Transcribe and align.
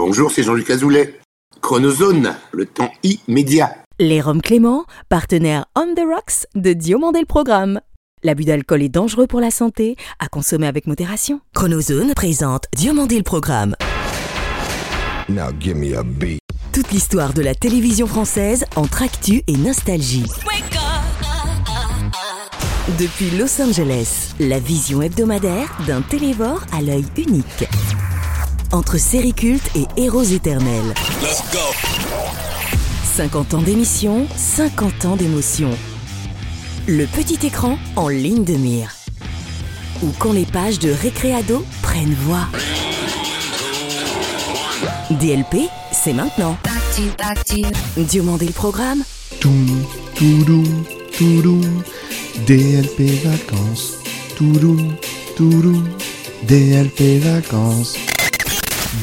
Bonjour, 0.00 0.30
c'est 0.30 0.44
Jean-Luc 0.44 0.70
Azoulay. 0.70 1.18
Chronozone, 1.60 2.36
le 2.52 2.66
temps 2.66 2.92
immédiat. 3.02 3.78
Les 3.98 4.20
Roms 4.20 4.40
Clément, 4.40 4.84
partenaire 5.08 5.64
On 5.74 5.92
the 5.92 6.04
Rocks 6.08 6.46
de 6.54 6.72
Diomandé 6.72 7.18
le 7.18 7.26
Programme. 7.26 7.80
L'abus 8.22 8.44
d'alcool 8.44 8.82
est 8.82 8.88
dangereux 8.88 9.26
pour 9.26 9.40
la 9.40 9.50
santé, 9.50 9.96
à 10.20 10.28
consommer 10.28 10.68
avec 10.68 10.86
modération. 10.86 11.40
Chronozone 11.52 12.14
présente 12.14 12.66
Diomandé 12.76 13.16
le 13.16 13.24
Programme. 13.24 13.74
Now 15.28 15.50
give 15.58 15.74
me 15.74 15.98
a 15.98 16.04
beat. 16.04 16.38
Toute 16.72 16.92
l'histoire 16.92 17.32
de 17.32 17.42
la 17.42 17.56
télévision 17.56 18.06
française 18.06 18.66
entre 18.76 19.02
actu 19.02 19.42
et 19.48 19.56
nostalgie. 19.56 20.26
Depuis 23.00 23.36
Los 23.36 23.60
Angeles, 23.60 24.32
la 24.38 24.60
vision 24.60 25.02
hebdomadaire 25.02 25.76
d'un 25.88 26.02
télévore 26.02 26.62
à 26.72 26.82
l'œil 26.82 27.04
unique. 27.16 27.66
Entre 28.70 28.98
séries 28.98 29.32
cultes 29.32 29.70
et 29.74 29.86
héros 29.96 30.22
éternels. 30.22 30.92
50 33.16 33.54
ans 33.54 33.62
d'émission, 33.62 34.26
50 34.36 35.04
ans 35.06 35.16
d'émotion. 35.16 35.70
Le 36.86 37.06
petit 37.06 37.46
écran 37.46 37.78
en 37.96 38.08
ligne 38.08 38.44
de 38.44 38.54
mire. 38.54 38.94
Ou 40.02 40.08
quand 40.18 40.32
les 40.32 40.44
pages 40.44 40.78
de 40.78 40.90
Récréado 40.90 41.64
prennent 41.82 42.14
voix. 42.14 42.46
DLP, 45.12 45.70
c'est 45.90 46.12
maintenant. 46.12 46.58
Diomandé 47.96 48.46
le 48.46 48.52
programme. 48.52 49.02
Toum, 49.40 49.82
toudou, 50.14 50.64
toudou, 51.16 51.60
DLP 52.46 53.24
vacances. 53.24 53.94
Toudou, 54.36 54.76
toudou, 55.36 55.82
DLP 56.42 57.18
vacances. 57.20 57.96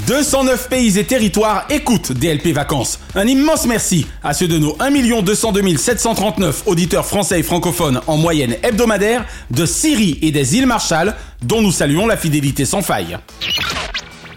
209 0.08 0.70
pays 0.70 0.98
et 0.98 1.04
territoires 1.04 1.66
écoutent 1.70 2.12
DLP 2.12 2.48
Vacances. 2.48 3.00
Un 3.14 3.28
immense 3.28 3.66
merci 3.68 4.08
à 4.24 4.34
ceux 4.34 4.48
de 4.48 4.58
nos 4.58 4.76
1 4.80 5.22
202 5.22 5.78
739 5.78 6.64
auditeurs 6.66 7.06
français 7.06 7.40
et 7.40 7.44
francophones 7.44 8.02
en 8.08 8.18
moyenne 8.18 8.56
hebdomadaire 8.64 9.26
de 9.52 9.66
Syrie 9.66 10.18
et 10.22 10.32
des 10.32 10.58
îles 10.58 10.66
Marshall, 10.66 11.14
dont 11.44 11.62
nous 11.62 11.72
saluons 11.72 12.08
la 12.08 12.18
fidélité 12.18 12.66
sans 12.66 12.82
faille. 12.82 13.18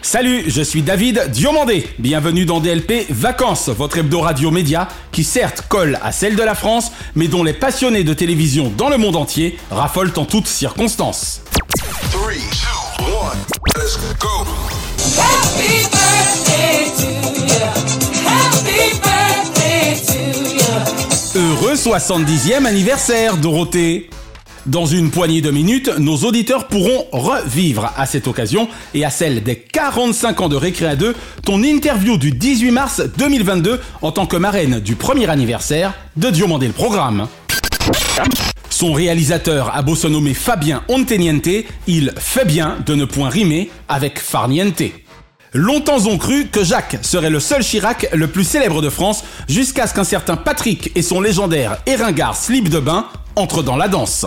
Salut, 0.02 0.44
je 0.46 0.62
suis 0.62 0.82
David 0.82 1.30
Diomandé. 1.30 1.88
Bienvenue 1.98 2.44
dans 2.44 2.60
DLP 2.60 3.06
Vacances, 3.10 3.68
votre 3.68 3.98
hebdo 3.98 4.20
radio 4.20 4.50
média 4.50 4.88
qui 5.12 5.24
certes 5.24 5.64
colle 5.68 5.98
à 6.02 6.12
celle 6.12 6.36
de 6.36 6.42
la 6.42 6.54
France, 6.54 6.92
mais 7.14 7.28
dont 7.28 7.42
les 7.42 7.52
passionnés 7.52 8.04
de 8.04 8.14
télévision 8.14 8.72
dans 8.76 8.88
le 8.88 8.96
monde 8.96 9.16
entier 9.16 9.58
raffolent 9.70 10.12
en 10.16 10.24
toutes 10.24 10.46
circonstances. 10.46 11.40
3, 12.10 12.32
2, 12.32 13.04
1, 13.76 13.82
let's 13.82 13.98
go. 14.18 14.87
Heureux 21.34 21.74
70e 21.74 22.64
anniversaire, 22.64 23.36
Dorothée. 23.36 24.10
Dans 24.66 24.86
une 24.86 25.10
poignée 25.10 25.40
de 25.40 25.50
minutes, 25.50 25.90
nos 25.98 26.16
auditeurs 26.16 26.66
pourront 26.68 27.06
revivre 27.12 27.92
à 27.96 28.06
cette 28.06 28.26
occasion 28.26 28.68
et 28.92 29.04
à 29.04 29.10
celle 29.10 29.42
des 29.42 29.56
45 29.56 30.40
ans 30.40 30.48
de 30.48 30.56
Récréa 30.56 30.96
2 30.96 31.14
ton 31.44 31.62
interview 31.62 32.18
du 32.18 32.32
18 32.32 32.70
mars 32.70 33.02
2022 33.16 33.80
en 34.02 34.12
tant 34.12 34.26
que 34.26 34.36
marraine 34.36 34.80
du 34.80 34.94
premier 34.94 35.30
anniversaire 35.30 35.94
de 36.16 36.28
Diomandé 36.28 36.66
le 36.66 36.72
Programme. 36.72 37.28
Son 38.78 38.92
réalisateur 38.92 39.74
a 39.74 39.82
beau 39.82 39.96
se 39.96 40.06
nommer 40.06 40.34
Fabien 40.34 40.84
Onteniente, 40.86 41.48
il 41.88 42.14
fait 42.16 42.44
bien 42.44 42.76
de 42.86 42.94
ne 42.94 43.06
point 43.06 43.28
rimer 43.28 43.72
avec 43.88 44.20
farniente. 44.20 44.84
Longtemps 45.52 46.06
ont 46.06 46.16
cru 46.16 46.46
que 46.46 46.62
Jacques 46.62 46.96
serait 47.02 47.28
le 47.28 47.40
seul 47.40 47.64
Chirac 47.64 48.06
le 48.12 48.28
plus 48.28 48.44
célèbre 48.44 48.80
de 48.80 48.88
France 48.88 49.24
jusqu'à 49.48 49.88
ce 49.88 49.94
qu'un 49.94 50.04
certain 50.04 50.36
Patrick 50.36 50.92
et 50.94 51.02
son 51.02 51.20
légendaire 51.20 51.78
et 51.86 51.96
ringard 51.96 52.36
slip 52.36 52.68
de 52.68 52.78
bain 52.78 53.06
entrent 53.34 53.64
dans 53.64 53.74
la 53.74 53.88
danse. 53.88 54.26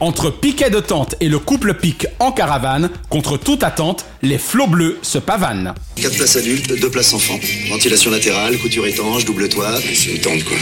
Entre 0.00 0.30
piquet 0.30 0.70
de 0.70 0.80
tente 0.80 1.14
et 1.20 1.28
le 1.28 1.38
couple 1.38 1.74
pique 1.74 2.06
en 2.20 2.32
caravane, 2.32 2.88
contre 3.10 3.36
toute 3.36 3.62
attente, 3.62 4.06
les 4.22 4.38
flots 4.38 4.66
bleus 4.66 4.98
se 5.02 5.18
pavanent. 5.18 5.74
4 5.96 6.16
places 6.16 6.36
adultes, 6.36 6.80
2 6.80 6.90
places 6.90 7.12
enfants. 7.12 7.38
Ventilation 7.68 8.10
latérale, 8.10 8.56
couture 8.56 8.86
étanche, 8.86 9.26
double 9.26 9.50
toit. 9.50 9.78
C'est 9.94 10.12
une 10.12 10.20
tente 10.22 10.44
quoi. 10.44 10.56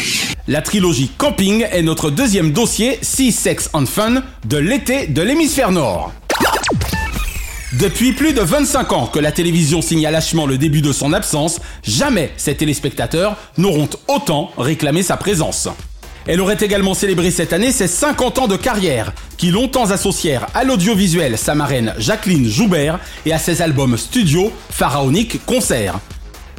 La 0.48 0.60
trilogie 0.60 1.12
Camping 1.16 1.64
est 1.70 1.82
notre 1.82 2.10
deuxième 2.10 2.50
dossier 2.50 2.98
Sea 3.00 3.30
Sex 3.30 3.70
and 3.74 3.86
Fun 3.86 4.24
de 4.44 4.56
l'été 4.56 5.06
de 5.06 5.22
l'hémisphère 5.22 5.70
nord. 5.70 6.12
Depuis 7.74 8.12
plus 8.14 8.32
de 8.32 8.40
25 8.40 8.92
ans 8.92 9.06
que 9.06 9.20
la 9.20 9.30
télévision 9.30 9.82
signale 9.82 10.14
lâchement 10.14 10.46
le 10.46 10.58
début 10.58 10.82
de 10.82 10.90
son 10.90 11.12
absence, 11.12 11.60
jamais 11.84 12.32
ses 12.36 12.56
téléspectateurs 12.56 13.36
n'auront 13.56 13.90
autant 14.08 14.50
réclamé 14.56 15.04
sa 15.04 15.16
présence. 15.16 15.68
Elle 16.28 16.42
aurait 16.42 16.58
également 16.60 16.92
célébré 16.92 17.30
cette 17.30 17.54
année 17.54 17.72
ses 17.72 17.88
50 17.88 18.38
ans 18.38 18.48
de 18.48 18.56
carrière, 18.56 19.14
qui 19.38 19.50
longtemps 19.50 19.90
associèrent 19.90 20.46
à 20.52 20.62
l'audiovisuel 20.62 21.38
sa 21.38 21.54
marraine 21.54 21.94
Jacqueline 21.96 22.46
Joubert 22.46 23.00
et 23.24 23.32
à 23.32 23.38
ses 23.38 23.62
albums 23.62 23.96
studio 23.96 24.52
Pharaonique 24.68 25.42
Concert. 25.46 25.98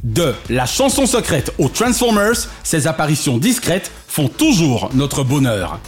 De 0.04 0.34
La 0.50 0.66
chanson 0.66 1.06
secrète 1.06 1.54
aux 1.60 1.70
Transformers, 1.70 2.50
ses 2.64 2.88
apparitions 2.88 3.38
discrètes 3.38 3.92
font 4.08 4.28
toujours 4.28 4.90
notre 4.96 5.24
bonheur. 5.24 5.80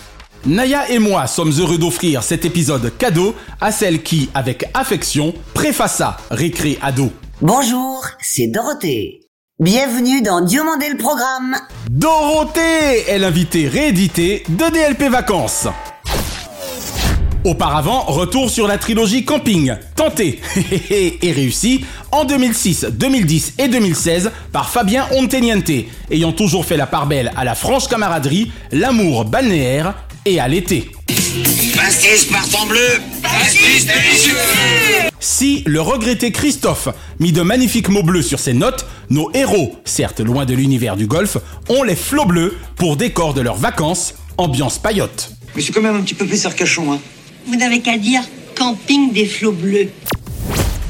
Naya 0.46 0.88
et 0.92 1.00
moi 1.00 1.26
sommes 1.26 1.54
heureux 1.60 1.80
d'offrir 1.80 2.22
cet 2.22 2.46
épisode 2.46 2.96
cadeau 3.00 3.34
à 3.60 3.72
celle 3.72 4.04
qui, 4.04 4.30
avec 4.36 4.70
affection, 4.76 5.34
préfaça 5.56 6.18
Récré 6.30 6.78
Ado. 6.84 7.12
Bonjour, 7.42 8.06
c'est 8.20 8.48
Dorothée. 8.48 9.21
Bienvenue 9.62 10.24
dans 10.24 10.42
Diomandé 10.42 10.90
le 10.90 10.98
programme. 10.98 11.56
Dorothée 11.92 13.08
est 13.08 13.20
l'invitée 13.20 13.68
rééditée 13.68 14.42
de 14.50 14.72
DLP 14.72 15.04
Vacances. 15.12 15.68
Auparavant, 17.46 18.02
retour 18.06 18.50
sur 18.50 18.68
la 18.68 18.80
trilogie 18.80 19.24
Camping, 19.24 19.76
tentée 19.96 20.40
et 20.90 21.32
réussie 21.32 21.86
en 22.12 22.26
2006, 22.26 22.88
2010 22.92 23.54
et 23.60 23.68
2016 23.68 24.32
par 24.52 24.68
Fabien 24.68 25.06
Onteniente, 25.16 25.70
ayant 26.10 26.32
toujours 26.32 26.66
fait 26.66 26.76
la 26.76 26.88
part 26.88 27.06
belle 27.06 27.32
à 27.38 27.44
la 27.44 27.54
franche 27.54 27.88
camaraderie, 27.88 28.52
l'amour 28.72 29.26
balnéaire 29.26 29.94
et 30.26 30.40
à 30.40 30.48
l'été. 30.48 30.92
Pastis 31.76 32.26
par 32.26 32.68
bleu 32.68 33.00
Pastis 33.24 33.86
délicieux 33.86 34.36
Si 35.20 35.64
le 35.66 35.82
regretté 35.82 36.32
Christophe 36.32 36.90
mit 37.20 37.32
de 37.32 37.42
magnifiques 37.42 37.90
mots 37.90 38.04
bleus 38.04 38.22
sur 38.22 38.40
ses 38.40 38.54
notes, 38.54 38.86
nos 39.10 39.32
héros, 39.34 39.78
certes 39.86 40.20
loin 40.20 40.46
de 40.46 40.54
l'univers 40.54 40.96
du 40.96 41.08
golf, 41.08 41.38
ont 41.70 41.84
les 41.84 41.96
flots 41.96 42.26
bleus 42.26 42.58
pour 42.76 42.98
décor 42.98 43.34
de 43.34 43.42
leurs 43.42 43.56
vacances, 43.56 44.16
ambiance 44.38 44.78
paillote. 44.78 45.32
Mais 45.56 45.62
c'est 45.62 45.72
quand 45.72 45.82
même 45.82 45.96
un 45.96 46.02
petit 46.02 46.16
peu 46.16 46.26
plus 46.26 46.48
Cachon, 46.56 46.94
hein. 46.94 47.00
Vous 47.48 47.56
n'avez 47.56 47.80
qu'à 47.82 47.98
dire 47.98 48.22
camping 48.56 49.12
des 49.14 49.26
flots 49.26 49.52
bleus. 49.52 49.90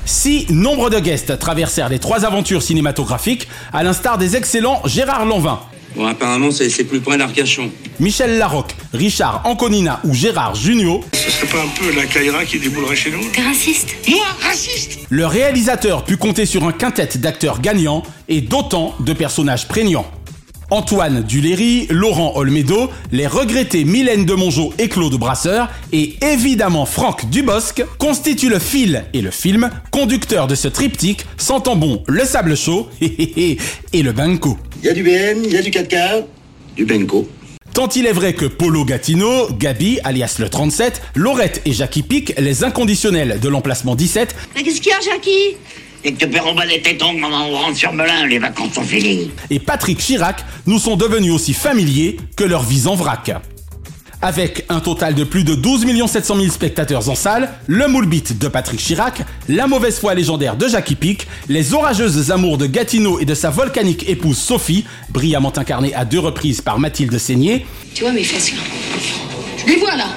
Si 0.06 0.46
nombre 0.50 0.90
de 0.90 1.00
guests 1.00 1.40
traversèrent 1.40 1.90
les 1.90 2.00
trois 2.00 2.26
aventures 2.26 2.62
cinématographiques, 2.62 3.48
à 3.72 3.84
l'instar 3.84 4.18
des 4.18 4.36
excellents 4.36 4.82
Gérard 4.86 5.26
Lanvin, 5.26 5.62
Bon, 5.96 6.06
apparemment, 6.06 6.52
c'est 6.52 6.84
plus 6.84 7.00
près 7.00 7.18
d'Arcachon. 7.18 7.70
Michel 8.00 8.38
Larocque, 8.38 8.76
Richard 8.94 9.42
Anconina 9.46 10.00
ou 10.04 10.14
Gérard 10.14 10.56
Junio, 10.56 11.02
Ce 11.14 11.30
serait 11.30 11.48
pas 11.48 11.62
un 11.62 11.68
peu 11.80 11.96
la 11.96 12.06
Kaira 12.06 12.46
qui 12.46 12.60
déboulerait 12.60 12.96
chez 12.96 13.12
nous? 13.12 13.24
T'es 13.34 13.42
raciste? 13.42 13.96
Moi, 14.08 14.26
raciste 14.42 15.02
le 15.10 15.26
réalisateur 15.26 16.06
put 16.06 16.16
compter 16.16 16.46
sur 16.46 16.64
un 16.64 16.72
quintet 16.72 17.18
d'acteurs 17.18 17.60
gagnants 17.60 18.04
et 18.30 18.40
d'autant 18.40 18.96
de 19.02 19.12
personnages 19.12 19.68
prégnants. 19.68 20.06
Antoine 20.72 21.24
Duléry, 21.24 21.86
Laurent 21.90 22.32
Olmedo, 22.38 22.90
les 23.12 23.28
regrettés 23.28 23.84
Mylène 23.84 24.26
de 24.26 24.34
Mongeau 24.34 24.74
et 24.80 24.88
Claude 24.88 25.16
Brasseur, 25.16 25.70
et 25.92 26.16
évidemment 26.22 26.86
Franck 26.86 27.30
Dubosc, 27.30 27.84
constituent 27.98 28.50
le 28.50 28.58
fil 28.58 29.04
et 29.14 29.22
le 29.22 29.32
film 29.32 29.70
conducteur 29.92 30.48
de 30.48 30.56
ce 30.56 30.70
triptyque 30.70 31.26
sentant 31.38 31.76
bon 31.76 32.04
le 32.08 32.24
sable 32.24 32.56
chaud 32.56 32.88
et 33.02 33.58
le 33.94 34.12
banco. 34.14 34.58
Il 34.82 34.88
y 34.88 34.90
a 34.90 34.94
du 34.94 35.04
BN, 35.04 35.44
il 35.44 35.52
y 35.52 35.58
a 35.58 35.62
du 35.62 35.72
4K, 35.72 36.24
du 36.78 36.86
Benko. 36.86 37.28
Tant 37.74 37.90
il 37.90 38.06
est 38.06 38.14
vrai 38.14 38.34
que 38.34 38.46
Polo 38.46 38.86
Gatineau, 38.86 39.50
Gabi, 39.52 40.00
alias 40.06 40.38
le 40.40 40.48
37, 40.50 41.02
Laurette 41.16 41.62
et 41.66 41.74
Jackie 41.74 42.04
Pic, 42.04 42.34
les 42.38 42.64
inconditionnels 42.64 43.40
de 43.42 43.50
l'emplacement 43.50 43.96
17, 43.96 44.36
Mais 44.56 44.64
qu'est-ce 44.64 44.80
qu'il 44.80 44.92
y 44.92 44.94
a, 44.94 45.00
Jackie? 45.02 45.58
Et 46.04 46.14
que 46.14 46.26
te 46.26 46.40
emballer 46.40 46.82
tes 46.82 46.98
tongs, 46.98 47.14
maman, 47.14 47.48
on 47.48 47.52
rentre 47.58 47.78
sur 47.78 47.94
Melun, 47.94 48.26
les 48.28 48.40
vacances 48.40 48.74
sont 48.74 48.82
finies. 48.84 49.30
et 49.50 49.60
Patrick 49.60 50.00
Chirac 50.00 50.44
nous 50.66 50.80
sont 50.80 50.96
devenus 50.96 51.32
aussi 51.32 51.54
familiers 51.54 52.18
que 52.36 52.44
leur 52.44 52.64
vie 52.64 52.88
en 52.88 52.96
vrac. 52.96 53.32
Avec 54.24 54.66
un 54.70 54.80
total 54.82 55.16
de 55.16 55.24
plus 55.24 55.44
de 55.44 55.56
12 55.56 55.86
700 56.08 56.36
000 56.36 56.50
spectateurs 56.50 57.10
en 57.10 57.16
salle, 57.16 57.50
le 57.66 57.88
moule 57.88 58.06
beat 58.06 58.38
de 58.38 58.48
Patrick 58.48 58.80
Chirac, 58.80 59.24
la 59.50 59.66
mauvaise 59.66 60.00
foi 60.00 60.14
légendaire 60.14 60.56
de 60.56 60.68
Jackie 60.68 60.94
Pic, 60.96 61.26
les 61.50 61.74
orageuses 61.74 62.30
amours 62.30 62.60
de 62.60 62.68
Gatineau 62.68 63.20
et 63.20 63.26
de 63.26 63.34
sa 63.34 63.50
volcanique 63.50 64.08
épouse 64.08 64.38
Sophie, 64.38 64.86
brillamment 65.10 65.54
incarnée 65.58 65.94
à 65.96 66.06
deux 66.06 66.20
reprises 66.20 66.62
par 66.62 66.78
Mathilde 66.78 67.18
Seigné, 67.18 67.66
Tu 67.96 68.04
vois 68.04 68.12
mes 68.12 68.24
fesses 68.24 68.52
là 68.52 68.60
Je 69.58 69.72
les 69.72 69.78
vois 69.78 69.96
là 69.96 70.08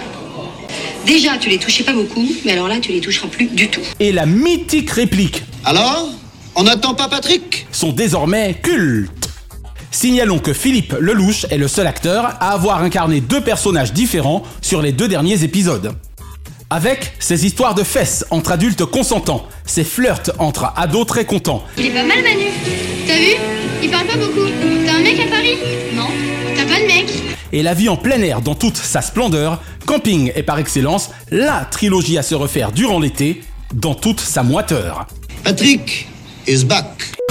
Déjà, 1.06 1.36
tu 1.38 1.48
les 1.50 1.58
touchais 1.58 1.84
pas 1.84 1.92
beaucoup, 1.92 2.26
mais 2.46 2.52
alors 2.52 2.68
là, 2.68 2.78
tu 2.80 2.90
les 2.92 3.00
toucheras 3.00 3.28
plus 3.28 3.46
du 3.46 3.68
tout. 3.68 3.80
et 4.00 4.10
la 4.12 4.24
mythique 4.26 4.90
réplique 4.90 5.42
Alors 5.66 6.10
On 6.56 6.64
n'attend 6.64 6.94
pas 6.94 7.08
Patrick 7.08 7.66
sont 7.72 7.92
désormais 7.92 8.54
cultes. 8.62 9.30
Signalons 9.90 10.38
que 10.38 10.52
Philippe 10.52 10.94
Lelouch 11.00 11.46
est 11.50 11.56
le 11.56 11.68
seul 11.68 11.86
acteur 11.86 12.36
à 12.40 12.52
avoir 12.52 12.82
incarné 12.82 13.20
deux 13.20 13.40
personnages 13.40 13.92
différents 13.94 14.42
sur 14.60 14.82
les 14.82 14.92
deux 14.92 15.08
derniers 15.08 15.42
épisodes. 15.42 15.94
Avec 16.68 17.14
ses 17.18 17.46
histoires 17.46 17.74
de 17.74 17.82
fesses 17.82 18.26
entre 18.30 18.52
adultes 18.52 18.84
consentants, 18.84 19.46
ses 19.64 19.84
flirts 19.84 20.32
entre 20.38 20.72
ados 20.76 21.06
très 21.06 21.24
contents, 21.24 21.62
Il 21.78 21.86
est 21.86 21.90
pas 21.90 22.02
mal, 22.02 22.22
Manu. 22.22 22.46
T'as 23.06 23.16
vu? 23.16 23.36
Il 23.82 23.90
parle 23.90 24.06
pas 24.06 24.16
beaucoup. 24.16 24.46
T'as 24.84 24.94
un 24.94 25.02
mec 25.02 25.18
à 25.20 25.30
Paris? 25.30 25.56
Non. 25.94 26.08
T'as 26.56 26.64
pas 26.64 26.80
de 26.80 26.86
mec 26.86 27.06
et 27.52 27.62
la 27.62 27.72
vie 27.72 27.88
en 27.88 27.96
plein 27.96 28.20
air 28.20 28.40
dans 28.40 28.56
toute 28.56 28.76
sa 28.76 29.00
splendeur, 29.00 29.62
Camping 29.86 30.32
est 30.34 30.42
par 30.42 30.58
excellence 30.58 31.10
la 31.30 31.64
trilogie 31.70 32.18
à 32.18 32.24
se 32.24 32.34
refaire 32.34 32.72
durant 32.72 32.98
l'été 32.98 33.44
dans 33.72 33.94
toute 33.94 34.18
sa 34.18 34.42
moiteur. 34.42 35.06
Patrick 35.44 36.06
is 36.46 36.64
back. 36.64 37.23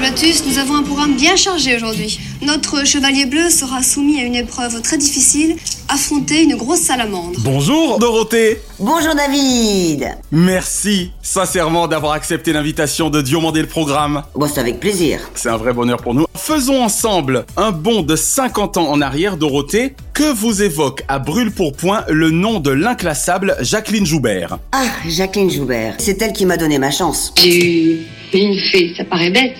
Nous 0.00 0.56
avons 0.58 0.76
un 0.76 0.82
programme 0.82 1.14
bien 1.14 1.36
chargé 1.36 1.76
aujourd'hui. 1.76 2.18
Notre 2.40 2.86
chevalier 2.86 3.26
bleu 3.26 3.50
sera 3.50 3.82
soumis 3.82 4.18
à 4.18 4.24
une 4.24 4.34
épreuve 4.34 4.80
très 4.80 4.96
difficile, 4.96 5.56
affronter 5.90 6.42
une 6.42 6.56
grosse 6.56 6.80
salamandre. 6.80 7.38
Bonjour 7.40 7.98
Dorothée 7.98 8.62
Bonjour 8.78 9.14
David 9.14 10.16
Merci 10.32 11.10
sincèrement 11.20 11.86
d'avoir 11.86 12.12
accepté 12.12 12.54
l'invitation 12.54 13.10
de 13.10 13.20
Diomandé 13.20 13.60
le 13.60 13.66
programme. 13.66 14.22
Bon, 14.34 14.48
c'est 14.48 14.60
avec 14.60 14.80
plaisir. 14.80 15.20
C'est 15.34 15.50
un 15.50 15.58
vrai 15.58 15.74
bonheur 15.74 15.98
pour 16.00 16.14
nous. 16.14 16.24
Faisons 16.34 16.82
ensemble 16.82 17.44
un 17.58 17.70
bond 17.70 18.00
de 18.00 18.16
50 18.16 18.78
ans 18.78 18.88
en 18.90 19.02
arrière, 19.02 19.36
Dorothée. 19.36 19.94
Que 20.14 20.32
vous 20.32 20.62
évoque 20.62 21.02
à 21.08 21.18
brûle 21.18 21.50
pour 21.52 21.74
point 21.74 22.04
le 22.08 22.30
nom 22.30 22.58
de 22.58 22.70
l'inclassable 22.70 23.54
Jacqueline 23.60 24.06
Joubert 24.06 24.58
Ah, 24.72 24.86
Jacqueline 25.06 25.50
Joubert. 25.50 25.96
C'est 25.98 26.22
elle 26.22 26.32
qui 26.32 26.46
m'a 26.46 26.56
donné 26.56 26.78
ma 26.78 26.90
chance. 26.90 27.34
J'ai 27.36 27.84
eu 27.84 28.00
une 28.32 28.58
fée, 28.70 28.92
ça 28.96 29.04
paraît 29.04 29.30
bête, 29.30 29.56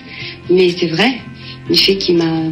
mais 0.51 0.69
c'est 0.77 0.87
vrai. 0.87 1.13
Une 1.69 1.75
fée 1.75 1.97
qui 1.97 2.13
m'a 2.13 2.49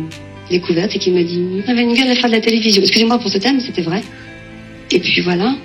découverte 0.49 0.95
et 0.95 0.99
qui 0.99 1.11
m'a 1.11 1.23
dit 1.23 1.61
T'avais 1.65 1.83
une 1.83 1.93
gueule 1.93 2.09
à 2.09 2.15
faire 2.15 2.29
de 2.29 2.35
la 2.35 2.41
télévision. 2.41 2.81
Excusez-moi 2.81 3.19
pour 3.19 3.29
ce 3.29 3.37
thème, 3.37 3.59
c'était 3.59 3.81
vrai. 3.81 4.01
Et 4.91 4.99
puis 4.99 5.21
voilà. 5.21 5.55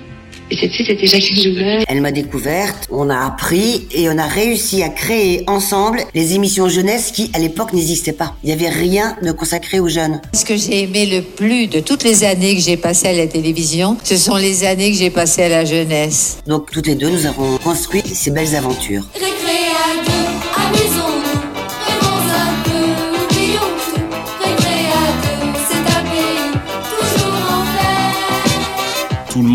Et 0.51 0.57
cette 0.57 0.73
fée, 0.73 0.85
c'était 0.85 1.07
Jacqueline 1.07 1.41
Joubert. 1.41 1.83
Elle 1.87 2.01
m'a 2.01 2.11
découverte, 2.11 2.87
on 2.91 3.09
a 3.09 3.17
appris 3.17 3.87
et 3.91 4.07
on 4.09 4.17
a 4.17 4.27
réussi 4.27 4.83
à 4.83 4.89
créer 4.89 5.43
ensemble 5.47 6.03
les 6.13 6.35
émissions 6.35 6.69
jeunesse 6.69 7.11
qui, 7.11 7.31
à 7.33 7.39
l'époque, 7.39 7.73
n'existaient 7.73 8.13
pas. 8.13 8.35
Il 8.43 8.47
n'y 8.47 8.53
avait 8.53 8.69
rien 8.69 9.15
de 9.23 9.31
consacré 9.31 9.79
aux 9.79 9.87
jeunes. 9.87 10.21
Ce 10.33 10.45
que 10.45 10.55
j'ai 10.55 10.83
aimé 10.83 11.07
le 11.07 11.23
plus 11.23 11.65
de 11.65 11.79
toutes 11.79 12.03
les 12.03 12.23
années 12.23 12.55
que 12.55 12.61
j'ai 12.61 12.77
passées 12.77 13.07
à 13.07 13.13
la 13.13 13.25
télévision, 13.25 13.97
ce 14.03 14.17
sont 14.17 14.35
les 14.35 14.65
années 14.65 14.91
que 14.91 14.97
j'ai 14.97 15.09
passées 15.09 15.43
à 15.43 15.49
la 15.49 15.65
jeunesse. 15.65 16.37
Donc, 16.45 16.69
toutes 16.71 16.85
les 16.85 16.95
deux, 16.95 17.09
nous 17.09 17.25
avons 17.25 17.57
construit 17.57 18.03
ces 18.05 18.29
belles 18.29 18.55
aventures. 18.55 19.07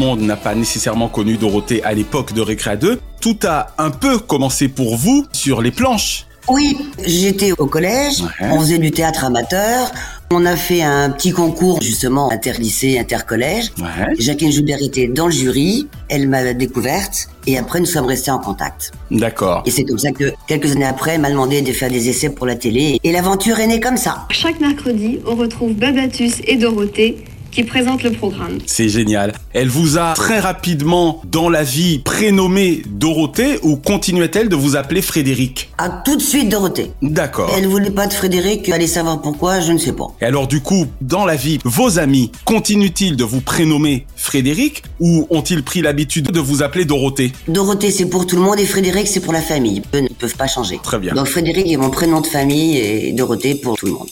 Monde 0.01 0.21
n'a 0.23 0.37
pas 0.37 0.55
nécessairement 0.55 1.09
connu 1.09 1.37
Dorothée 1.37 1.85
à 1.85 1.93
l'époque 1.93 2.33
de 2.33 2.41
Récréa 2.41 2.77
2. 2.77 2.99
Tout 3.21 3.37
a 3.47 3.69
un 3.77 3.91
peu 3.91 4.19
commencé 4.19 4.69
pour 4.69 4.97
vous 4.97 5.27
sur 5.33 5.61
les 5.61 5.71
planches. 5.71 6.27
Oui, 6.49 6.77
j'étais 7.07 7.53
au 7.59 7.67
collège, 7.67 8.23
Ouais. 8.23 8.49
on 8.51 8.59
faisait 8.61 8.79
du 8.79 8.91
théâtre 8.91 9.25
amateur, 9.25 9.93
on 10.33 10.47
a 10.47 10.57
fait 10.57 10.81
un 10.83 11.11
petit 11.11 11.33
concours 11.33 11.81
justement 11.83 12.33
interlycée, 12.33 12.99
intercollège. 12.99 13.67
Ouais. 13.79 14.15
Jacqueline 14.19 14.51
Joubert 14.51 14.79
était 14.83 15.07
dans 15.07 15.27
le 15.27 15.33
jury, 15.33 15.87
elle 16.09 16.29
m'a 16.29 16.55
découverte 16.55 17.29
et 17.47 17.59
après 17.59 17.79
nous 17.79 17.87
sommes 17.87 18.07
restés 18.07 18.31
en 18.31 18.39
contact. 18.39 18.91
D'accord. 19.11 19.63
Et 19.67 19.71
c'est 19.71 19.85
comme 19.85 19.99
ça 19.99 20.13
que 20.13 20.33
quelques 20.49 20.73
années 20.73 20.87
après, 20.87 21.13
elle 21.17 21.21
m'a 21.21 21.31
demandé 21.31 21.61
de 21.61 21.73
faire 21.73 21.91
des 21.91 22.09
essais 22.09 22.31
pour 22.31 22.47
la 22.47 22.57
télé 22.57 22.99
et 23.05 23.13
l'aventure 23.13 23.61
est 23.61 23.67
née 23.67 23.79
comme 23.81 23.99
ça. 23.99 24.27
Chaque 24.31 24.61
mercredi, 24.61 25.21
on 25.27 25.35
retrouve 25.37 25.75
Babatus 25.75 26.37
et 26.47 26.57
Dorothée 26.57 27.23
qui 27.51 27.65
présentent 27.65 28.03
le 28.03 28.13
programme. 28.13 28.59
C'est 28.67 28.89
génial. 28.89 29.33
Elle 29.53 29.69
vous 29.69 29.99
a 29.99 30.15
très 30.15 30.39
rapidement 30.41 31.21
dans 31.31 31.49
la 31.49 31.63
vie 31.63 31.99
prénommé 31.99 32.83
Dorothée 32.89 33.59
ou 33.63 33.77
continuait-elle 33.77 34.49
de 34.49 34.57
vous 34.57 34.77
appeler 34.77 35.03
Frédéric? 35.03 35.71
Ah, 35.79 36.03
tout 36.05 36.17
de 36.17 36.23
suite 36.23 36.49
Dorothée. 36.49 36.93
D'accord. 37.03 37.53
Elle 37.57 37.67
voulait 37.67 37.91
pas 37.91 38.07
de 38.07 38.13
Frédéric, 38.13 38.69
allez 38.71 38.87
savoir 38.87 39.21
pourquoi, 39.21 39.61
je 39.61 39.73
ne 39.73 39.79
sais 39.79 39.93
pas. 39.93 40.07
Et 40.21 40.25
alors 40.25 40.47
du 40.47 40.61
coup, 40.61 40.87
dans 41.01 41.25
la 41.25 41.37
vie, 41.37 41.59
vos 41.65 41.99
amis 41.99 42.31
continuent-ils 42.45 43.17
de 43.17 43.25
vous 43.25 43.41
prénommer 43.41 44.07
Frédéric 44.17 44.83
ou 45.01 45.27
ont-ils 45.31 45.63
pris 45.63 45.83
l'habitude 45.83 46.31
de 46.31 46.41
vous 46.41 46.63
appeler 46.63 46.85
Dorothée? 46.85 47.33
Dorothée 47.49 47.91
c'est 47.91 48.07
pour 48.07 48.27
tout 48.27 48.37
le 48.37 48.43
monde 48.43 48.59
et 48.59 48.67
Frédéric 48.67 49.09
c'est 49.09 49.21
pour 49.21 49.33
la 49.33 49.43
famille. 49.43 49.83
Eux 49.95 50.01
ne 50.01 50.09
peuvent 50.09 50.37
pas 50.37 50.47
changer. 50.47 50.81
Très 50.83 50.99
bien. 50.99 51.15
Donc 51.15 51.27
Frédéric 51.27 51.67
est 51.67 51.77
mon 51.77 51.91
prénom 51.91 52.21
de 52.21 52.27
famille 52.27 52.77
et 52.77 53.13
Dorothée 53.13 53.55
pour 53.55 53.77
tout 53.77 53.87
le 53.87 53.93
monde. 53.93 54.09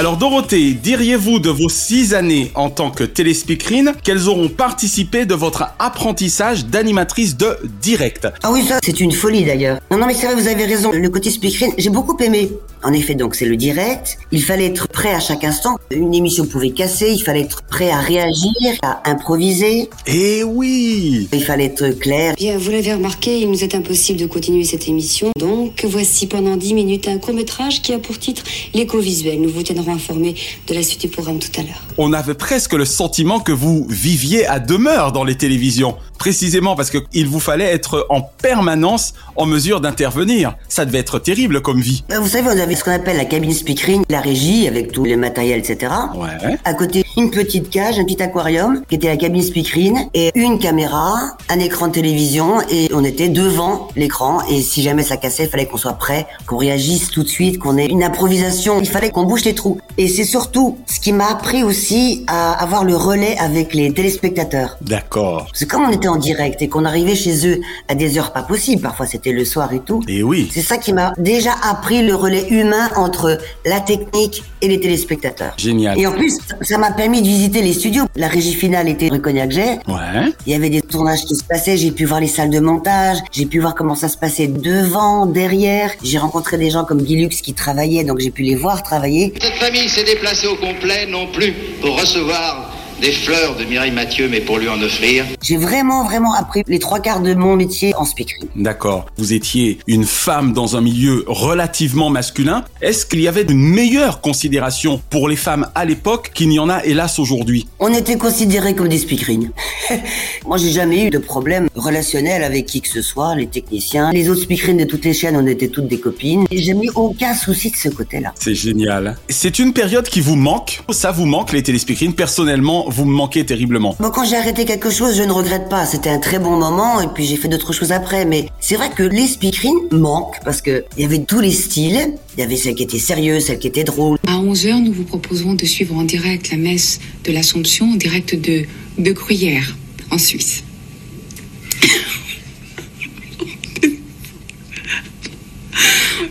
Alors 0.00 0.16
Dorothée, 0.16 0.72
diriez-vous 0.72 1.40
de 1.40 1.50
vos 1.50 1.68
six 1.68 2.14
années 2.14 2.52
en 2.54 2.70
tant 2.70 2.90
que 2.90 3.04
téléspeakerine 3.04 3.92
qu'elles 4.02 4.28
auront 4.30 4.48
participé 4.48 5.26
de 5.26 5.34
votre 5.34 5.74
apprentissage 5.78 6.64
d'animatrice 6.64 7.36
de 7.36 7.58
direct? 7.82 8.26
Ah 8.42 8.50
oui, 8.50 8.64
ça, 8.66 8.78
c'est 8.82 8.98
une 9.00 9.12
folie 9.12 9.44
d'ailleurs. 9.44 9.78
Non, 9.90 9.98
non, 9.98 10.06
mais 10.06 10.14
c'est 10.14 10.24
vrai, 10.24 10.36
vous 10.36 10.48
avez 10.48 10.64
raison. 10.64 10.90
Le 10.90 11.10
côté 11.10 11.28
speakerine, 11.28 11.74
j'ai 11.76 11.90
beaucoup 11.90 12.16
aimé. 12.22 12.50
En 12.82 12.94
effet, 12.94 13.14
donc, 13.14 13.34
c'est 13.34 13.44
le 13.44 13.58
direct. 13.58 14.16
Il 14.32 14.42
fallait 14.42 14.64
être 14.64 14.88
prêt 14.88 15.12
à 15.12 15.20
chaque 15.20 15.44
instant. 15.44 15.76
Une 15.90 16.14
émission 16.14 16.46
pouvait 16.46 16.70
casser. 16.70 17.12
Il 17.12 17.22
fallait 17.22 17.42
être 17.42 17.60
prêt 17.64 17.90
à 17.90 17.98
réagir, 17.98 18.50
à 18.80 19.02
improviser. 19.10 19.90
Eh 20.06 20.42
oui 20.44 21.28
Il 21.30 21.44
fallait 21.44 21.66
être 21.66 21.90
clair. 21.98 22.36
Bien, 22.36 22.56
vous 22.56 22.70
l'avez 22.70 22.94
remarqué, 22.94 23.38
il 23.40 23.50
nous 23.50 23.62
est 23.62 23.74
impossible 23.74 24.18
de 24.18 24.24
continuer 24.24 24.64
cette 24.64 24.88
émission. 24.88 25.30
Donc, 25.38 25.84
voici 25.86 26.26
pendant 26.26 26.56
10 26.56 26.72
minutes 26.72 27.06
un 27.06 27.18
court-métrage 27.18 27.82
qui 27.82 27.92
a 27.92 27.98
pour 27.98 28.18
titre 28.18 28.44
L'éco-visuel. 28.72 29.42
Nous 29.42 29.50
vous 29.50 29.62
tiendrons 29.62 29.89
informés 29.90 30.34
de 30.66 30.74
la 30.74 30.82
suite 30.82 31.00
du 31.00 31.08
programme 31.08 31.38
tout 31.38 31.50
à 31.58 31.62
l'heure. 31.62 31.82
On 31.98 32.12
avait 32.12 32.34
presque 32.34 32.72
le 32.72 32.84
sentiment 32.84 33.40
que 33.40 33.52
vous 33.52 33.86
viviez 33.88 34.46
à 34.46 34.58
demeure 34.58 35.12
dans 35.12 35.24
les 35.24 35.36
télévisions. 35.36 35.96
Précisément 36.18 36.76
parce 36.76 36.90
qu'il 36.90 37.28
vous 37.28 37.40
fallait 37.40 37.64
être 37.64 38.06
en 38.10 38.20
permanence 38.20 39.14
en 39.36 39.46
mesure 39.46 39.80
d'intervenir. 39.80 40.54
Ça 40.68 40.84
devait 40.84 40.98
être 40.98 41.18
terrible 41.18 41.62
comme 41.62 41.80
vie. 41.80 42.04
Euh, 42.12 42.20
Vous 42.20 42.28
savez, 42.28 42.48
on 42.48 42.58
avait 42.60 42.74
ce 42.74 42.84
qu'on 42.84 42.90
appelle 42.92 43.16
la 43.16 43.24
cabine 43.24 43.52
speakerine, 43.52 44.04
la 44.10 44.20
régie 44.20 44.68
avec 44.68 44.92
tous 44.92 45.04
les 45.04 45.16
matériels, 45.16 45.60
etc. 45.60 45.92
Ouais. 46.14 46.58
À 46.64 46.74
côté, 46.74 47.04
une 47.16 47.30
petite 47.30 47.70
cage, 47.70 47.98
un 47.98 48.04
petit 48.04 48.22
aquarium, 48.22 48.82
qui 48.88 48.94
était 48.94 49.08
la 49.08 49.16
cabine 49.16 49.42
speakerine, 49.42 50.08
et 50.14 50.30
une 50.34 50.58
caméra, 50.58 51.36
un 51.48 51.58
écran 51.58 51.88
de 51.88 51.92
télévision, 51.92 52.60
et 52.70 52.88
on 52.94 53.04
était 53.04 53.28
devant 53.28 53.88
l'écran, 53.96 54.40
et 54.50 54.62
si 54.62 54.82
jamais 54.82 55.02
ça 55.02 55.16
cassait, 55.16 55.44
il 55.44 55.48
fallait 55.50 55.66
qu'on 55.66 55.76
soit 55.76 55.94
prêt, 55.94 56.26
qu'on 56.46 56.56
réagisse 56.56 57.10
tout 57.10 57.22
de 57.22 57.28
suite, 57.28 57.58
qu'on 57.58 57.76
ait 57.76 57.86
une 57.86 58.02
improvisation, 58.02 58.80
il 58.80 58.88
fallait 58.88 59.10
qu'on 59.10 59.24
bouche 59.24 59.44
les 59.44 59.54
trous. 59.54 59.80
Et 59.98 60.08
c'est 60.08 60.24
surtout 60.24 60.78
ce 60.86 61.00
qui 61.00 61.12
m'a 61.12 61.26
appris 61.30 61.62
aussi 61.62 62.24
à 62.26 62.52
avoir 62.52 62.84
le 62.84 62.96
relais 62.96 63.36
avec 63.38 63.74
les 63.74 63.92
téléspectateurs. 63.92 64.78
D'accord. 64.80 65.46
Parce 65.46 65.60
que 65.60 65.64
comme 65.64 65.84
on 65.84 65.90
était 65.90 66.08
en 66.08 66.16
direct 66.16 66.62
et 66.62 66.68
qu'on 66.68 66.84
arrivait 66.84 67.14
chez 67.14 67.46
eux 67.46 67.60
à 67.88 67.94
des 67.94 68.18
heures 68.18 68.32
pas 68.32 68.42
possibles, 68.42 68.82
parfois 68.82 69.06
c'était 69.06 69.32
le 69.32 69.44
soir 69.44 69.72
et 69.72 69.80
tout, 69.80 70.00
Et 70.08 70.22
oui. 70.22 70.50
c'est 70.52 70.62
ça 70.62 70.76
qui 70.78 70.92
m'a 70.92 71.12
déjà 71.18 71.52
appris 71.62 72.02
le 72.02 72.14
relais 72.14 72.48
humain 72.48 72.88
entre 72.96 73.38
la 73.66 73.80
technique 73.80 74.42
et 74.62 74.68
les 74.68 74.80
téléspectateurs. 74.80 75.54
Génial. 75.56 75.98
Et 75.98 76.06
en 76.06 76.12
plus, 76.12 76.38
ça 76.62 76.78
m'a 76.78 76.90
permis 77.00 77.22
de 77.22 77.28
visiter 77.28 77.62
les 77.62 77.72
studios. 77.72 78.04
La 78.14 78.28
régie 78.28 78.52
finale 78.52 78.86
était 78.86 79.08
rue 79.08 79.22
Cognac-Jet. 79.22 79.78
Ouais. 79.88 80.34
Il 80.44 80.52
y 80.52 80.54
avait 80.54 80.68
des 80.68 80.82
tournages 80.82 81.24
qui 81.24 81.34
se 81.34 81.42
passaient, 81.42 81.78
j'ai 81.78 81.92
pu 81.92 82.04
voir 82.04 82.20
les 82.20 82.26
salles 82.26 82.50
de 82.50 82.60
montage, 82.60 83.16
j'ai 83.32 83.46
pu 83.46 83.58
voir 83.58 83.74
comment 83.74 83.94
ça 83.94 84.10
se 84.10 84.18
passait 84.18 84.48
devant, 84.48 85.24
derrière. 85.24 85.92
J'ai 86.02 86.18
rencontré 86.18 86.58
des 86.58 86.68
gens 86.68 86.84
comme 86.84 87.00
Guy 87.00 87.16
Lux 87.16 87.40
qui 87.40 87.54
travaillaient, 87.54 88.04
donc 88.04 88.18
j'ai 88.18 88.30
pu 88.30 88.42
les 88.42 88.54
voir 88.54 88.82
travailler. 88.82 89.32
Cette 89.40 89.54
famille 89.54 89.88
s'est 89.88 90.04
déplacée 90.04 90.46
au 90.46 90.56
complet, 90.56 91.06
non 91.06 91.26
plus 91.32 91.54
pour 91.80 91.98
recevoir 91.98 92.69
des 93.00 93.12
fleurs 93.12 93.56
de 93.56 93.64
Mireille 93.64 93.92
Mathieu, 93.92 94.28
mais 94.30 94.40
pour 94.40 94.58
lui 94.58 94.68
en 94.68 94.80
offrir. 94.82 95.24
J'ai 95.42 95.56
vraiment, 95.56 96.04
vraiment 96.04 96.34
appris 96.34 96.62
les 96.66 96.78
trois 96.78 97.00
quarts 97.00 97.20
de 97.22 97.34
mon 97.34 97.56
métier 97.56 97.94
en 97.96 98.04
speakery. 98.04 98.48
D'accord. 98.56 99.06
Vous 99.16 99.32
étiez 99.32 99.78
une 99.86 100.04
femme 100.04 100.52
dans 100.52 100.76
un 100.76 100.82
milieu 100.82 101.24
relativement 101.26 102.10
masculin. 102.10 102.64
Est-ce 102.82 103.06
qu'il 103.06 103.20
y 103.20 103.28
avait 103.28 103.42
une 103.42 103.58
meilleure 103.58 104.20
considération 104.20 105.00
pour 105.08 105.28
les 105.28 105.36
femmes 105.36 105.68
à 105.74 105.84
l'époque 105.86 106.32
qu'il 106.34 106.50
n'y 106.50 106.58
en 106.58 106.68
a 106.68 106.84
hélas 106.84 107.18
aujourd'hui? 107.18 107.66
On 107.78 107.92
était 107.94 108.18
considérés 108.18 108.74
comme 108.74 108.88
des 108.88 108.98
speakerines. 108.98 109.50
Moi, 110.46 110.58
j'ai 110.58 110.70
jamais 110.70 111.06
eu 111.06 111.10
de 111.10 111.18
problème 111.18 111.68
relationnel 111.74 112.44
avec 112.44 112.66
qui 112.66 112.82
que 112.82 112.88
ce 112.88 113.00
soit, 113.00 113.34
les 113.34 113.46
techniciens. 113.46 114.10
Les 114.12 114.28
autres 114.28 114.42
speakerines 114.42 114.78
de 114.78 114.84
toutes 114.84 115.04
les 115.06 115.14
chaînes, 115.14 115.36
on 115.36 115.46
était 115.46 115.68
toutes 115.68 115.88
des 115.88 116.00
copines. 116.00 116.44
Et 116.50 116.62
j'ai 116.62 116.74
mis 116.74 116.90
aucun 116.94 117.34
souci 117.34 117.70
de 117.70 117.76
ce 117.76 117.88
côté-là. 117.88 118.34
C'est 118.38 118.54
génial. 118.54 119.16
C'est 119.28 119.58
une 119.58 119.72
période 119.72 120.06
qui 120.08 120.20
vous 120.20 120.36
manque? 120.36 120.82
Ça 120.90 121.12
vous 121.12 121.24
manque 121.24 121.52
les 121.52 121.62
téléspeakerines 121.62 122.12
Personnellement, 122.12 122.89
vous 122.90 123.04
me 123.04 123.12
manquez 123.12 123.46
terriblement. 123.46 123.96
Bon, 123.98 124.10
quand 124.10 124.24
j'ai 124.24 124.36
arrêté 124.36 124.64
quelque 124.64 124.90
chose, 124.90 125.16
je 125.16 125.22
ne 125.22 125.32
regrette 125.32 125.68
pas. 125.68 125.86
C'était 125.86 126.10
un 126.10 126.18
très 126.18 126.38
bon 126.38 126.56
moment 126.56 127.00
et 127.00 127.06
puis 127.06 127.24
j'ai 127.24 127.36
fait 127.36 127.48
d'autres 127.48 127.72
choses 127.72 127.92
après. 127.92 128.24
Mais 128.24 128.46
c'est 128.60 128.74
vrai 128.74 128.90
que 128.90 129.02
les 129.02 129.26
speakerines 129.26 129.80
manquent 129.92 130.38
parce 130.44 130.60
que 130.60 130.84
il 130.96 131.02
y 131.02 131.04
avait 131.04 131.20
tous 131.20 131.40
les 131.40 131.52
styles. 131.52 132.14
Il 132.36 132.40
y 132.40 132.42
avait 132.42 132.56
celle 132.56 132.74
qui 132.74 132.82
était 132.82 132.98
sérieuse, 132.98 133.44
celle 133.44 133.58
qui 133.58 133.68
était 133.68 133.84
drôle. 133.84 134.18
À 134.26 134.36
11h, 134.36 134.82
nous 134.82 134.92
vous 134.92 135.04
proposerons 135.04 135.54
de 135.54 135.64
suivre 135.64 135.94
en 135.96 136.02
direct 136.02 136.50
la 136.50 136.56
messe 136.56 137.00
de 137.24 137.32
l'Assomption 137.32 137.92
en 137.92 137.96
direct 137.96 138.34
de, 138.34 138.64
de 138.98 139.12
Gruyère, 139.12 139.76
en 140.10 140.18
Suisse. 140.18 140.64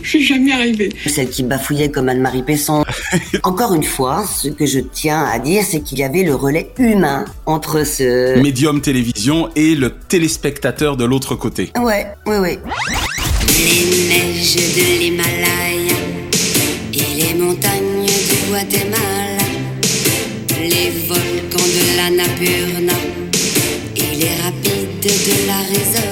Je 0.02 0.08
suis 0.08 0.24
jamais 0.24 0.52
arrivée. 0.52 0.90
Celle 1.06 1.28
qui 1.28 1.42
bafouillait 1.42 1.90
comme 1.90 2.08
Anne-Marie 2.08 2.42
Pesson. 2.42 2.84
Encore 3.42 3.74
une 3.74 3.84
fois, 3.84 4.24
ce 4.26 4.48
que 4.48 4.66
je 4.66 4.80
tiens 4.80 5.24
à 5.24 5.38
dire, 5.38 5.62
c'est 5.68 5.80
qu'il 5.80 5.98
y 5.98 6.02
avait 6.02 6.22
le 6.22 6.34
relais 6.34 6.70
humain 6.78 7.24
entre 7.46 7.84
ce... 7.84 8.40
Médium 8.40 8.80
télévision 8.80 9.50
et 9.56 9.74
le 9.74 9.90
téléspectateur 9.90 10.96
de 10.96 11.04
l'autre 11.04 11.34
côté. 11.34 11.70
Ouais, 11.80 12.06
ouais, 12.26 12.38
ouais. 12.38 12.58
Les 13.58 14.08
neiges 14.08 14.56
de 14.56 15.00
l'Himalaya 15.00 15.96
et 16.94 17.22
les 17.22 17.34
montagnes 17.34 18.06
du 18.06 18.50
Guatemala, 18.50 19.44
les 20.58 20.90
volcans 21.06 21.58
de 21.58 21.96
la 21.96 22.10
Napurna 22.10 22.98
et 23.96 24.16
les 24.16 24.42
rapides 24.42 25.02
de 25.02 25.46
l'Arizona. 25.46 26.09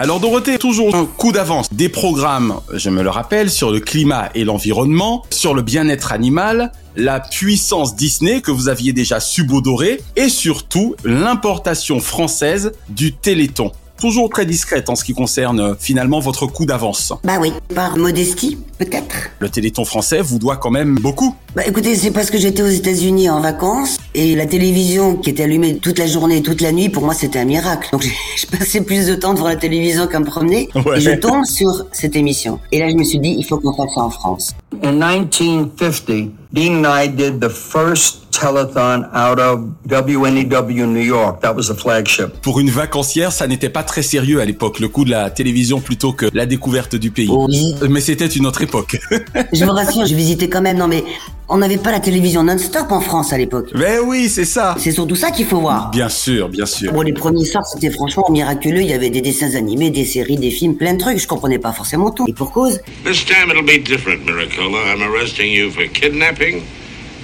Alors 0.00 0.18
Dorothée, 0.18 0.56
toujours 0.56 0.96
un 0.96 1.04
coup 1.04 1.30
d'avance. 1.30 1.70
Des 1.74 1.90
programmes, 1.90 2.62
je 2.72 2.88
me 2.88 3.02
le 3.02 3.10
rappelle, 3.10 3.50
sur 3.50 3.70
le 3.70 3.80
climat 3.80 4.30
et 4.34 4.44
l'environnement, 4.44 5.26
sur 5.28 5.52
le 5.52 5.60
bien-être 5.60 6.10
animal, 6.12 6.72
la 6.96 7.20
puissance 7.20 7.94
Disney 7.96 8.40
que 8.40 8.50
vous 8.50 8.70
aviez 8.70 8.94
déjà 8.94 9.20
subodoré, 9.20 10.00
et 10.16 10.30
surtout 10.30 10.96
l'importation 11.04 12.00
française 12.00 12.72
du 12.88 13.12
Téléthon 13.12 13.72
toujours 14.00 14.28
très 14.30 14.46
discrète 14.46 14.88
en 14.90 14.96
ce 14.96 15.04
qui 15.04 15.12
concerne 15.12 15.60
euh, 15.60 15.74
finalement 15.78 16.18
votre 16.20 16.46
coup 16.46 16.66
d'avance. 16.66 17.12
Bah 17.22 17.34
oui, 17.40 17.52
par 17.74 17.96
modestie, 17.96 18.58
peut-être. 18.78 19.30
Le 19.38 19.48
Téléthon 19.48 19.84
français 19.84 20.20
vous 20.22 20.38
doit 20.38 20.56
quand 20.56 20.70
même 20.70 20.96
beaucoup. 21.00 21.34
Bah 21.54 21.62
écoutez, 21.66 21.94
c'est 21.96 22.10
parce 22.10 22.30
que 22.30 22.38
j'étais 22.38 22.62
aux 22.62 22.66
États-Unis 22.68 23.28
en 23.30 23.40
vacances 23.40 23.98
et 24.14 24.34
la 24.34 24.46
télévision 24.46 25.16
qui 25.16 25.30
était 25.30 25.42
allumée 25.44 25.78
toute 25.78 25.98
la 25.98 26.06
journée 26.06 26.38
et 26.38 26.42
toute 26.42 26.60
la 26.60 26.72
nuit, 26.72 26.88
pour 26.88 27.04
moi 27.04 27.14
c'était 27.14 27.38
un 27.38 27.44
miracle. 27.44 27.88
Donc 27.92 28.04
je 28.36 28.46
passais 28.46 28.80
plus 28.80 29.06
de 29.06 29.14
temps 29.14 29.34
devant 29.34 29.48
la 29.48 29.56
télévision 29.56 30.06
qu'à 30.06 30.18
me 30.20 30.24
promener 30.24 30.68
Ouais. 30.86 30.98
et 30.98 31.00
je 31.00 31.10
tombe 31.10 31.44
sur 31.44 31.84
cette 31.92 32.16
émission. 32.16 32.58
Et 32.72 32.78
là 32.78 32.88
je 32.88 32.94
me 32.94 33.04
suis 33.04 33.18
dit, 33.18 33.34
il 33.38 33.44
faut 33.44 33.58
qu'on 33.58 33.74
fasse 33.74 33.94
ça 33.94 34.00
en 34.02 34.10
France. 34.10 34.54
In 34.82 34.92
1950, 34.92 36.30
Dean 36.52 36.84
and 36.84 36.86
I 36.86 37.06
did 37.08 37.40
the 37.40 37.48
first 37.50 38.19
telethon 38.40 39.04
out 39.14 39.38
of 39.38 39.60
WNEW 39.86 40.86
New 40.86 41.00
York. 41.00 41.40
That 41.42 41.54
was 41.54 41.68
the 41.68 41.78
flagship. 41.78 42.40
Pour 42.40 42.58
une 42.58 42.70
vacancière, 42.70 43.32
ça 43.32 43.46
n'était 43.46 43.68
pas 43.68 43.82
très 43.82 44.02
sérieux 44.02 44.40
à 44.40 44.44
l'époque, 44.44 44.80
le 44.80 44.88
coup 44.88 45.04
de 45.04 45.10
la 45.10 45.30
télévision 45.30 45.80
plutôt 45.80 46.12
que 46.12 46.26
la 46.32 46.46
découverte 46.46 46.96
du 46.96 47.10
pays. 47.10 47.28
Oui. 47.30 47.74
Mais 47.88 48.00
c'était 48.00 48.26
une 48.26 48.46
autre 48.46 48.62
époque. 48.62 48.98
Je 49.52 49.64
vous 49.64 49.72
rassure, 49.72 50.06
je 50.06 50.14
visitais 50.14 50.48
quand 50.48 50.62
même. 50.62 50.78
Non 50.78 50.88
mais 50.88 51.04
on 51.48 51.58
n'avait 51.58 51.78
pas 51.78 51.90
la 51.90 52.00
télévision 52.00 52.44
non-stop 52.44 52.92
en 52.92 53.00
France 53.00 53.32
à 53.32 53.38
l'époque. 53.38 53.70
Mais 53.74 53.98
oui, 53.98 54.28
c'est 54.28 54.44
ça. 54.44 54.76
C'est 54.78 54.92
surtout 54.92 55.16
ça 55.16 55.32
qu'il 55.32 55.46
faut 55.46 55.60
voir. 55.60 55.90
Bien 55.90 56.08
sûr, 56.08 56.48
bien 56.48 56.64
sûr. 56.64 56.92
Bon, 56.92 57.02
les 57.02 57.12
premiers 57.12 57.44
soirs, 57.44 57.66
c'était 57.66 57.90
franchement 57.90 58.24
miraculeux. 58.30 58.82
Il 58.82 58.88
y 58.88 58.92
avait 58.92 59.10
des 59.10 59.20
dessins 59.20 59.54
animés, 59.56 59.90
des 59.90 60.04
séries, 60.04 60.36
des 60.36 60.52
films, 60.52 60.76
plein 60.76 60.94
de 60.94 60.98
trucs. 60.98 61.18
Je 61.18 61.26
comprenais 61.26 61.58
pas 61.58 61.72
forcément 61.72 62.10
tout. 62.12 62.24
Et 62.28 62.32
pour 62.32 62.52
cause, 62.52 62.80
This 63.04 63.24
time 63.24 63.50
it'll 63.50 63.64
be 63.64 63.82
different, 63.82 64.24
Miracola. 64.24 64.78
I'm 64.94 65.02
arresting 65.02 65.52
you 65.52 65.70
for 65.70 65.84
kidnapping 65.92 66.62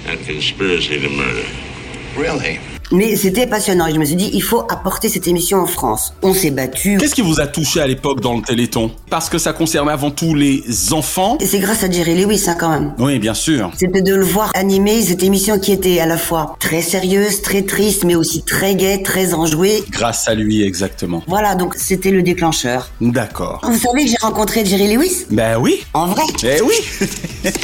and 0.07 0.19
conspiracy 0.25 0.99
to 0.99 1.09
murder. 1.09 1.47
Really? 2.15 2.59
Mais 2.91 3.15
c'était 3.15 3.47
passionnant. 3.47 3.87
Et 3.87 3.93
je 3.93 3.99
me 3.99 4.05
suis 4.05 4.15
dit, 4.15 4.29
il 4.33 4.43
faut 4.43 4.63
apporter 4.69 5.09
cette 5.09 5.27
émission 5.27 5.59
en 5.59 5.65
France. 5.65 6.13
On 6.21 6.33
s'est 6.33 6.51
battu. 6.51 6.97
Qu'est-ce 6.97 7.15
qui 7.15 7.21
vous 7.21 7.39
a 7.39 7.47
touché 7.47 7.81
à 7.81 7.87
l'époque 7.87 8.21
dans 8.21 8.35
le 8.35 8.41
Téléthon? 8.41 8.91
Parce 9.09 9.29
que 9.29 9.37
ça 9.37 9.53
concernait 9.53 9.91
avant 9.91 10.11
tout 10.11 10.33
les 10.33 10.63
enfants. 10.91 11.37
Et 11.39 11.45
c'est 11.45 11.59
grâce 11.59 11.83
à 11.83 11.89
Jerry 11.91 12.21
Lewis, 12.23 12.45
hein, 12.47 12.55
quand 12.59 12.69
même. 12.69 12.93
Oui, 12.99 13.19
bien 13.19 13.33
sûr. 13.33 13.71
C'était 13.77 14.01
de 14.01 14.15
le 14.15 14.25
voir 14.25 14.51
animer 14.55 15.01
cette 15.01 15.23
émission 15.23 15.59
qui 15.59 15.71
était 15.71 15.99
à 15.99 16.05
la 16.05 16.17
fois 16.17 16.55
très 16.59 16.81
sérieuse, 16.81 17.41
très 17.41 17.63
triste, 17.63 18.03
mais 18.03 18.15
aussi 18.15 18.43
très 18.43 18.75
gaie, 18.75 19.01
très 19.01 19.33
enjouée. 19.33 19.83
Grâce 19.89 20.27
à 20.27 20.35
lui, 20.35 20.63
exactement. 20.63 21.23
Voilà, 21.27 21.55
donc 21.55 21.75
c'était 21.77 22.11
le 22.11 22.21
déclencheur. 22.21 22.89
D'accord. 23.01 23.61
Vous 23.63 23.77
savez 23.77 24.05
que 24.05 24.11
j'ai 24.11 24.17
rencontré 24.21 24.65
Jerry 24.65 24.95
Lewis? 24.95 25.25
Ben 25.29 25.57
oui. 25.59 25.83
En 25.93 26.07
vrai? 26.07 26.23
Eh 26.43 26.61
oui. 26.61 26.75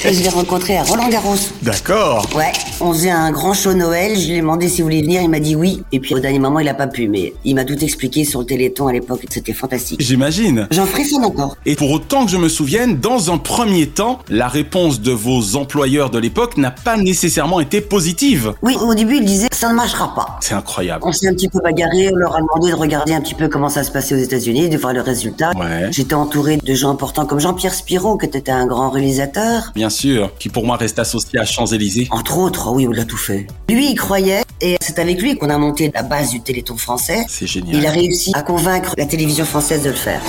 Et 0.06 0.14
je 0.14 0.24
l'ai 0.24 0.30
rencontré 0.30 0.78
à 0.78 0.84
Roland 0.84 1.10
Garros. 1.10 1.36
D'accord. 1.62 2.28
Ouais, 2.36 2.52
on 2.80 2.94
faisait 2.94 3.10
un 3.10 3.32
grand 3.32 3.54
show 3.54 3.74
Noël, 3.74 4.18
je 4.18 4.28
lui 4.28 4.36
ai 4.36 4.40
demandé 4.42 4.70
s'il 4.70 4.84
voulait 4.84 5.02
venir, 5.02 5.13
il 5.22 5.30
m'a 5.30 5.40
dit 5.40 5.56
oui. 5.56 5.84
Et 5.92 6.00
puis 6.00 6.14
au 6.14 6.20
dernier 6.20 6.40
moment, 6.40 6.60
il 6.60 6.68
a 6.68 6.74
pas 6.74 6.88
pu, 6.88 7.08
mais 7.08 7.34
il 7.44 7.56
m'a 7.56 7.66
tout 7.66 7.78
expliqué 7.84 8.24
sur 8.26 8.40
le 8.40 8.46
Téléthon 8.46 8.88
à 8.88 8.94
l'époque, 8.94 9.22
c'était 9.30 9.54
fantastique. 9.54 10.02
J'imagine. 10.02 10.68
J'en 10.72 10.86
frissonne 10.86 11.26
encore. 11.26 11.58
Et 11.66 11.76
pour 11.76 11.92
autant 11.92 12.26
que 12.26 12.32
je 12.32 12.38
me 12.38 12.50
souvienne, 12.50 13.00
dans 13.00 13.32
un 13.32 13.38
premier 13.38 13.88
temps, 13.88 14.20
la 14.30 14.48
réponse 14.48 15.02
de 15.02 15.12
vos 15.12 15.56
employeurs 15.56 16.10
de 16.10 16.20
l'époque 16.20 16.58
n'a 16.58 16.72
pas 16.72 16.98
nécessairement 16.98 17.60
été 17.60 17.82
positive. 17.82 18.54
Oui, 18.62 18.76
au 18.82 18.94
début, 18.94 19.18
il 19.18 19.26
disait 19.26 19.48
ça 19.52 19.70
ne 19.70 19.76
marchera 19.76 20.14
pas. 20.16 20.38
C'est 20.42 20.54
incroyable. 20.54 21.04
On 21.06 21.12
s'est 21.12 21.28
un 21.28 21.34
petit 21.34 21.50
peu 21.50 21.60
bagarré, 21.60 22.10
on 22.12 22.16
leur 22.16 22.36
a 22.36 22.40
demandé 22.40 22.72
de 22.72 22.76
regarder 22.76 23.14
un 23.14 23.22
petit 23.22 23.36
peu 23.36 23.48
comment 23.48 23.70
ça 23.70 23.84
se 23.84 23.92
passait 23.92 24.16
aux 24.16 24.20
États-Unis, 24.20 24.70
de 24.70 24.78
voir 24.78 24.94
le 24.94 25.02
résultat. 25.02 25.52
Ouais. 25.56 25.88
J'étais 25.92 26.16
entouré 26.16 26.58
de 26.58 26.74
gens 26.74 26.90
importants 26.90 27.26
comme 27.26 27.40
Jean-Pierre 27.40 27.74
Spiro, 27.74 28.18
qui 28.18 28.26
était 28.26 28.52
un 28.52 28.66
grand 28.66 28.90
réalisateur. 28.90 29.72
Bien 29.76 29.90
sûr, 29.90 30.32
qui 30.40 30.50
pour 30.50 30.66
moi 30.66 30.78
reste 30.78 31.00
associé 31.00 31.40
à 31.40 31.46
Champs-Élysées. 31.46 32.08
Entre 32.12 32.38
autres, 32.38 32.72
oui, 32.72 32.88
il 32.92 33.00
a 33.00 33.06
tout 33.06 33.18
fait. 33.18 33.48
Lui, 33.70 33.92
il 33.92 33.96
croyait, 33.96 34.44
et 34.62 34.78
c'est 34.84 35.00
avec 35.00 35.22
lui 35.22 35.38
qu'on 35.38 35.50
a 35.50 35.58
monté 35.58 35.90
la 35.94 36.04
base 36.04 36.32
du 36.32 36.42
Téléthon 36.42 36.76
français. 36.76 37.24
C'est 37.30 37.48
génial. 37.48 37.76
Il 37.76 37.88
a 37.88 37.92
réussi 37.92 38.32
à 38.36 38.42
convaincre 38.42 38.94
la 38.98 39.06
télévision 39.06 39.46
française 39.46 39.82
de 39.84 39.90
le 39.90 39.96
faire. 39.96 40.22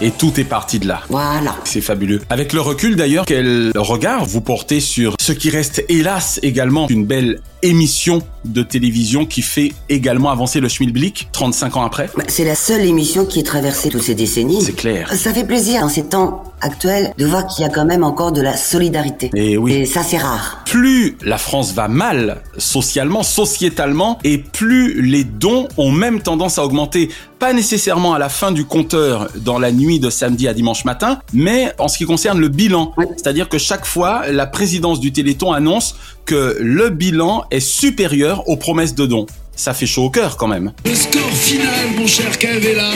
Et 0.00 0.10
tout 0.10 0.38
est 0.38 0.44
parti 0.44 0.78
de 0.78 0.86
là. 0.86 1.00
Voilà. 1.08 1.56
C'est 1.64 1.80
fabuleux. 1.80 2.20
Avec 2.28 2.52
le 2.52 2.60
recul 2.60 2.94
d'ailleurs, 2.94 3.24
quel 3.24 3.72
regard 3.74 4.26
vous 4.26 4.42
portez 4.42 4.80
sur 4.80 5.16
ce 5.18 5.32
qui 5.32 5.48
reste 5.48 5.82
hélas 5.88 6.38
également 6.42 6.86
une 6.88 7.06
belle 7.06 7.40
émission 7.64 8.20
de 8.44 8.62
télévision 8.62 9.24
qui 9.24 9.40
fait 9.40 9.72
également 9.88 10.30
avancer 10.30 10.60
le 10.60 10.68
schmilblick 10.68 11.28
35 11.32 11.76
ans 11.78 11.82
après 11.82 12.10
Bah, 12.14 12.24
C'est 12.28 12.44
la 12.44 12.54
seule 12.54 12.82
émission 12.82 13.24
qui 13.24 13.40
ait 13.40 13.44
traversé 13.44 13.88
toutes 13.88 14.02
ces 14.02 14.14
décennies. 14.14 14.60
C'est 14.62 14.74
clair. 14.76 15.10
Ça 15.14 15.32
fait 15.32 15.44
plaisir 15.44 15.80
dans 15.80 15.88
ces 15.88 16.04
temps 16.04 16.44
actuels 16.60 17.12
de 17.16 17.24
voir 17.26 17.46
qu'il 17.46 17.62
y 17.64 17.66
a 17.66 17.70
quand 17.70 17.86
même 17.86 18.04
encore 18.04 18.32
de 18.32 18.42
la 18.42 18.56
solidarité. 18.56 19.30
Et 19.34 19.56
oui. 19.56 19.72
Et 19.72 19.86
ça, 19.86 20.02
c'est 20.02 20.18
rare. 20.18 20.62
Plus 20.66 21.16
la 21.22 21.38
France 21.38 21.72
va 21.72 21.88
mal 21.88 22.42
socialement, 22.58 23.22
sociétalement, 23.22 24.18
et 24.24 24.38
plus 24.38 25.00
les 25.00 25.24
dons 25.24 25.68
ont 25.78 25.90
même 25.90 26.20
tendance 26.20 26.58
à 26.58 26.64
augmenter. 26.64 27.08
Pas 27.38 27.52
nécessairement 27.52 28.14
à 28.14 28.18
la 28.18 28.28
fin 28.28 28.52
du 28.52 28.64
compteur 28.64 29.28
dans 29.36 29.58
la 29.58 29.72
nuit 29.72 30.00
de 30.00 30.10
samedi 30.10 30.48
à 30.48 30.54
dimanche 30.54 30.84
matin, 30.84 31.18
mais 31.32 31.72
en 31.78 31.88
ce 31.88 31.98
qui 31.98 32.04
concerne 32.04 32.38
le 32.38 32.48
bilan. 32.48 32.92
C'est-à-dire 33.16 33.48
que 33.48 33.58
chaque 33.58 33.84
fois, 33.86 34.22
la 34.30 34.46
présidence 34.46 35.00
du 35.00 35.12
Téléthon 35.12 35.52
annonce 35.52 35.96
que 36.24 36.56
le 36.60 36.90
bilan 36.90 37.44
est 37.50 37.60
supérieur 37.60 38.48
aux 38.48 38.56
promesses 38.56 38.94
de 38.94 39.06
dons. 39.06 39.26
Ça 39.56 39.74
fait 39.74 39.86
chaud 39.86 40.04
au 40.04 40.10
cœur 40.10 40.36
quand 40.36 40.48
même. 40.48 40.72
Le 40.84 40.94
score 40.94 41.30
final, 41.32 41.90
mon 41.96 42.06
cher 42.06 42.36
Cavella. 42.38 42.90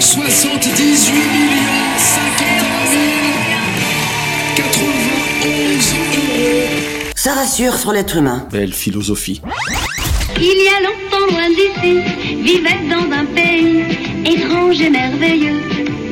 78 0.00 0.80
millions 0.80 1.98
51 1.98 2.78
91 4.56 5.92
euros. 5.92 6.68
Ça 7.14 7.34
rassure 7.34 7.76
sur 7.76 7.92
l'être 7.92 8.16
humain. 8.16 8.46
Belle 8.50 8.72
philosophie. 8.72 9.42
Il 10.36 10.44
y 10.44 10.68
a 10.68 10.80
longtemps 10.80 11.26
loin 11.30 11.48
d'ici, 11.50 12.00
vivait 12.42 12.88
dans 12.88 13.10
un 13.14 13.24
pays 13.26 13.84
étrange 14.24 14.80
et 14.80 14.90
merveilleux, 14.90 15.60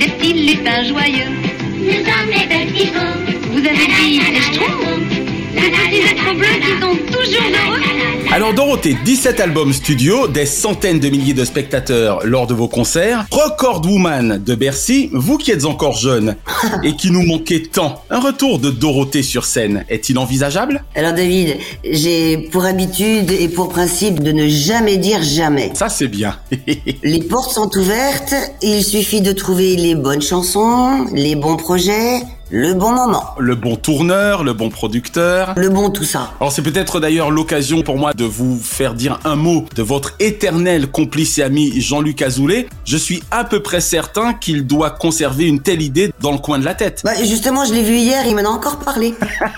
des 0.00 0.08
petits 0.08 0.32
lutins 0.32 0.84
joyeux. 0.84 1.30
Nous 1.78 2.04
sommes 2.04 2.30
les 2.30 2.46
petits. 2.48 3.45
Vous 3.56 3.66
avez 3.66 3.86
dit 3.86 4.20
les 4.20 4.42
schtroumpfs 4.42 5.16
Ces 5.56 5.70
petits 5.70 6.02
êtres 6.02 6.34
bleus 6.34 6.60
qui 6.60 6.78
sont 6.78 6.94
toujours 7.10 7.48
heureux 7.48 8.25
Alors 8.36 8.52
Dorothée, 8.52 8.94
17 9.02 9.40
albums 9.40 9.72
studio, 9.72 10.28
des 10.28 10.44
centaines 10.44 11.00
de 11.00 11.08
milliers 11.08 11.32
de 11.32 11.46
spectateurs 11.46 12.20
lors 12.26 12.46
de 12.46 12.52
vos 12.52 12.68
concerts, 12.68 13.24
Record 13.30 13.80
Woman 13.86 14.42
de 14.44 14.54
Bercy, 14.54 15.08
vous 15.14 15.38
qui 15.38 15.52
êtes 15.52 15.64
encore 15.64 15.96
jeune 15.96 16.36
et 16.84 16.94
qui 16.96 17.10
nous 17.10 17.22
manquez 17.22 17.62
tant, 17.62 18.02
un 18.10 18.20
retour 18.20 18.58
de 18.58 18.68
Dorothée 18.70 19.22
sur 19.22 19.46
scène 19.46 19.86
est-il 19.88 20.18
envisageable? 20.18 20.84
Alors 20.94 21.14
David, 21.14 21.56
j'ai 21.90 22.36
pour 22.36 22.66
habitude 22.66 23.30
et 23.30 23.48
pour 23.48 23.70
principe 23.70 24.22
de 24.22 24.32
ne 24.32 24.48
jamais 24.48 24.98
dire 24.98 25.22
jamais. 25.22 25.70
Ça 25.72 25.88
c'est 25.88 26.08
bien. 26.08 26.36
Les 27.02 27.22
portes 27.22 27.52
sont 27.52 27.74
ouvertes, 27.78 28.34
il 28.60 28.84
suffit 28.84 29.22
de 29.22 29.32
trouver 29.32 29.76
les 29.76 29.94
bonnes 29.94 30.20
chansons, 30.20 31.06
les 31.14 31.36
bons 31.36 31.56
projets, 31.56 32.20
Le 32.48 32.74
bon 32.74 32.92
moment. 32.92 33.34
Le 33.40 33.56
bon 33.56 33.74
tourneur, 33.74 34.44
le 34.44 34.52
bon 34.52 34.68
producteur. 34.68 35.54
Le 35.56 35.68
bon 35.68 35.90
tout 35.90 36.04
ça. 36.04 36.30
Alors 36.38 36.52
c'est 36.52 36.62
peut-être 36.62 37.00
d'ailleurs 37.00 37.32
l'occasion 37.32 37.82
pour 37.82 37.98
moi 37.98 38.14
de 38.14 38.24
vous 38.26 38.58
faire 38.60 38.94
dire 38.94 39.18
un 39.24 39.36
mot 39.36 39.64
de 39.74 39.82
votre 39.82 40.14
éternel 40.18 40.90
complice 40.90 41.38
et 41.38 41.42
ami 41.42 41.80
Jean-Luc 41.80 42.22
Azoulay. 42.22 42.68
Je 42.84 42.96
suis 42.96 43.22
à 43.30 43.44
peu 43.44 43.60
près 43.60 43.80
certain 43.80 44.34
qu'il 44.34 44.66
doit 44.66 44.90
conserver 44.90 45.44
une 45.44 45.60
telle 45.60 45.82
idée 45.82 46.12
dans 46.20 46.32
le 46.32 46.38
coin 46.38 46.58
de 46.58 46.64
la 46.64 46.74
tête. 46.74 47.02
Bah, 47.04 47.12
justement, 47.24 47.64
je 47.64 47.72
l'ai 47.72 47.82
vu 47.82 47.96
hier, 47.96 48.26
il 48.26 48.34
m'en 48.34 48.42
a 48.42 48.52
encore 48.52 48.78
parlé. 48.78 49.14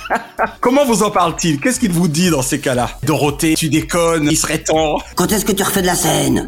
Comment 0.60 0.84
vous 0.84 1.02
en 1.02 1.10
parle-t-il? 1.10 1.60
Qu'est-ce 1.60 1.80
qu'il 1.80 1.92
vous 1.92 2.08
dit 2.08 2.30
dans 2.30 2.42
ces 2.42 2.60
cas-là? 2.60 2.90
Dorothée, 3.02 3.54
tu 3.54 3.68
déconnes, 3.68 4.28
il 4.30 4.36
serait 4.36 4.62
temps. 4.62 4.98
Quand 5.16 5.32
est-ce 5.32 5.44
que 5.44 5.52
tu 5.52 5.62
refais 5.62 5.82
de 5.82 5.86
la 5.86 5.94
scène? 5.94 6.46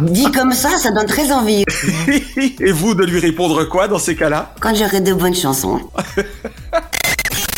Dit 0.00 0.30
comme 0.32 0.52
ça, 0.52 0.76
ça 0.78 0.90
donne 0.90 1.06
très 1.06 1.32
envie. 1.32 1.64
et 2.60 2.72
vous 2.72 2.94
de 2.94 3.04
lui 3.04 3.20
répondre 3.20 3.64
quoi 3.64 3.88
dans 3.88 3.98
ces 3.98 4.16
cas-là? 4.16 4.54
Quand 4.60 4.74
j'aurai 4.74 5.00
de 5.00 5.12
bonnes 5.12 5.34
chansons. 5.34 5.80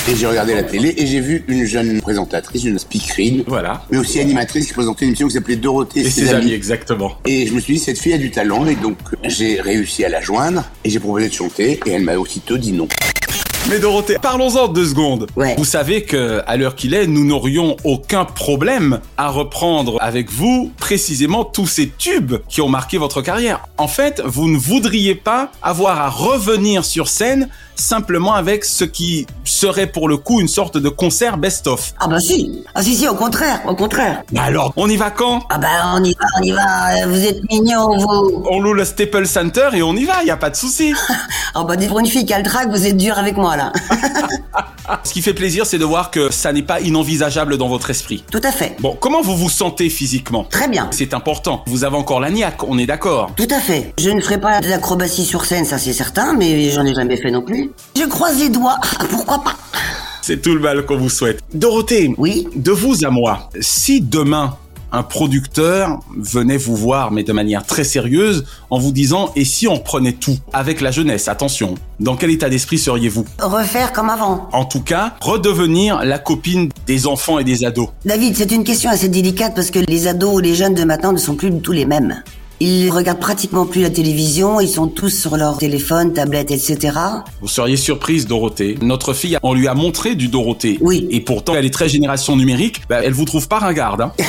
Et 0.07 0.17
j'ai 0.17 0.27
regardé 0.27 0.55
la 0.55 0.63
télé 0.63 0.95
et 0.99 1.07
j'ai 1.07 1.21
vu 1.21 1.45
une 1.49 1.65
jeune 1.65 2.01
présentatrice, 2.03 2.65
une 2.65 2.79
speakerine, 2.79 3.43
Voilà. 3.47 3.83
mais 3.91 3.97
aussi 3.97 4.21
animatrice 4.21 4.67
qui 4.67 4.75
présentait 4.75 5.07
une 5.07 5.11
émission 5.11 5.29
qui 5.29 5.33
s'appelait 5.35 5.57
Dorothée 5.57 6.01
Et 6.01 6.11
ses 6.11 6.29
amis, 6.35 6.53
exactement. 6.53 7.13
Et 7.25 7.47
je 7.47 7.55
me 7.55 7.61
suis 7.61 7.75
dit, 7.75 7.79
cette 7.81 7.99
fille 7.99 8.13
a 8.13 8.19
du 8.19 8.31
talent, 8.31 8.67
et 8.67 8.75
donc 8.75 8.99
j'ai 9.25 9.63
réussi 9.63 10.05
à 10.05 10.11
la 10.11 10.21
joindre, 10.21 10.65
et 10.85 10.91
j'ai 10.91 11.01
proposé 11.01 11.29
de 11.29 11.33
chanter, 11.33 11.81
et 11.87 11.91
elle 11.91 12.03
m'a 12.03 12.17
aussitôt 12.17 12.59
dit 12.59 12.73
non. 12.73 12.87
Mais 13.71 13.79
Dorothée, 13.79 14.19
parlons-en 14.21 14.69
deux 14.69 14.85
secondes. 14.85 15.27
Vous 15.57 15.65
savez 15.65 16.03
que, 16.03 16.43
à 16.47 16.59
l'heure 16.59 16.75
qu'il 16.75 16.93
est, 16.93 17.07
nous 17.07 17.25
n'aurions 17.25 17.79
aucun 17.85 18.27
problème 18.27 19.01
à 19.17 19.31
reprendre 19.31 19.97
avec 20.03 20.31
vous 20.31 20.71
précisément 20.77 21.47
tous 21.47 21.67
ces 21.67 21.89
tubes 21.89 22.35
qui 22.51 22.61
ont 22.61 22.69
marqué 22.69 22.99
votre 22.99 23.23
carrière. 23.23 23.67
En 23.79 23.89
fait, 23.89 24.21
vous 24.27 24.49
ne 24.51 24.59
voudriez 24.59 25.15
pas 25.15 25.51
avoir 25.63 25.99
à 26.03 26.11
revenir 26.11 26.85
sur 26.85 27.09
scène 27.09 27.49
simplement 27.77 28.35
avec 28.35 28.65
ce 28.65 28.85
qui 28.85 29.27
serait 29.45 29.87
pour 29.87 30.09
le 30.09 30.17
coup 30.17 30.41
une 30.41 30.49
sorte 30.49 30.79
de 30.79 30.89
concert 30.89 31.39
best-of. 31.39 31.95
Ah 32.01 32.09
bah 32.09 32.21
si. 32.21 32.65
Ah 32.75 32.83
si 32.83 32.95
si, 32.95 33.09
au 33.09 33.15
contraire, 33.15 33.61
au 33.67 33.75
contraire. 33.75 34.23
Bah 34.33 34.43
alors, 34.45 34.73
on 34.77 34.89
y 34.89 34.97
va 34.97 35.11
quand? 35.11 35.43
Ah 35.51 35.59
bah 35.59 35.69
on 35.95 36.03
y 36.03 36.15
va, 36.15 36.27
on 36.41 36.43
y 36.43 36.53
va. 36.53 37.07
Vous 37.07 37.25
êtes 37.25 37.43
mignons, 37.51 37.97
vous. 37.99 38.45
On 38.51 38.61
loue 38.61 38.75
le 38.75 38.85
Staples 38.85 39.27
Center 39.27 39.69
et 39.75 39.83
on 39.83 39.95
y 39.95 40.05
va, 40.05 40.25
y 40.25 40.31
a 40.31 40.37
pas 40.37 40.51
de 40.51 40.57
souci. 40.57 40.95
Ah 41.55 41.65
bah 41.69 41.77
pour 41.89 42.01
une 42.01 42.07
fille 42.07 42.25
qui 42.25 42.33
a 42.33 42.39
le 42.39 42.45
trac, 42.45 42.69
vous 42.69 42.87
êtes 42.87 42.97
dur 42.97 43.19
avec 43.19 43.37
moi 43.37 43.57
là. 43.57 43.73
Ce 45.05 45.13
qui 45.13 45.23
fait 45.23 45.35
plaisir, 45.35 45.65
c'est 45.65 45.79
de 45.79 45.85
voir 45.85 46.11
que 46.11 46.31
ça 46.31 46.53
n'est 46.53 46.63
pas 46.63 46.81
inenvisageable 46.81 47.57
dans 47.57 47.69
votre 47.69 47.91
esprit. 47.91 48.25
Tout 48.31 48.41
à 48.43 48.53
fait. 48.53 48.77
Bon, 48.81 48.97
comment 48.99 49.23
vous 49.23 49.37
vous 49.37 49.49
sentez 49.49 49.89
physiquement? 49.89 50.45
Très 50.45 50.69
bien. 50.69 50.89
C'est 50.91 51.15
important. 51.15 51.65
Vous 51.67 51.85
avez 51.85 51.97
encore 51.97 52.21
la 52.21 52.31
niaque, 52.31 52.63
on 52.65 52.79
est 52.79 52.87
d'accord. 52.87 53.31
Tout 53.37 53.49
à 53.51 53.61
fait. 53.61 53.95
Je 53.99 54.11
ne 54.11 54.21
ferai 54.21 54.39
pas 54.39 54.61
d'acrobatie 54.61 55.25
sur 55.25 55.45
scène, 55.45 55.65
ça 55.65 55.79
c'est 55.79 55.93
certain, 55.93 56.35
mais 56.35 56.71
j'en 56.71 56.85
ai 56.85 56.95
jamais 56.95 57.17
fait 57.17 57.31
non 57.31 57.43
plus. 57.43 57.64
Je 57.97 58.05
croise 58.05 58.39
les 58.39 58.49
doigts. 58.49 58.77
Ah, 58.99 59.05
Pourquoi 59.11 59.39
pas? 59.43 59.55
C'est 60.23 60.41
tout 60.41 60.55
le 60.55 60.61
mal 60.61 60.87
qu'on 60.87 60.97
vous 60.97 61.11
souhaite. 61.11 61.41
Dorothée. 61.53 62.15
Oui? 62.17 62.49
De 62.57 62.71
vous 62.73 63.05
à 63.05 63.11
moi, 63.11 63.51
si 63.61 64.01
demain 64.01 64.57
un 64.91 65.03
producteur 65.03 65.99
venait 66.17 66.57
vous 66.57 66.77
voir, 66.77 67.11
mais 67.11 67.25
de 67.25 67.33
manière 67.33 67.67
très 67.67 67.83
sérieuse, 67.83 68.45
en 68.71 68.79
vous 68.79 68.93
disant 68.93 69.33
et 69.35 69.45
si 69.45 69.67
on 69.67 69.79
prenait 69.81 70.13
tout 70.13 70.37
avec 70.53 70.81
la 70.81 70.93
jeunesse, 70.93 71.27
attention, 71.27 71.75
dans 71.99 72.15
quel 72.17 72.31
état 72.31 72.49
d'esprit 72.49 72.79
seriez-vous? 72.79 73.25
Refaire 73.41 73.93
comme 73.93 74.09
avant. 74.09 74.49
En 74.53 74.65
tout 74.65 74.83
cas, 74.83 75.15
redevenir 75.21 76.05
la 76.05 76.19
copine 76.21 76.69
des 76.87 77.07
enfants 77.09 77.41
et 77.41 77.45
des 77.45 77.65
ados. 77.65 77.89
David, 78.05 78.37
c'est 78.37 78.53
une 78.53 78.63
question 78.63 78.89
assez 78.89 79.09
délicate 79.09 79.55
parce 79.57 79.71
que 79.73 79.81
les 79.81 80.07
ados 80.07 80.35
ou 80.37 80.39
les 80.39 80.55
jeunes 80.55 80.75
de 80.75 80.85
maintenant 80.85 81.13
ne 81.13 81.19
sont 81.19 81.35
plus 81.35 81.51
du 81.51 81.61
tout 81.61 81.73
les 81.73 81.87
mêmes. 81.87 82.23
Ils 82.61 82.91
regardent 82.91 83.21
pratiquement 83.21 83.67
plus 83.67 83.83
la 83.83 83.91
télévision, 83.91 84.61
ils 84.61 84.69
sont 84.69 84.87
tous 84.87 85.11
sur 85.11 85.37
leur 85.37 85.59
téléphone, 85.59 86.13
tablette, 86.13 86.51
etc. 86.51 86.97
Vous 87.41 87.49
seriez 87.49 87.77
surprise, 87.77 88.27
Dorothée. 88.27 88.79
Notre 88.81 89.13
fille, 89.13 89.39
on 89.43 89.55
lui 89.55 89.69
a 89.69 89.75
montré 89.75 90.15
du 90.15 90.29
Dorothée. 90.29 90.79
Oui. 90.81 91.07
Et 91.11 91.21
pourtant, 91.21 91.55
elle 91.57 91.67
est 91.67 91.75
très 91.75 91.89
génération 91.89 92.37
numérique. 92.37 92.83
Bah, 92.89 93.01
elle 93.03 93.13
vous 93.13 93.25
trouve 93.25 93.49
pas 93.49 93.59
ringarde. 93.59 94.03
Hein. 94.03 94.13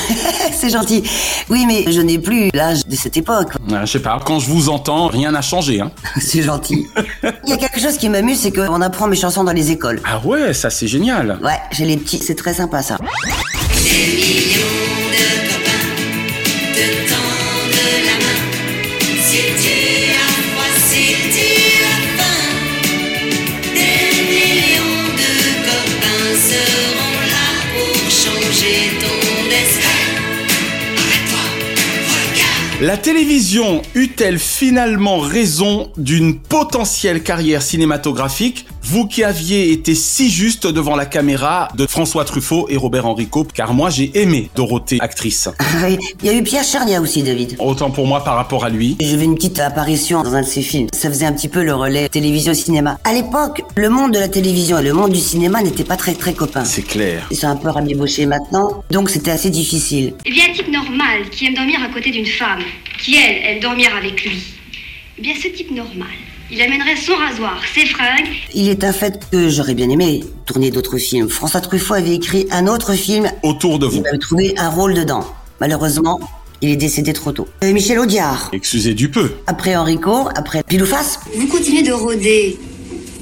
c'est 0.53 0.69
gentil. 0.69 1.03
Oui, 1.49 1.65
mais 1.67 1.91
je 1.91 2.01
n'ai 2.01 2.17
plus 2.17 2.49
l'âge 2.53 2.85
de 2.85 2.95
cette 2.95 3.17
époque. 3.17 3.49
Euh, 3.71 3.81
je 3.85 3.91
sais 3.91 3.99
pas. 3.99 4.19
Quand 4.25 4.39
je 4.39 4.49
vous 4.49 4.69
entends, 4.69 5.07
rien 5.07 5.31
n'a 5.31 5.41
changé. 5.41 5.81
Hein. 5.81 5.91
c'est 6.19 6.41
gentil. 6.41 6.87
Il 7.43 7.49
y 7.49 7.53
a 7.53 7.57
quelque 7.57 7.79
chose 7.79 7.97
qui 7.97 8.09
m'amuse, 8.09 8.39
c'est 8.39 8.51
qu'on 8.51 8.81
apprend 8.81 9.07
mes 9.07 9.15
chansons 9.15 9.43
dans 9.43 9.53
les 9.53 9.71
écoles. 9.71 10.01
Ah 10.05 10.21
ouais, 10.25 10.53
ça 10.53 10.69
c'est 10.69 10.87
génial. 10.87 11.39
Ouais, 11.43 11.59
j'ai 11.71 11.85
les 11.85 11.97
petits, 11.97 12.19
c'est 12.19 12.35
très 12.35 12.53
sympa 12.53 12.81
ça. 12.81 12.97
La 32.85 32.97
télévision 32.97 33.81
eut-elle 33.95 34.37
finalement 34.37 35.17
raison 35.17 35.91
d'une 35.97 36.37
potentielle 36.39 37.23
carrière 37.23 37.63
cinématographique 37.63 38.67
Vous 38.87 39.07
qui 39.07 39.23
aviez 39.23 39.71
été 39.71 39.95
si 39.95 40.29
juste 40.29 40.67
devant 40.67 40.95
la 40.95 41.07
caméra 41.07 41.69
de 41.75 41.87
François 41.87 42.23
Truffaut 42.23 42.67
et 42.69 42.77
Robert 42.77 43.07
Enrico, 43.07 43.43
car 43.43 43.73
moi 43.73 43.89
j'ai 43.89 44.11
aimé 44.13 44.51
Dorothée, 44.55 44.99
actrice. 44.99 45.49
Ah 45.57 45.63
oui, 45.87 45.97
Il 46.21 46.27
y 46.27 46.29
a 46.29 46.33
eu 46.37 46.43
Pierre 46.43 46.63
Charnia 46.63 47.01
aussi, 47.01 47.23
David. 47.23 47.55
Autant 47.57 47.89
pour 47.89 48.05
moi 48.05 48.23
par 48.23 48.35
rapport 48.35 48.63
à 48.63 48.69
lui. 48.69 48.95
J'ai 49.01 49.17
vu 49.17 49.23
une 49.23 49.33
petite 49.33 49.59
apparition 49.59 50.21
dans 50.21 50.35
un 50.35 50.41
de 50.41 50.45
ses 50.45 50.61
films. 50.61 50.87
Ça 50.93 51.09
faisait 51.09 51.25
un 51.25 51.33
petit 51.33 51.47
peu 51.47 51.63
le 51.63 51.73
relais 51.73 52.07
télévision-cinéma. 52.09 52.99
À 53.03 53.13
l'époque, 53.13 53.63
le 53.75 53.89
monde 53.89 54.13
de 54.13 54.19
la 54.19 54.27
télévision 54.27 54.77
et 54.77 54.83
le 54.83 54.93
monde 54.93 55.11
du 55.13 55.19
cinéma 55.19 55.63
n'étaient 55.63 55.83
pas 55.83 55.97
très 55.97 56.13
très 56.13 56.35
copains. 56.35 56.63
C'est 56.63 56.83
clair. 56.85 57.25
Ils 57.31 57.37
sont 57.37 57.47
un 57.47 57.55
peu 57.55 57.69
rabibochés 57.69 58.27
maintenant, 58.27 58.83
donc 58.91 59.09
c'était 59.09 59.31
assez 59.31 59.49
difficile. 59.49 60.13
Eh 60.25 60.31
bien, 60.31 60.43
un 60.47 60.53
type 60.53 60.71
normal 60.71 61.27
qui 61.31 61.47
aime 61.47 61.55
dormir 61.55 61.79
à 61.83 61.91
côté 61.91 62.11
d'une 62.11 62.27
femme, 62.27 62.61
qui 62.99 63.15
elle 63.15 63.55
aime 63.55 63.59
dormir 63.61 63.89
avec 63.97 64.23
lui. 64.23 64.43
Eh 65.17 65.23
bien, 65.23 65.33
ce 65.41 65.47
type 65.47 65.71
normal, 65.71 66.05
il 66.51 66.61
amènerait 66.61 66.95
son 66.95 67.15
rasoir, 67.15 67.59
ses 67.73 67.85
fringues. 67.85 68.27
Il 68.53 68.69
est 68.69 68.83
un 68.83 68.93
fait 68.93 69.19
que 69.31 69.49
j'aurais 69.49 69.73
bien 69.73 69.89
aimé 69.89 70.23
tourner 70.45 70.69
d'autres 70.71 70.97
films. 70.97 71.29
François 71.29 71.61
Truffaut 71.61 71.95
avait 71.95 72.15
écrit 72.15 72.47
un 72.51 72.67
autre 72.67 72.93
film. 72.93 73.29
Autour 73.43 73.79
de 73.79 73.87
vous. 73.87 73.97
Il 73.97 74.07
avait 74.07 74.17
trouvé 74.17 74.53
un 74.57 74.69
rôle 74.69 74.93
dedans. 74.93 75.25
Malheureusement, 75.59 76.19
il 76.61 76.69
est 76.69 76.75
décédé 76.75 77.13
trop 77.13 77.31
tôt. 77.31 77.47
Euh, 77.63 77.73
Michel 77.73 77.99
Audiard. 77.99 78.49
Excusez 78.53 78.93
du 78.93 79.09
peu. 79.09 79.31
Après 79.47 79.75
Enrico, 79.75 80.29
après 80.35 80.63
Pilouface. 80.63 81.19
Vous 81.35 81.47
continuez 81.47 81.81
de 81.81 81.93
rôder, 81.93 82.59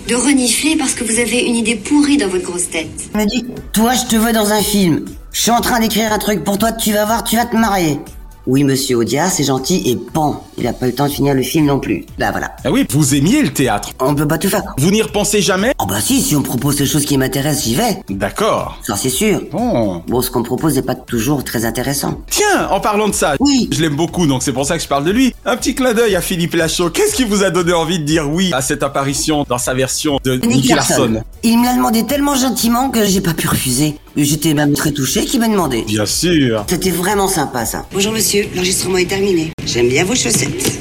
de 0.07 0.15
renifler 0.15 0.75
parce 0.75 0.93
que 0.93 1.03
vous 1.03 1.19
avez 1.19 1.39
une 1.39 1.55
idée 1.55 1.75
pourrie 1.75 2.17
dans 2.17 2.27
votre 2.27 2.43
grosse 2.43 2.69
tête. 2.69 3.09
Il 3.13 3.17
m'a 3.17 3.25
dit, 3.25 3.45
toi 3.71 3.93
je 3.93 4.05
te 4.05 4.15
veux 4.15 4.33
dans 4.33 4.51
un 4.51 4.61
film. 4.61 5.05
Je 5.31 5.41
suis 5.41 5.51
en 5.51 5.61
train 5.61 5.79
d'écrire 5.79 6.11
un 6.11 6.19
truc 6.19 6.43
pour 6.43 6.57
toi, 6.57 6.71
tu 6.71 6.91
vas 6.91 7.05
voir, 7.05 7.23
tu 7.23 7.35
vas 7.37 7.45
te 7.45 7.55
marier. 7.55 7.99
Oui, 8.45 8.65
monsieur 8.65 8.97
Audiard, 8.97 9.31
c'est 9.31 9.45
gentil, 9.45 9.83
et 9.85 9.95
pan, 9.95 10.43
il 10.57 10.67
a 10.67 10.73
pas 10.73 10.87
eu 10.87 10.89
le 10.89 10.95
temps 10.95 11.07
de 11.07 11.11
finir 11.13 11.33
le 11.33 11.43
film 11.43 11.65
non 11.65 11.79
plus. 11.79 12.05
Là, 12.17 12.31
voilà. 12.31 12.51
Ah 12.65 12.71
oui, 12.71 12.85
vous 12.89 13.15
aimiez 13.15 13.41
le 13.41 13.53
théâtre. 13.53 13.91
On 14.01 14.13
peut 14.15 14.27
pas 14.27 14.37
tout 14.37 14.49
faire. 14.49 14.63
Vous 14.77 14.91
n'y 14.91 15.01
repensez 15.01 15.41
jamais? 15.41 15.73
Oh 15.79 15.85
bah 15.85 16.01
si, 16.01 16.21
si 16.21 16.35
on 16.35 16.41
me 16.41 16.45
propose 16.45 16.75
des 16.75 16.85
choses 16.85 17.05
qui 17.05 17.17
m'intéressent, 17.17 17.63
j'y 17.63 17.75
vais. 17.75 17.99
D'accord. 18.09 18.77
Ça, 18.83 18.97
c'est 18.97 19.09
sûr. 19.09 19.41
Bon. 19.49 20.03
Bon, 20.07 20.21
ce 20.21 20.29
qu'on 20.29 20.39
me 20.39 20.43
propose 20.43 20.75
n'est 20.75 20.81
pas 20.81 20.95
toujours 20.95 21.45
très 21.45 21.63
intéressant. 21.63 22.19
Tiens, 22.29 22.67
en 22.69 22.81
parlant 22.81 23.07
de 23.07 23.13
ça, 23.13 23.35
oui. 23.39 23.69
je 23.71 23.81
l'aime 23.81 23.95
beaucoup, 23.95 24.27
donc 24.27 24.43
c'est 24.43 24.51
pour 24.51 24.65
ça 24.65 24.75
que 24.75 24.83
je 24.83 24.89
parle 24.89 25.05
de 25.05 25.11
lui. 25.11 25.33
Un 25.45 25.55
petit 25.55 25.73
clin 25.73 25.93
d'œil 25.93 26.17
à 26.17 26.21
Philippe 26.21 26.55
Lachaud. 26.55 26.89
Qu'est-ce 26.89 27.15
qui 27.15 27.23
vous 27.23 27.43
a 27.43 27.49
donné 27.49 27.71
envie 27.71 27.99
de 27.99 28.03
dire 28.03 28.29
oui 28.29 28.51
à 28.53 28.61
cette 28.61 28.83
apparition 28.83 29.45
dans 29.47 29.57
sa 29.57 29.73
version 29.73 30.19
de 30.21 30.35
Nicky 30.35 30.73
Larson? 30.73 31.23
Il 31.43 31.59
me 31.59 31.65
l'a 31.65 31.75
demandé 31.75 32.05
tellement 32.05 32.35
gentiment 32.35 32.89
que 32.89 33.05
j'ai 33.05 33.21
pas 33.21 33.33
pu 33.33 33.47
refuser. 33.47 33.95
J'étais 34.15 34.53
même 34.53 34.73
très 34.73 34.91
touché 34.91 35.25
qu'il 35.25 35.39
m'a 35.39 35.47
demandé. 35.47 35.83
Bien 35.87 36.05
sûr. 36.05 36.65
C'était 36.69 36.91
vraiment 36.91 37.27
sympa, 37.27 37.65
ça. 37.65 37.87
Bonjour, 37.91 38.11
monsieur. 38.11 38.45
L'enregistrement 38.53 38.97
est 38.99 39.09
terminé. 39.09 39.51
J'aime 39.65 39.89
bien 39.89 40.05
vos 40.05 40.13
chaussettes. 40.13 40.79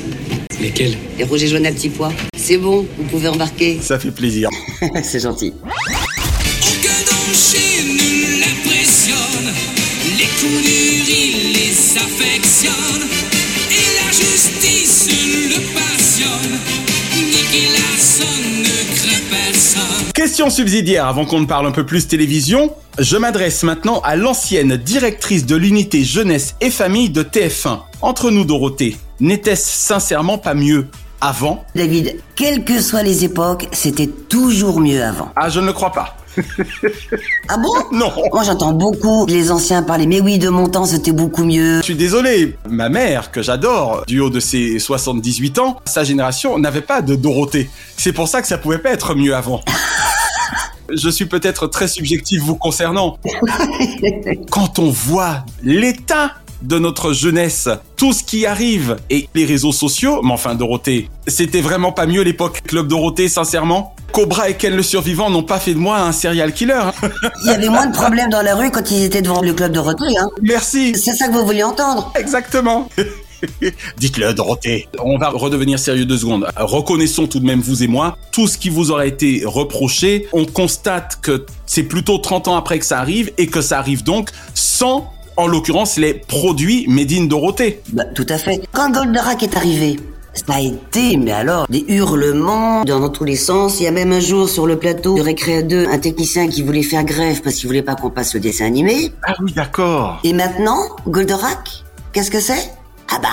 Lesquelles? 0.61 0.97
Les 1.17 1.25
rouges 1.25 1.43
et 1.43 1.49
jaunes 1.49 1.65
à 1.65 1.73
petits 1.73 1.89
pois. 1.89 2.13
C'est 2.37 2.59
bon, 2.59 2.87
vous 2.99 3.05
pouvez 3.05 3.29
embarquer. 3.29 3.79
Ça 3.83 3.99
fait 3.99 4.11
plaisir. 4.11 4.51
c'est 5.03 5.21
gentil. 5.21 5.55
Aucun 5.65 7.01
danger 7.09 7.83
ne 7.89 8.41
l'impressionne. 8.41 9.51
Les 10.19 10.27
coups 10.27 10.63
durs, 10.63 11.09
il 11.09 11.53
les 11.55 11.97
affectionne. 11.97 13.09
Et 13.71 13.95
la 13.97 14.13
justice 14.13 15.09
le 15.09 15.82
Question 20.15 20.51
subsidiaire 20.51 21.07
avant 21.07 21.25
qu'on 21.25 21.41
ne 21.41 21.47
parle 21.47 21.67
un 21.67 21.71
peu 21.71 21.87
plus 21.87 22.07
télévision. 22.07 22.75
Je 22.99 23.17
m'adresse 23.17 23.63
maintenant 23.63 24.01
à 24.01 24.15
l'ancienne 24.15 24.77
directrice 24.77 25.47
de 25.47 25.57
l'unité 25.57 26.05
jeunesse 26.05 26.55
et 26.61 26.71
famille 26.71 27.09
de 27.09 27.23
TF1. 27.23 27.79
Entre 28.03 28.31
nous, 28.31 28.45
Dorothée, 28.45 28.99
n'était-ce 29.21 29.67
sincèrement 29.71 30.37
pas 30.37 30.53
mieux 30.53 30.89
avant? 31.23 31.65
David, 31.75 32.21
quelles 32.37 32.63
que 32.63 32.83
soient 32.83 33.03
les 33.03 33.25
époques, 33.25 33.69
c'était 33.73 34.07
toujours 34.07 34.81
mieux 34.81 35.03
avant. 35.03 35.31
Ah, 35.35 35.49
je 35.49 35.61
ne 35.61 35.67
le 35.67 35.73
crois 35.73 35.93
pas. 35.93 36.17
Ah 37.49 37.57
bon? 37.59 37.97
Non. 37.99 38.11
Moi 38.33 38.45
j'entends 38.45 38.73
beaucoup 38.73 39.27
les 39.27 39.51
anciens 39.51 39.83
parler, 39.83 40.07
mais 40.07 40.21
oui, 40.21 40.39
de 40.39 40.49
mon 40.49 40.69
temps 40.69 40.87
c'était 40.87 41.13
beaucoup 41.13 41.45
mieux. 41.45 41.79
Je 41.79 41.83
suis 41.83 41.97
désolé, 41.97 42.57
ma 42.69 42.89
mère, 42.89 43.31
que 43.31 43.43
j'adore, 43.43 44.05
du 44.07 44.21
haut 44.21 44.31
de 44.31 44.41
ses 44.41 44.79
78 44.79 45.59
ans, 45.59 45.81
sa 45.85 46.05
génération 46.05 46.59
n'avait 46.59 46.81
pas 46.81 47.03
de 47.03 47.15
Dorothée. 47.17 47.69
C'est 47.97 48.13
pour 48.13 48.29
ça 48.29 48.41
que 48.41 48.49
ça 48.49 48.57
pouvait 48.59 48.79
pas 48.79 48.91
être 48.91 49.15
mieux 49.15 49.35
avant. 49.35 49.61
Je 50.91 51.09
suis 51.09 51.27
peut-être 51.27 51.67
très 51.67 51.89
subjectif 51.89 52.43
vous 52.43 52.57
concernant. 52.57 53.19
Quand 54.51 54.79
on 54.79 54.91
voit 54.91 55.45
l'état 55.63 56.33
de 56.63 56.79
notre 56.79 57.13
jeunesse, 57.13 57.69
tout 57.97 58.13
ce 58.13 58.23
qui 58.23 58.47
arrive 58.47 58.97
et 59.11 59.29
les 59.35 59.45
réseaux 59.45 59.73
sociaux, 59.73 60.21
mais 60.23 60.33
enfin 60.33 60.55
Dorothée, 60.55 61.09
c'était 61.27 61.61
vraiment 61.61 61.91
pas 61.91 62.07
mieux 62.07 62.23
l'époque 62.23 62.61
Club 62.67 62.87
Dorothée, 62.87 63.29
sincèrement 63.29 63.95
Cobra 64.13 64.51
et 64.51 64.55
Ken 64.59 64.77
le 64.77 64.83
survivant 64.83 65.31
n'ont 65.31 65.43
pas 65.43 65.59
fait 65.59 65.73
de 65.73 65.79
moi 65.79 65.99
un 66.01 66.13
serial 66.13 66.53
killer. 66.53 66.75
hein. 66.75 66.93
Il 67.45 67.51
y 67.51 67.55
avait 67.55 67.69
moins 67.71 67.87
de 67.87 67.93
problèmes 67.95 68.29
dans 68.31 68.43
la 68.43 68.55
rue 68.55 68.71
quand 68.71 68.91
ils 68.91 69.05
étaient 69.05 69.23
devant 69.23 69.41
le 69.41 69.55
club 69.55 69.73
de 69.73 69.79
retrait, 69.79 70.15
hein. 70.21 70.29
Merci. 70.43 70.95
C'est 70.95 71.15
ça 71.15 71.29
que 71.29 71.33
vous 71.33 71.47
vouliez 71.47 71.63
entendre. 71.65 72.13
Exactement. 72.15 72.89
Dites-le, 73.97 74.35
Dorothée. 74.35 74.89
On 75.03 75.19
va 75.19 75.31
redevenir 75.31 75.79
sérieux 75.79 76.05
deux 76.05 76.19
secondes. 76.19 76.47
Reconnaissons 76.57 77.27
tout 77.27 77.41
de 77.41 77.47
même, 77.47 77.61
vous 77.61 77.83
et 77.83 77.89
moi, 77.89 78.17
tout 78.31 78.47
ce 78.47 78.59
qui 78.59 78.69
vous 78.69 78.91
aura 78.91 79.07
été 79.07 79.43
reproché. 79.45 80.29
On 80.33 80.45
constate 80.45 81.19
que 81.21 81.47
c'est 81.67 81.85
plutôt 81.85 82.19
30 82.19 82.49
ans 82.49 82.57
après 82.57 82.79
que 82.79 82.85
ça 82.85 82.99
arrive 82.99 83.33
et 83.39 83.47
que 83.47 83.61
ça 83.61 83.79
arrive 83.79 84.03
donc 84.03 84.31
sans, 84.55 85.13
en 85.37 85.47
l'occurrence, 85.47 85.97
les 85.97 86.15
produits 86.15 86.87
Made 86.89 87.13
in 87.13 87.25
Dorothée. 87.25 87.81
Bah, 87.93 88.05
tout 88.05 88.27
à 88.29 88.39
fait. 88.39 88.63
Quand 88.73 88.91
Goldorak 88.91 89.43
est 89.43 89.57
arrivé, 89.57 89.97
ça 90.35 90.55
a 90.55 90.61
été, 90.61 91.17
mais 91.17 91.33
alors, 91.33 91.67
des 91.69 91.85
hurlements 91.89 92.85
dans, 92.85 93.01
dans 93.01 93.11
tous 93.11 93.25
les 93.25 93.37
sens. 93.37 93.81
Il 93.81 93.85
y 93.85 93.87
a 93.87 93.91
même 93.91 94.13
un 94.13 94.21
jour 94.21 94.49
sur 94.49 94.67
le 94.67 94.79
plateau 94.79 95.17
de 95.17 95.23
Récréa 95.23 95.63
2, 95.63 95.89
un 95.89 95.99
technicien 95.99 96.49
qui 96.49 96.63
voulait 96.63 96.83
faire 96.83 97.05
grève 97.05 97.43
parce 97.43 97.57
qu'il 97.57 97.67
voulait 97.67 97.83
pas 97.83 97.95
qu'on 97.95 98.11
passe 98.11 98.35
le 98.35 98.41
dessin 98.41 98.67
animé. 98.67 99.13
Ah 99.23 99.35
oui, 99.43 99.53
d'accord. 99.53 100.21
Et 100.25 100.33
maintenant, 100.33 100.81
Goldorak, 101.07 101.85
qu'est-ce 102.13 102.31
que 102.31 102.41
c'est? 102.41 102.73
Ah 103.15 103.19
bah, 103.23 103.29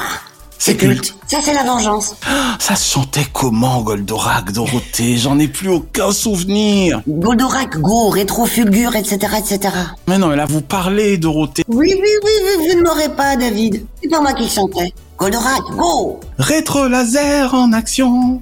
C'est 0.57 0.75
culte. 0.75 1.15
ça 1.27 1.37
c'est 1.43 1.53
la 1.53 1.63
vengeance. 1.63 2.15
Ça 2.59 2.75
se 2.75 2.91
chantait 2.93 3.25
comment, 3.31 3.81
Goldorak, 3.81 4.51
Dorothée? 4.51 5.17
J'en 5.17 5.39
ai 5.39 5.47
plus 5.47 5.69
aucun 5.69 6.11
souvenir. 6.11 7.01
Goldorak, 7.07 7.79
go, 7.79 8.09
rétro 8.09 8.45
fulgure, 8.45 8.95
etc., 8.95 9.17
etc. 9.37 9.59
Mais 10.07 10.17
non, 10.17 10.27
mais 10.27 10.35
là, 10.35 10.45
vous 10.45 10.61
parlez, 10.61 11.17
Dorothée. 11.17 11.63
Oui, 11.67 11.93
oui, 11.95 12.09
oui, 12.23 12.31
oui, 12.45 12.67
vous 12.73 12.77
ne 12.79 12.83
m'aurez 12.83 13.09
pas, 13.09 13.35
David. 13.37 13.85
C'est 14.01 14.09
pas 14.09 14.19
moi 14.21 14.33
qui 14.33 14.43
le 14.43 14.49
chantais. 14.49 14.93
Goldorak, 15.17 15.61
go 15.77 16.19
Rétro 16.37 16.87
laser 16.87 17.53
en 17.53 17.71
action. 17.73 18.41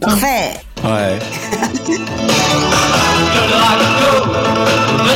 Parfait 0.00 0.60
Ouais. 0.84 1.18
Allez, 3.72 5.11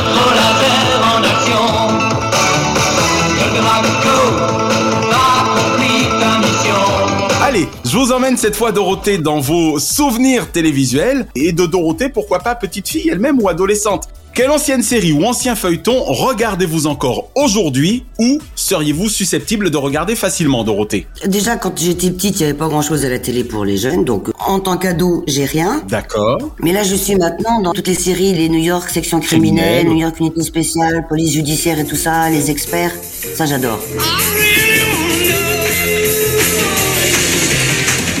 emmène 8.27 8.37
cette 8.37 8.57
fois 8.57 8.73
Dorothée 8.73 9.17
dans 9.19 9.39
vos 9.39 9.79
souvenirs 9.79 10.51
télévisuels 10.51 11.27
et 11.35 11.53
de 11.53 11.65
Dorothée, 11.65 12.09
pourquoi 12.09 12.39
pas 12.39 12.55
petite 12.55 12.89
fille 12.89 13.09
elle-même 13.09 13.39
ou 13.41 13.47
adolescente. 13.47 14.09
Quelle 14.33 14.49
ancienne 14.49 14.83
série 14.83 15.13
ou 15.13 15.23
ancien 15.23 15.55
feuilleton 15.55 16.03
regardez-vous 16.03 16.87
encore 16.87 17.29
aujourd'hui 17.35 18.03
ou 18.19 18.39
seriez-vous 18.55 19.07
susceptible 19.07 19.69
de 19.69 19.77
regarder 19.77 20.15
facilement 20.15 20.65
Dorothée? 20.65 21.07
Déjà, 21.25 21.55
quand 21.55 21.79
j'étais 21.79 22.11
petite, 22.11 22.35
il 22.35 22.43
n'y 22.43 22.49
avait 22.49 22.57
pas 22.57 22.67
grand-chose 22.67 23.05
à 23.05 23.09
la 23.09 23.19
télé 23.19 23.45
pour 23.45 23.63
les 23.63 23.77
jeunes, 23.77 24.03
donc 24.03 24.29
en 24.45 24.59
tant 24.59 24.77
qu'ado, 24.77 25.23
j'ai 25.27 25.45
rien. 25.45 25.81
D'accord. 25.87 26.37
Mais 26.59 26.73
là, 26.73 26.83
je 26.83 26.95
suis 26.95 27.15
maintenant 27.15 27.61
dans 27.61 27.71
toutes 27.71 27.87
les 27.87 27.95
séries, 27.95 28.33
les 28.33 28.49
New 28.49 28.59
York 28.59 28.89
section 28.89 29.21
criminelle, 29.21 29.85
Criminelle. 29.85 29.87
New 29.87 30.01
York 30.01 30.19
unité 30.19 30.43
spéciale, 30.43 31.05
police 31.07 31.31
judiciaire 31.31 31.79
et 31.79 31.85
tout 31.85 31.95
ça, 31.95 32.29
les 32.29 32.51
experts. 32.51 32.91
Ça, 33.35 33.45
j'adore. 33.45 33.79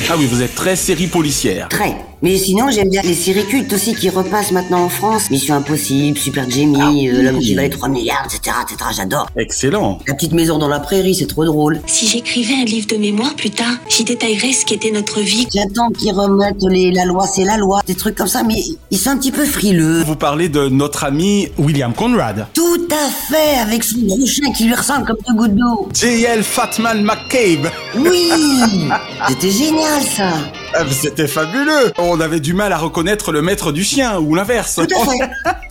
Ah 0.09 0.15
oui, 0.17 0.25
vous 0.25 0.41
êtes 0.41 0.55
très 0.55 0.77
série 0.77 1.07
policière. 1.07 1.67
Très. 1.67 1.93
Mais 2.23 2.35
sinon, 2.37 2.71
j'aime 2.71 2.89
bien 2.89 3.01
les 3.03 3.13
séries 3.13 3.45
cultes 3.45 3.71
aussi 3.73 3.93
qui 3.93 4.09
repassent 4.09 4.51
maintenant 4.51 4.85
en 4.85 4.89
France. 4.89 5.29
Mission 5.29 5.53
Impossible, 5.53 6.17
Super 6.17 6.49
Jamie, 6.49 7.09
euh, 7.09 7.21
L'homme 7.21 7.39
qui 7.39 7.53
valait 7.53 7.69
3 7.69 7.89
milliards, 7.89 8.25
etc., 8.25 8.55
etc. 8.63 8.89
J'adore. 8.95 9.27
Excellent. 9.35 9.99
La 10.07 10.15
petite 10.15 10.31
maison 10.33 10.57
dans 10.57 10.67
la 10.67 10.79
prairie, 10.79 11.13
c'est 11.13 11.27
trop 11.27 11.45
drôle. 11.45 11.79
Si 11.85 12.07
j'écrivais 12.07 12.55
un 12.55 12.65
livre 12.65 12.87
de 12.87 12.95
mémoire 12.95 13.35
plus 13.35 13.51
tard, 13.51 13.75
j'y 13.87 14.03
détaillerais 14.03 14.51
ce 14.53 14.65
qu'était 14.65 14.89
notre 14.89 15.19
vie. 15.19 15.47
J'attends 15.53 15.91
qu'ils 15.91 16.11
remettent 16.11 16.63
les 16.67 16.91
La 16.91 17.05
loi, 17.05 17.27
c'est 17.27 17.43
la 17.43 17.57
loi, 17.57 17.81
des 17.85 17.93
trucs 17.93 18.15
comme 18.15 18.27
ça, 18.27 18.41
mais 18.41 18.63
ils 18.89 18.97
sont 18.97 19.11
un 19.11 19.17
petit 19.17 19.31
peu 19.31 19.45
frileux. 19.45 20.01
Vous 20.03 20.15
parlez 20.15 20.49
de 20.49 20.69
notre 20.69 21.03
ami 21.03 21.49
William 21.59 21.93
Conrad. 21.93 22.47
Tout 22.55 22.87
à 22.89 23.09
fait, 23.11 23.59
avec 23.59 23.83
son 23.83 23.99
gros 23.99 24.25
chien 24.25 24.51
qui 24.53 24.63
lui 24.63 24.73
ressemble 24.73 25.05
comme 25.05 25.17
deux 25.27 25.35
gouttes 25.35 25.55
d'eau. 25.55 25.89
J.L. 25.93 26.41
Fatman 26.41 27.03
McCabe. 27.03 27.69
Oui 27.95 28.31
C'était 29.27 29.51
génial, 29.51 29.96
ça 30.01 30.33
Ah, 30.73 30.83
C'était 30.89 31.27
fabuleux. 31.27 31.91
On 31.97 32.19
avait 32.19 32.39
du 32.39 32.53
mal 32.53 32.71
à 32.73 32.77
reconnaître 32.77 33.31
le 33.31 33.41
maître 33.41 33.71
du 33.71 33.83
chien 33.83 34.19
ou 34.19 34.35
l'inverse. 34.35 34.75
Tout 34.75 34.81
à 34.95 35.05
fait. 35.05 35.29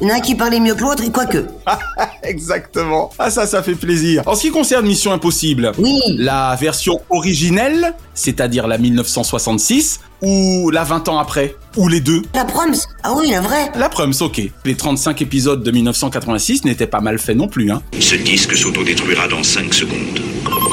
Il 0.00 0.08
y 0.08 0.10
en 0.10 0.14
a 0.14 0.18
un 0.18 0.20
qui 0.20 0.34
parlait 0.34 0.60
mieux 0.60 0.74
que 0.74 0.82
l'autre, 0.82 1.02
et 1.04 1.10
quoique. 1.10 1.46
Exactement. 2.22 3.10
Ah 3.18 3.30
ça, 3.30 3.46
ça 3.46 3.62
fait 3.62 3.76
plaisir. 3.76 4.22
En 4.26 4.34
ce 4.34 4.42
qui 4.42 4.50
concerne 4.50 4.84
Mission 4.84 5.12
Impossible, 5.12 5.72
oui. 5.78 5.98
la 6.18 6.56
version 6.60 7.00
originelle, 7.08 7.94
c'est-à-dire 8.12 8.66
la 8.66 8.78
1966, 8.78 10.00
ou 10.22 10.70
la 10.70 10.82
20 10.84 11.08
ans 11.08 11.18
après, 11.18 11.54
ou 11.76 11.88
les 11.88 12.00
deux. 12.00 12.22
La 12.34 12.44
proms 12.44 12.74
Ah 13.04 13.12
oui, 13.16 13.30
la 13.30 13.40
vraie 13.40 13.70
La 13.76 13.88
Prums, 13.88 14.12
ok. 14.20 14.42
Les 14.64 14.74
35 14.74 15.22
épisodes 15.22 15.62
de 15.62 15.70
1986 15.70 16.64
n'étaient 16.64 16.86
pas 16.88 17.00
mal 17.00 17.18
faits 17.18 17.36
non 17.36 17.48
plus, 17.48 17.70
hein. 17.70 17.80
Ce 17.98 18.16
disque 18.16 18.56
s'autodétruira 18.56 19.28
dans 19.28 19.42
5 19.44 19.72
secondes. 19.72 20.20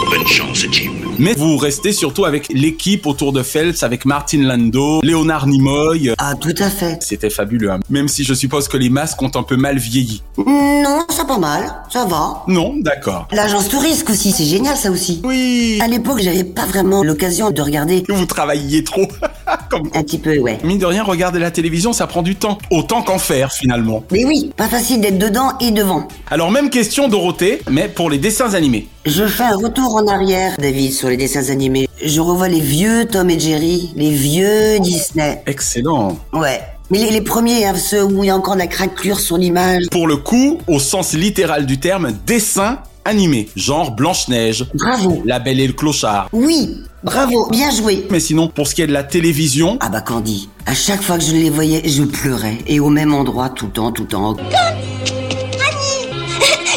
Bonne 0.10 0.28
chance, 0.28 0.66
Jim. 0.72 0.93
Mais 1.20 1.34
vous 1.34 1.58
restez 1.58 1.92
surtout 1.94 2.26
avec 2.26 2.48
l'équipe 2.50 3.06
autour 3.06 3.34
de 3.34 3.44
Phelps, 3.44 3.84
avec 3.84 4.06
Martin 4.06 4.42
Lando, 4.42 5.02
Léonard 5.04 5.48
Nimoy. 5.48 6.14
Ah, 6.18 6.34
tout 6.40 6.56
à 6.60 6.70
fait. 6.70 6.98
C'était 7.02 7.30
fabuleux, 7.30 7.72
hein. 7.72 7.80
même 7.90 8.08
si 8.08 8.24
je 8.24 8.34
suppose 8.34 8.68
que 8.68 8.78
les 8.78 8.90
masques 8.90 9.22
ont 9.22 9.32
un 9.36 9.44
peu 9.44 9.56
mal 9.56 9.78
vieilli. 9.78 10.24
Non, 10.38 11.06
ça 11.10 11.26
pas 11.26 11.38
mal, 11.38 11.74
ça 11.92 12.06
va. 12.06 12.44
Non, 12.48 12.76
d'accord. 12.80 13.28
L'agence 13.32 13.70
touriste 13.70 14.10
aussi, 14.10 14.32
c'est 14.32 14.46
génial 14.46 14.76
ça 14.76 14.92
aussi. 14.92 15.22
Oui. 15.24 15.80
À 15.82 15.88
l'époque, 15.88 16.20
j'avais 16.22 16.44
pas 16.44 16.66
vraiment 16.66 17.04
l'occasion 17.04 17.52
de 17.52 17.62
regarder. 17.62 18.04
Vous 18.10 18.26
travailliez 18.26 18.84
trop. 18.84 19.08
Comme... 19.70 19.90
Un 19.94 20.04
petit 20.04 20.18
peu, 20.18 20.38
ouais. 20.40 20.58
Mine 20.64 20.80
de 20.80 20.86
rien, 20.86 21.04
regarder 21.04 21.40
la 21.40 21.52
télévision, 21.52 21.94
ça 21.94 22.08
prend 22.08 22.22
du 22.22 22.36
temps. 22.36 22.58
Autant 22.72 23.02
qu'en 23.02 23.20
faire, 23.20 23.52
finalement. 23.52 24.04
Mais 24.12 24.26
oui, 24.26 24.52
pas 24.56 24.68
facile 24.68 25.02
d'être 25.02 25.18
dedans 25.18 25.52
et 25.60 25.72
devant. 25.72 26.08
Alors, 26.30 26.52
même 26.52 26.70
question, 26.70 27.08
Dorothée, 27.08 27.62
mais 27.70 27.88
pour 27.88 28.10
les 28.10 28.18
dessins 28.18 28.54
animés. 28.54 28.88
Je 29.06 29.26
fais 29.26 29.44
un 29.44 29.58
retour 29.58 29.96
en 29.96 30.08
arrière, 30.08 30.56
David, 30.60 30.94
sur 31.04 31.10
les 31.10 31.18
dessins 31.18 31.50
animés. 31.50 31.90
Je 32.02 32.22
revois 32.22 32.48
les 32.48 32.62
vieux 32.62 33.06
Tom 33.12 33.30
et 33.30 33.38
Jerry, 33.38 33.92
les 33.98 34.12
vieux 34.12 34.80
Disney. 34.80 35.44
Excellent. 35.46 36.18
Ouais. 36.32 36.62
Mais 36.92 37.00
les, 37.00 37.12
les 37.12 37.20
premiers, 37.20 37.66
hein, 37.66 37.76
ceux 37.76 38.06
où 38.06 38.24
il 38.24 38.28
y 38.28 38.30
a 38.30 38.36
encore 38.38 38.54
de 38.54 38.60
la 38.60 38.68
craquelure 38.68 39.20
sur 39.20 39.38
l'image. 39.38 39.84
Pour 39.92 40.08
le 40.08 40.16
coup, 40.16 40.60
au 40.66 40.80
sens 40.80 41.12
littéral 41.12 41.66
du 41.66 41.78
terme, 41.78 42.14
dessin 42.26 42.80
animé. 43.04 43.50
Genre 43.58 43.92
Blanche-Neige. 43.92 44.66
Bravo. 44.76 45.22
La 45.26 45.40
Belle 45.40 45.60
et 45.60 45.68
le 45.68 45.74
Clochard. 45.74 46.30
Oui, 46.32 46.70
bravo, 47.04 47.50
bien 47.50 47.70
joué. 47.70 48.08
Mais 48.10 48.22
sinon, 48.22 48.48
pour 48.48 48.70
ce 48.70 48.74
qui 48.74 48.82
est 48.82 48.88
de 48.88 48.94
la 48.94 49.04
télévision... 49.04 49.78
Ah 49.82 49.90
bah 49.90 50.00
Candy, 50.00 50.48
à 50.66 50.74
chaque 50.74 51.02
fois 51.02 51.18
que 51.18 51.24
je 51.26 51.34
les 51.34 51.50
voyais, 51.50 51.82
je 51.86 52.04
pleurais. 52.04 52.60
Et 52.66 52.80
au 52.80 52.88
même 52.88 53.14
endroit, 53.14 53.50
tout 53.50 53.66
le 53.66 53.74
temps, 53.74 53.92
tout 53.92 54.04
le 54.04 54.08
temps. 54.08 54.38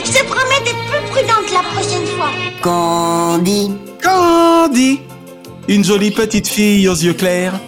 Je 0.05 0.12
te 0.12 0.25
promets 0.25 0.65
d'être 0.65 0.85
plus 0.91 1.11
prudente 1.11 1.53
la 1.53 1.62
prochaine 1.62 2.07
fois. 2.17 2.31
Candy, 2.62 3.71
Candy 4.07 5.01
Une 5.66 5.83
jolie 5.83 6.12
petite 6.12 6.47
fille 6.47 6.88
aux 6.88 6.95
yeux 6.95 7.12
clairs. 7.12 7.59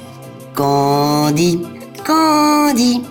Candy, 0.55 1.59
Candy, 2.07 3.03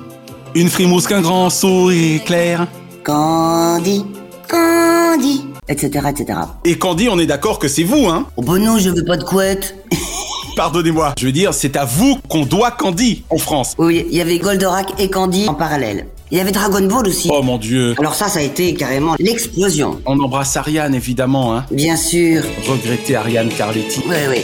Une 0.55 0.69
frimousse 0.69 1.07
qu'un 1.07 1.19
grand 1.21 1.49
sourire 1.49 2.23
clair. 2.23 2.67
Candy, 3.03 4.05
Candy, 4.47 5.45
etc., 5.67 6.07
etc. 6.09 6.39
Et 6.63 6.77
Candy, 6.77 7.09
on 7.09 7.19
est 7.19 7.25
d'accord 7.25 7.59
que 7.59 7.67
c'est 7.67 7.83
vous, 7.83 8.07
hein 8.07 8.27
Oh 8.37 8.43
bah 8.43 8.59
non, 8.59 8.77
je 8.77 8.91
veux 8.91 9.03
pas 9.03 9.17
de 9.17 9.25
couette. 9.25 9.75
Pardonnez-moi. 10.55 11.13
Je 11.19 11.25
veux 11.25 11.33
dire, 11.33 11.53
c'est 11.53 11.75
à 11.75 11.83
vous 11.83 12.17
qu'on 12.29 12.45
doit 12.45 12.71
Candy 12.71 13.25
en 13.29 13.37
France. 13.37 13.73
Oui, 13.77 14.05
il 14.09 14.15
y 14.15 14.21
avait 14.21 14.39
Goldorak 14.39 14.93
et 14.99 15.09
Candy 15.09 15.49
en 15.49 15.53
parallèle. 15.53 16.07
Il 16.29 16.37
y 16.37 16.41
avait 16.41 16.51
Dragon 16.51 16.81
Ball 16.81 17.07
aussi. 17.07 17.29
Oh 17.31 17.41
mon 17.41 17.57
dieu. 17.57 17.95
Alors 17.99 18.13
ça, 18.13 18.27
ça 18.27 18.39
a 18.39 18.41
été 18.41 18.73
carrément 18.73 19.15
l'explosion. 19.17 20.01
On 20.05 20.19
embrasse 20.19 20.57
Ariane, 20.57 20.93
évidemment, 20.93 21.55
hein. 21.55 21.65
Bien 21.71 21.95
sûr. 21.95 22.43
Regretter 22.67 23.15
Ariane 23.15 23.47
Carletti. 23.49 24.01
Oui, 24.05 24.15
oui. 24.29 24.41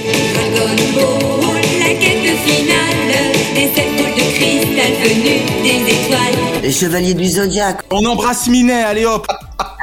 La 1.80 1.90
quête 1.90 2.38
finale 2.46 3.34
des 3.54 3.68
sept 3.76 3.90
boules 3.98 4.16
de 4.16 4.34
cristal 4.34 4.94
venues 5.04 5.42
des 5.62 5.92
étoiles. 5.92 6.62
Les 6.64 6.72
chevaliers 6.72 7.14
du 7.14 7.28
Zodiaque. 7.28 7.82
On 7.92 8.06
embrasse 8.06 8.48
Minet, 8.48 8.84
allez 8.84 9.06
hop 9.06 9.28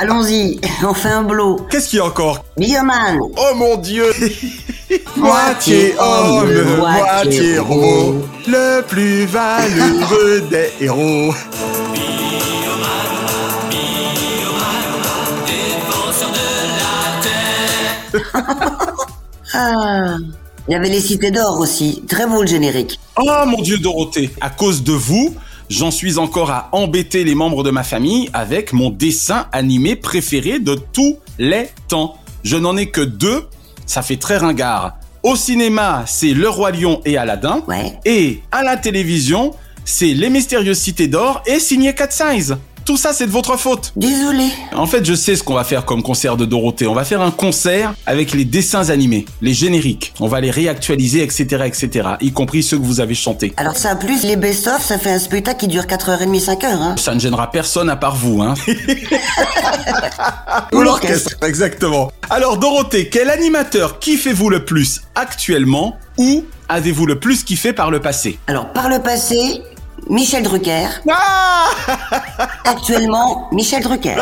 Allons-y, 0.01 0.59
on 0.83 0.95
fait 0.95 1.09
un 1.11 1.23
blow. 1.23 1.67
Qu'est-ce 1.71 1.91
qu'il 1.91 1.99
y 1.99 2.01
a 2.01 2.07
encore? 2.07 2.43
Bioman. 2.57 3.19
Oh 3.37 3.55
mon 3.57 3.77
dieu 3.77 4.07
Moitié 5.17 5.95
homme, 5.99 6.77
moitié 6.79 7.59
robot, 7.59 8.25
le 8.49 8.81
plus 8.89 9.27
valeureux 9.27 10.43
des 10.51 10.71
héros. 10.85 11.33
Ah. 19.53 20.17
Il 20.69 20.73
y 20.73 20.77
avait 20.77 20.89
les 20.89 21.01
cités 21.01 21.31
d'or 21.31 21.59
aussi. 21.59 22.03
Très 22.07 22.27
beau 22.27 22.43
le 22.43 22.47
générique. 22.47 23.01
Oh 23.19 23.45
mon 23.47 23.61
dieu 23.61 23.79
Dorothée, 23.79 24.31
à 24.41 24.51
cause 24.51 24.85
de 24.85 24.93
vous, 24.93 25.35
j'en 25.69 25.91
suis 25.91 26.19
encore 26.19 26.51
à 26.51 26.69
embêter 26.71 27.25
les 27.25 27.35
membres 27.35 27.65
de 27.65 27.71
ma 27.71 27.83
famille 27.83 28.31
avec 28.33 28.73
mon 28.73 28.91
dessin 28.91 29.47
animé 29.51 29.97
préféré 29.97 30.61
de 30.61 30.77
tous 30.77 31.19
les 31.39 31.71
temps. 31.89 32.17
Je 32.45 32.57
n'en 32.57 32.77
ai 32.77 32.87
que 32.87 33.01
deux, 33.01 33.49
ça 33.87 34.03
fait 34.03 34.19
très 34.19 34.37
ringard. 34.37 34.97
Au 35.23 35.35
cinéma, 35.35 36.05
c'est 36.07 36.35
Le 36.35 36.49
Roi 36.49 36.71
Lion 36.71 37.01
et 37.05 37.17
Aladdin. 37.17 37.63
Et 38.05 38.41
à 38.53 38.63
la 38.63 38.77
télévision, 38.77 39.53
c'est 39.85 40.15
Les 40.15 40.31
Mystérieuses 40.31 40.79
Cités 40.79 41.09
d'Or 41.09 41.43
et 41.47 41.59
signé 41.59 41.95
Cat 41.95 42.11
Size. 42.11 42.57
Tout 42.85 42.97
ça, 42.97 43.13
c'est 43.13 43.27
de 43.27 43.31
votre 43.31 43.57
faute. 43.57 43.93
Désolé. 43.97 44.49
En 44.75 44.87
fait, 44.87 45.05
je 45.05 45.15
sais 45.15 45.37
ce 45.37 45.43
qu'on 45.43 45.55
va 45.55 45.65
faire 45.65 45.85
comme 45.85 46.03
concert 46.03 46.37
de 46.37 46.45
Dorothée. 46.45 46.87
On 46.87 46.95
va 46.95 47.05
faire 47.05 47.21
un 47.21 47.31
concert 47.31 47.95
avec 48.07 48.33
les 48.33 48.45
dessins 48.45 48.91
animés, 48.91 49.27
les 49.43 49.55
génériques. 49.55 50.13
On 50.21 50.29
va 50.29 50.41
les 50.41 50.51
réactualiser, 50.51 51.23
etc., 51.23 51.65
etc., 51.67 52.09
y 52.21 52.33
compris 52.33 52.63
ceux 52.63 52.79
que 52.79 52.85
vous 52.85 53.01
avez 53.01 53.15
chantés. 53.15 53.53
Alors 53.57 53.77
ça, 53.77 53.95
plus 53.97 54.25
les 54.25 54.37
best-of, 54.37 54.85
ça 54.85 54.99
fait 54.99 55.11
un 55.11 55.19
spectacle 55.19 55.61
qui 55.61 55.69
dure 55.69 55.85
4h30, 55.85 56.45
5h. 56.45 56.65
Hein. 56.65 56.95
Ça 56.99 57.15
ne 57.15 57.21
gênera 57.21 57.51
personne 57.51 57.91
à 57.91 57.97
part 57.97 58.17
vous, 58.17 58.43
hein. 58.43 58.55
Ou 60.73 60.81
l'orchestre, 60.81 61.37
exactement. 61.43 62.11
Alors 62.29 62.59
Dorothée, 62.59 63.09
quel 63.09 63.31
animateur 63.31 63.99
kiffez-vous 63.99 64.51
le 64.51 64.65
plus 64.65 65.03
actuellement 65.15 65.99
ou 66.17 66.45
avez-vous 66.69 67.07
le 67.07 67.19
plus 67.19 67.43
kiffé 67.43 67.73
par 67.73 67.91
le 67.91 68.01
passé? 68.01 68.39
Alors 68.47 68.73
par 68.73 68.89
le 68.89 69.01
passé, 69.01 69.63
Michel 70.11 70.43
Drucker. 70.43 70.89
Ah 71.09 71.69
Actuellement, 72.65 73.49
Michel 73.53 73.81
Drucker. 73.81 74.17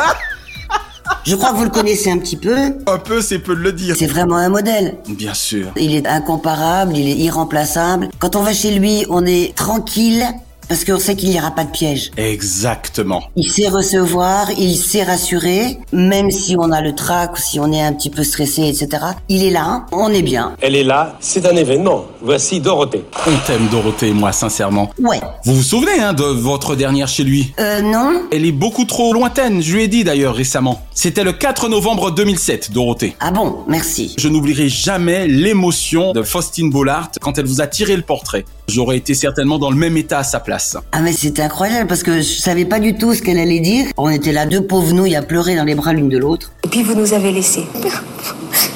Je 1.24 1.34
crois 1.34 1.52
que 1.52 1.56
vous 1.56 1.64
le 1.64 1.70
connaissez 1.70 2.10
un 2.10 2.18
petit 2.18 2.36
peu. 2.36 2.54
Un 2.86 2.98
peu, 2.98 3.22
c'est 3.22 3.38
peu 3.38 3.56
de 3.56 3.62
le 3.62 3.72
dire. 3.72 3.96
C'est 3.98 4.06
vraiment 4.06 4.36
un 4.36 4.50
modèle. 4.50 4.98
Bien 5.08 5.32
sûr. 5.32 5.68
Il 5.76 5.94
est 5.94 6.06
incomparable, 6.06 6.94
il 6.94 7.08
est 7.08 7.16
irremplaçable. 7.16 8.10
Quand 8.18 8.36
on 8.36 8.42
va 8.42 8.52
chez 8.52 8.72
lui, 8.72 9.06
on 9.08 9.24
est 9.24 9.54
tranquille 9.56 10.26
parce 10.68 10.84
qu'on 10.84 10.98
sait 10.98 11.16
qu'il 11.16 11.30
n'y 11.30 11.38
aura 11.38 11.50
pas 11.50 11.64
de 11.64 11.70
piège. 11.70 12.10
Exactement. 12.16 13.22
Il 13.36 13.50
sait 13.50 13.68
recevoir, 13.68 14.50
il 14.58 14.76
sait 14.76 15.02
rassurer, 15.02 15.78
même 15.92 16.30
si 16.30 16.56
on 16.58 16.70
a 16.70 16.80
le 16.80 16.94
trac 16.94 17.34
ou 17.34 17.40
si 17.40 17.58
on 17.58 17.72
est 17.72 17.82
un 17.82 17.92
petit 17.92 18.10
peu 18.10 18.22
stressé, 18.24 18.68
etc. 18.68 19.04
Il 19.28 19.44
est 19.44 19.50
là, 19.50 19.86
on 19.92 20.10
est 20.10 20.22
bien. 20.22 20.54
Elle 20.60 20.76
est 20.76 20.84
là, 20.84 21.16
c'est 21.20 21.46
un 21.46 21.56
événement. 21.56 22.06
Voici 22.22 22.60
Dorothée. 22.60 23.04
On 23.26 23.46
t'aime 23.46 23.68
Dorothée, 23.68 24.12
moi, 24.12 24.32
sincèrement. 24.32 24.90
Ouais. 24.98 25.20
Vous 25.44 25.54
vous 25.54 25.62
souvenez 25.62 26.00
hein, 26.00 26.12
de 26.12 26.24
votre 26.24 26.76
dernière 26.76 27.08
chez 27.08 27.24
lui? 27.24 27.52
Euh, 27.58 27.80
non 27.80 28.22
Elle 28.30 28.44
est 28.44 28.52
beaucoup 28.52 28.84
trop 28.84 29.12
lointaine, 29.12 29.62
je 29.62 29.74
lui 29.74 29.84
ai 29.84 29.88
dit 29.88 30.04
d'ailleurs 30.04 30.34
récemment. 30.34 30.82
C'était 31.00 31.22
le 31.22 31.32
4 31.32 31.68
novembre 31.68 32.10
2007, 32.10 32.72
Dorothée. 32.72 33.14
Ah 33.20 33.30
bon, 33.30 33.58
merci. 33.68 34.16
Je 34.18 34.28
n'oublierai 34.28 34.68
jamais 34.68 35.28
l'émotion 35.28 36.12
de 36.12 36.24
Faustine 36.24 36.70
Bollard 36.70 37.12
quand 37.20 37.38
elle 37.38 37.46
vous 37.46 37.60
a 37.60 37.68
tiré 37.68 37.94
le 37.94 38.02
portrait. 38.02 38.44
J'aurais 38.66 38.96
été 38.96 39.14
certainement 39.14 39.60
dans 39.60 39.70
le 39.70 39.76
même 39.76 39.96
état 39.96 40.18
à 40.18 40.24
sa 40.24 40.40
place. 40.40 40.76
Ah 40.90 41.00
mais 41.00 41.12
c'était 41.12 41.42
incroyable 41.42 41.86
parce 41.86 42.02
que 42.02 42.16
je 42.16 42.40
savais 42.40 42.64
pas 42.64 42.80
du 42.80 42.98
tout 42.98 43.14
ce 43.14 43.22
qu'elle 43.22 43.38
allait 43.38 43.60
dire. 43.60 43.86
On 43.96 44.08
était 44.08 44.32
là 44.32 44.44
deux 44.44 44.66
pauvres 44.66 44.92
nouilles 44.92 45.14
à 45.14 45.22
pleurer 45.22 45.54
dans 45.54 45.62
les 45.62 45.76
bras 45.76 45.92
l'une 45.92 46.08
de 46.08 46.18
l'autre. 46.18 46.50
Et 46.64 46.68
puis 46.68 46.82
vous 46.82 46.96
nous 46.96 47.14
avez 47.14 47.30
laissés. 47.30 47.66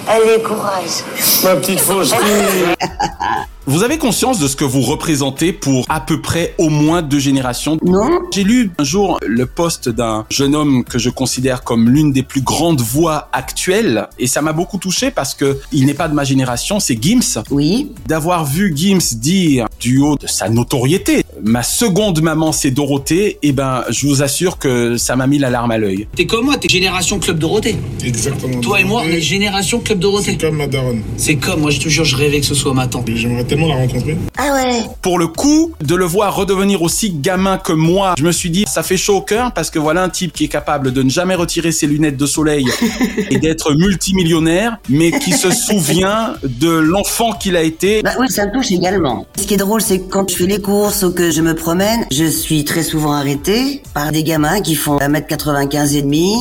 Allez, 0.08 0.42
courage. 0.42 1.04
Ma 1.44 1.56
petite 1.56 1.80
Faustine. 1.80 2.18
Vous 3.64 3.84
avez 3.84 3.96
conscience 3.96 4.40
de 4.40 4.48
ce 4.48 4.56
que 4.56 4.64
vous 4.64 4.80
représentez 4.80 5.52
pour 5.52 5.86
à 5.88 6.00
peu 6.00 6.20
près 6.20 6.52
au 6.58 6.68
moins 6.68 7.00
deux 7.00 7.20
générations? 7.20 7.78
Non. 7.84 8.22
J'ai 8.32 8.42
lu 8.42 8.72
un 8.76 8.82
jour 8.82 9.20
le 9.24 9.46
poste 9.46 9.88
d'un 9.88 10.26
jeune 10.30 10.56
homme 10.56 10.82
que 10.82 10.98
je 10.98 11.10
considère 11.10 11.62
comme 11.62 11.88
l'une 11.88 12.10
des 12.10 12.24
plus 12.24 12.40
grandes 12.40 12.80
voix 12.80 13.28
actuelles 13.32 14.08
et 14.18 14.26
ça 14.26 14.42
m'a 14.42 14.52
beaucoup 14.52 14.78
touché 14.78 15.12
parce 15.12 15.34
que 15.34 15.60
il 15.70 15.86
n'est 15.86 15.94
pas 15.94 16.08
de 16.08 16.14
ma 16.14 16.24
génération, 16.24 16.80
c'est 16.80 17.00
Gims. 17.00 17.40
Oui. 17.52 17.92
D'avoir 18.06 18.44
vu 18.44 18.72
Gims 18.76 19.14
dire 19.14 19.66
du 19.78 20.00
haut 20.00 20.16
de 20.16 20.26
sa 20.26 20.48
notoriété, 20.48 21.24
ma 21.42 21.62
seconde 21.62 22.22
maman 22.22 22.52
c'est 22.52 22.70
Dorothée, 22.70 23.38
et 23.42 23.52
ben 23.52 23.84
je 23.90 24.06
vous 24.06 24.22
assure 24.22 24.58
que 24.58 24.96
ça 24.96 25.16
m'a 25.16 25.26
mis 25.26 25.38
la 25.38 25.50
larme 25.50 25.70
à 25.70 25.78
l'œil. 25.78 26.06
T'es 26.14 26.26
comme 26.26 26.46
moi, 26.46 26.56
t'es 26.56 26.68
génération 26.68 27.18
Club 27.18 27.38
Dorothée. 27.38 27.76
Exactement. 28.04 28.60
Toi 28.60 28.80
et 28.80 28.84
moi, 28.84 29.02
on 29.04 29.08
est 29.08 29.20
génération 29.20 29.80
Club 29.80 29.98
Dorothée. 29.98 30.36
C'est 30.38 30.46
comme 30.46 30.56
ma 30.56 30.66
daronne. 30.66 31.02
C'est 31.16 31.36
comme, 31.36 31.60
moi 31.60 31.70
je 31.70 31.80
te 31.80 31.88
jure, 31.88 32.04
je 32.04 32.16
rêvais 32.16 32.40
que 32.40 32.46
ce 32.46 32.54
soit 32.54 32.74
ma 32.74 32.86
tante. 32.86 33.08
J'aimerais 33.14 33.44
tellement 33.44 33.68
la 33.68 33.76
rencontrer. 33.76 34.16
Ah 34.36 34.54
ouais. 34.54 34.82
Pour 35.02 35.18
le 35.18 35.26
coup, 35.26 35.72
de 35.84 35.94
le 35.94 36.04
voir 36.04 36.34
redevenir 36.34 36.82
aussi 36.82 37.10
gamin 37.10 37.58
que 37.58 37.72
moi, 37.72 38.14
je 38.18 38.24
me 38.24 38.32
suis 38.32 38.50
dit, 38.50 38.64
ça 38.68 38.82
fait 38.82 38.96
chaud 38.96 39.16
au 39.16 39.20
cœur 39.22 39.52
parce 39.52 39.70
que 39.70 39.78
voilà 39.78 40.02
un 40.02 40.08
type 40.08 40.32
qui 40.32 40.44
est 40.44 40.48
capable 40.48 40.92
de 40.92 41.02
ne 41.02 41.10
jamais 41.10 41.34
retirer 41.34 41.72
ses 41.72 41.86
lunettes 41.86 42.16
de 42.16 42.26
soleil 42.26 42.66
et 43.30 43.38
d'être 43.38 43.74
multimillionnaire, 43.74 44.78
mais 44.88 45.10
qui 45.10 45.32
se 45.32 45.50
souvient 45.50 46.34
de 46.44 46.70
l'enfant 46.70 47.32
qu'il 47.32 47.56
a 47.56 47.62
été. 47.62 48.02
Bah 48.02 48.12
oui, 48.20 48.28
ça 48.30 48.46
me 48.46 48.52
touche 48.52 48.70
également. 48.70 49.26
Ce 49.36 49.46
qui 49.46 49.54
est 49.54 49.58
drôle, 49.58 49.80
c'est 49.80 49.98
que 49.98 50.08
quand 50.08 50.28
je 50.30 50.36
fais 50.36 50.46
les 50.46 50.60
courses 50.60 51.02
ou 51.02 51.12
que 51.12 51.31
je 51.32 51.40
me 51.40 51.54
promène, 51.54 52.04
je 52.10 52.26
suis 52.26 52.64
très 52.64 52.82
souvent 52.82 53.12
arrêtée 53.12 53.82
par 53.94 54.12
des 54.12 54.22
gamins 54.22 54.60
qui 54.60 54.74
font 54.74 54.98
1m95 54.98 55.96
et 55.96 56.02
demi. 56.02 56.34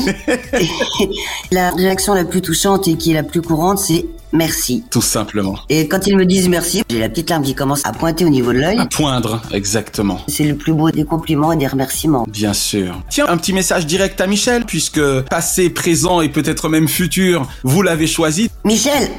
La 1.51 1.71
réaction 1.71 2.13
la 2.13 2.25
plus 2.25 2.41
touchante 2.41 2.87
et 2.89 2.95
qui 2.95 3.11
est 3.11 3.13
la 3.13 3.23
plus 3.23 3.41
courante, 3.41 3.79
c'est 3.79 4.05
merci. 4.33 4.83
Tout 4.91 5.01
simplement. 5.01 5.55
Et 5.69 5.87
quand 5.87 6.07
ils 6.07 6.17
me 6.17 6.25
disent 6.25 6.49
merci, 6.49 6.83
j'ai 6.89 6.99
la 6.99 7.07
petite 7.07 7.29
larme 7.29 7.43
qui 7.43 7.55
commence 7.55 7.85
à 7.85 7.93
pointer 7.93 8.25
au 8.25 8.29
niveau 8.29 8.51
de 8.51 8.59
l'œil. 8.59 8.79
À 8.79 8.85
poindre, 8.85 9.41
exactement. 9.53 10.19
C'est 10.27 10.43
le 10.43 10.55
plus 10.55 10.73
beau 10.73 10.91
des 10.91 11.05
compliments 11.05 11.53
et 11.53 11.57
des 11.57 11.67
remerciements. 11.67 12.25
Bien 12.27 12.53
sûr. 12.53 13.01
Tiens, 13.09 13.27
un 13.29 13.37
petit 13.37 13.53
message 13.53 13.85
direct 13.85 14.19
à 14.19 14.27
Michel, 14.27 14.65
puisque 14.65 15.01
passé, 15.29 15.69
présent 15.69 16.19
et 16.19 16.27
peut-être 16.27 16.67
même 16.67 16.89
futur, 16.89 17.47
vous 17.63 17.81
l'avez 17.81 18.07
choisi. 18.07 18.49
Michel, 18.65 19.09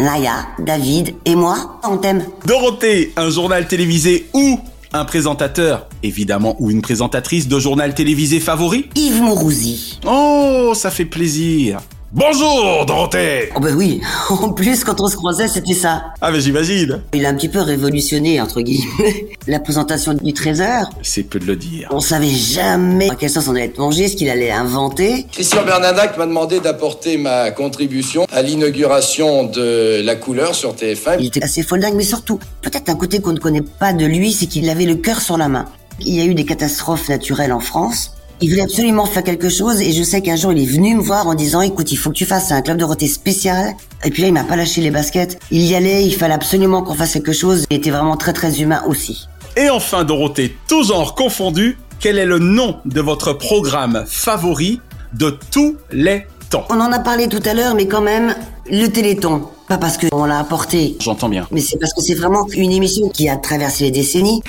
Naya, 0.00 0.46
David 0.58 1.14
et 1.24 1.34
moi, 1.36 1.78
on 1.84 1.98
t'aime. 1.98 2.24
Dorothée, 2.46 3.12
un 3.16 3.30
journal 3.30 3.68
télévisé 3.68 4.28
ou 4.32 4.58
un 4.92 5.04
présentateur, 5.04 5.86
évidemment, 6.02 6.56
ou 6.58 6.70
une 6.70 6.82
présentatrice 6.82 7.48
de 7.48 7.58
journal 7.58 7.94
télévisé 7.94 8.40
favori? 8.40 8.88
Yves 8.96 9.22
Mourouzi. 9.22 10.00
Oh, 10.06 10.72
ça 10.74 10.90
fait 10.90 11.04
plaisir. 11.04 11.80
Bonjour, 12.12 12.84
Dorothée 12.86 13.50
Oh 13.54 13.60
bah 13.60 13.68
oui, 13.72 14.00
en 14.30 14.48
plus 14.48 14.82
quand 14.82 15.00
on 15.00 15.06
se 15.06 15.14
croisait 15.14 15.46
c'était 15.46 15.74
ça. 15.74 16.06
Ah 16.20 16.32
mais 16.32 16.40
j'imagine. 16.40 17.00
Il 17.14 17.24
a 17.24 17.28
un 17.28 17.34
petit 17.34 17.48
peu 17.48 17.60
révolutionné, 17.60 18.40
entre 18.40 18.62
guillemets, 18.62 19.28
la 19.46 19.60
présentation 19.60 20.14
du 20.14 20.32
Trésor. 20.32 20.90
C'est 21.02 21.22
peu 21.22 21.38
de 21.38 21.44
le 21.44 21.54
dire. 21.54 21.86
On 21.92 22.00
savait 22.00 22.26
jamais 22.26 23.08
à 23.10 23.14
quelle 23.14 23.30
sauce 23.30 23.46
on 23.46 23.52
allait 23.52 23.66
être 23.66 23.78
mangé, 23.78 24.08
ce 24.08 24.16
qu'il 24.16 24.28
allait 24.28 24.50
inventer. 24.50 25.24
Christian 25.30 25.64
Bernadac 25.64 26.18
m'a 26.18 26.26
demandé 26.26 26.58
d'apporter 26.58 27.16
ma 27.16 27.52
contribution 27.52 28.26
à 28.32 28.42
l'inauguration 28.42 29.44
de 29.44 30.02
La 30.02 30.16
Couleur 30.16 30.56
sur 30.56 30.74
TF1. 30.74 31.18
Il 31.20 31.26
était 31.26 31.44
assez 31.44 31.62
foldingue, 31.62 31.94
mais 31.94 32.02
surtout, 32.02 32.40
peut-être 32.62 32.88
un 32.88 32.96
côté 32.96 33.20
qu'on 33.20 33.34
ne 33.34 33.38
connaît 33.38 33.62
pas 33.62 33.92
de 33.92 34.04
lui, 34.04 34.32
c'est 34.32 34.46
qu'il 34.46 34.68
avait 34.68 34.84
le 34.84 34.96
cœur 34.96 35.20
sur 35.20 35.38
la 35.38 35.46
main. 35.48 35.66
Il 36.00 36.12
y 36.16 36.20
a 36.20 36.24
eu 36.24 36.34
des 36.34 36.44
catastrophes 36.44 37.08
naturelles 37.08 37.52
en 37.52 37.60
France. 37.60 38.16
Il 38.42 38.48
voulait 38.48 38.62
absolument 38.62 39.04
faire 39.04 39.22
quelque 39.22 39.50
chose 39.50 39.82
et 39.82 39.92
je 39.92 40.02
sais 40.02 40.22
qu'un 40.22 40.36
jour 40.36 40.50
il 40.52 40.62
est 40.62 40.66
venu 40.66 40.94
me 40.94 41.02
voir 41.02 41.26
en 41.26 41.34
disant 41.34 41.60
écoute 41.60 41.92
il 41.92 41.96
faut 41.96 42.08
que 42.08 42.14
tu 42.14 42.24
fasses 42.24 42.50
un 42.52 42.62
club 42.62 42.78
de 42.78 42.84
roté 42.84 43.06
spécial. 43.06 43.74
Et 44.02 44.10
puis 44.10 44.22
là 44.22 44.28
il 44.28 44.32
m'a 44.32 44.44
pas 44.44 44.56
lâché 44.56 44.80
les 44.80 44.90
baskets. 44.90 45.38
Il 45.50 45.60
y 45.60 45.74
allait 45.74 46.06
il 46.06 46.14
fallait 46.14 46.32
absolument 46.32 46.82
qu'on 46.82 46.94
fasse 46.94 47.12
quelque 47.12 47.32
chose. 47.32 47.66
Il 47.70 47.76
était 47.76 47.90
vraiment 47.90 48.16
très 48.16 48.32
très 48.32 48.62
humain 48.62 48.82
aussi. 48.88 49.28
Et 49.58 49.68
enfin 49.68 50.04
Dorothée, 50.04 50.56
tout 50.68 50.84
genre 50.84 51.14
confondu, 51.14 51.76
quel 51.98 52.16
est 52.16 52.24
le 52.24 52.38
nom 52.38 52.78
de 52.86 53.00
votre 53.02 53.34
programme 53.34 54.04
favori 54.06 54.80
de 55.12 55.38
tous 55.50 55.76
les 55.92 56.26
temps? 56.48 56.64
On 56.70 56.80
en 56.80 56.92
a 56.92 56.98
parlé 56.98 57.28
tout 57.28 57.42
à 57.44 57.52
l'heure 57.52 57.74
mais 57.74 57.88
quand 57.88 58.00
même 58.00 58.34
le 58.70 58.86
Téléthon. 58.86 59.42
Pas 59.68 59.76
parce 59.76 59.98
qu'on 59.98 60.24
l'a 60.24 60.38
apporté. 60.38 60.96
J'entends 60.98 61.28
bien. 61.28 61.46
mais 61.50 61.60
c'est 61.60 61.78
parce 61.78 61.92
que 61.92 62.00
c'est 62.00 62.14
vraiment 62.14 62.46
une 62.54 62.72
émission 62.72 63.10
qui 63.10 63.28
a 63.28 63.36
traversé 63.36 63.84
les 63.84 63.90
décennies 63.90 64.40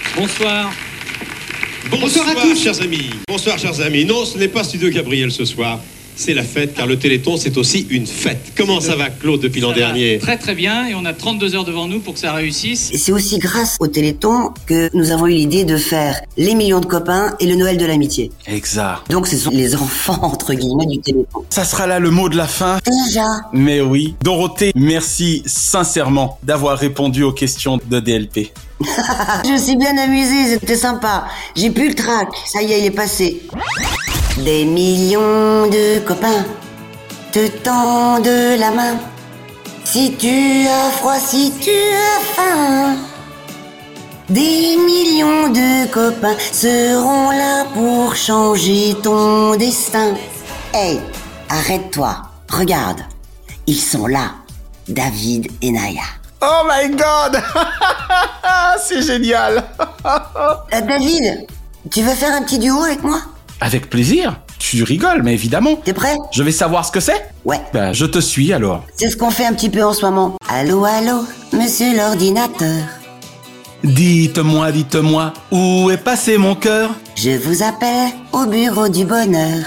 Bonsoir. 1.92 2.26
Bonsoir, 2.26 2.30
à 2.30 2.36
tous, 2.36 2.64
chers 2.64 2.82
amis. 2.82 3.10
Bonsoir, 3.28 3.60
chers 3.60 3.82
amis. 3.82 4.06
Non, 4.06 4.24
ce 4.24 4.38
n'est 4.38 4.48
pas 4.48 4.64
Studio 4.64 4.90
Gabriel 4.90 5.30
ce 5.30 5.44
soir. 5.44 5.78
C'est 6.16 6.34
la 6.34 6.44
fête, 6.44 6.74
car 6.74 6.88
le 6.88 6.98
Téléthon, 6.98 7.36
c'est 7.36 7.58
aussi 7.58 7.86
une 7.90 8.06
fête. 8.06 8.54
Comment 8.56 8.80
ça 8.80 8.96
va, 8.96 9.10
Claude, 9.10 9.42
depuis 9.42 9.60
l'an 9.60 9.74
dernier 9.74 10.18
Très 10.20 10.38
très 10.38 10.56
bien, 10.56 10.88
et 10.88 10.96
on 10.96 11.04
a 11.04 11.14
32 11.14 11.56
heures 11.56 11.66
devant 11.66 11.88
nous 11.88 12.00
pour 12.00 12.14
que 12.14 12.20
ça 12.20 12.32
réussisse. 12.32 12.92
Et 12.94 12.98
c'est 12.98 13.12
aussi 13.12 13.40
grâce 13.40 13.76
au 13.80 13.88
Téléthon 13.88 14.52
que 14.68 14.90
nous 14.94 15.12
avons 15.12 15.28
eu 15.28 15.32
l'idée 15.32 15.66
de 15.66 15.78
faire 15.78 16.22
les 16.38 16.54
millions 16.56 16.80
de 16.80 16.86
copains 16.86 17.36
et 17.40 17.46
le 17.46 17.56
Noël 17.56 17.78
de 17.78 17.86
l'amitié. 17.86 18.32
Exact. 18.48 19.10
Donc 19.10 19.28
ce 19.28 19.38
sont 19.38 19.52
les 19.52 19.76
enfants 19.76 20.20
entre 20.22 20.54
guillemets 20.54 20.86
du 20.86 21.00
Téléthon. 21.00 21.44
Ça 21.50 21.66
sera 21.66 21.88
là 21.88 22.00
le 22.00 22.10
mot 22.10 22.30
de 22.30 22.38
la 22.38 22.48
fin. 22.48 22.80
Déjà. 22.86 23.26
Mais 23.52 23.82
oui. 23.82 24.16
Dorothée, 24.24 24.72
merci 24.76 25.44
sincèrement 25.46 26.40
d'avoir 26.44 26.78
répondu 26.78 27.24
aux 27.24 27.34
questions 27.34 27.80
de 27.90 28.00
DLP. 28.00 28.52
Je 29.46 29.52
me 29.52 29.58
suis 29.58 29.76
bien 29.76 29.98
amusée, 29.98 30.54
c'était 30.54 30.76
sympa. 30.76 31.26
J'ai 31.56 31.70
plus 31.70 31.90
le 31.90 31.96
trac, 31.96 32.30
ça 32.46 32.62
y 32.62 32.74
est, 32.74 32.80
il 32.80 32.86
est 32.86 32.92
passé. 32.92 33.42
Des 34.38 34.66
millions 34.66 35.68
de 35.68 36.00
copains 36.00 36.46
te 37.32 37.48
tendent 37.48 38.60
la 38.60 38.72
main. 38.72 38.98
Si 39.84 40.14
tu 40.14 40.68
as 40.68 40.92
froid, 40.92 41.20
si 41.20 41.52
tu 41.60 41.70
as 41.70 42.22
faim, 42.36 42.96
des 44.30 44.78
millions 44.78 45.50
de 45.50 45.88
copains 45.92 46.38
seront 46.54 47.32
là 47.32 47.66
pour 47.74 48.16
changer 48.16 48.96
ton 49.04 49.56
destin. 49.58 50.14
Hey, 50.74 51.02
arrête-toi, 51.50 52.16
regarde, 52.50 53.02
ils 53.68 53.82
sont 53.82 54.08
là, 54.08 54.32
David 54.88 55.52
et 55.62 55.72
Naya. 55.72 56.21
Oh 56.42 56.64
my 56.68 56.90
god 56.96 57.42
C'est 58.84 59.02
génial 59.04 59.64
Euh, 60.06 60.82
David, 60.82 61.46
tu 61.92 62.02
veux 62.02 62.14
faire 62.16 62.34
un 62.36 62.42
petit 62.44 62.58
duo 62.60 62.82
avec 62.84 63.04
moi? 63.04 63.22
Avec 63.60 63.90
plaisir. 63.90 64.36
Tu 64.58 64.84
rigoles, 64.84 65.22
mais 65.24 65.34
évidemment. 65.34 65.76
T'es 65.76 65.94
prêt? 65.94 66.16
Je 66.32 66.42
vais 66.44 66.52
savoir 66.52 66.86
ce 66.86 66.92
que 66.92 67.00
c'est? 67.00 67.30
Ouais. 67.46 67.60
Ben, 67.74 67.94
je 67.94 68.06
te 68.06 68.20
suis 68.20 68.54
alors. 68.54 68.84
C'est 68.96 69.10
ce 69.10 69.18
qu'on 69.18 69.30
fait 69.32 69.46
un 69.46 69.54
petit 69.54 69.70
peu 69.70 69.84
en 69.84 69.94
ce 69.94 70.04
moment. 70.06 70.36
Allô, 70.50 70.84
allô, 70.86 71.26
monsieur 71.54 71.96
l'ordinateur. 71.96 72.84
Dites-moi, 73.84 74.72
dites-moi, 74.72 75.34
où 75.52 75.90
est 75.92 75.98
passé 75.98 76.38
mon 76.38 76.56
cœur? 76.56 76.92
Je 77.16 77.32
vous 77.32 77.64
appelle 77.64 78.12
au 78.32 78.46
bureau 78.46 78.88
du 78.88 79.06
bonheur. 79.06 79.64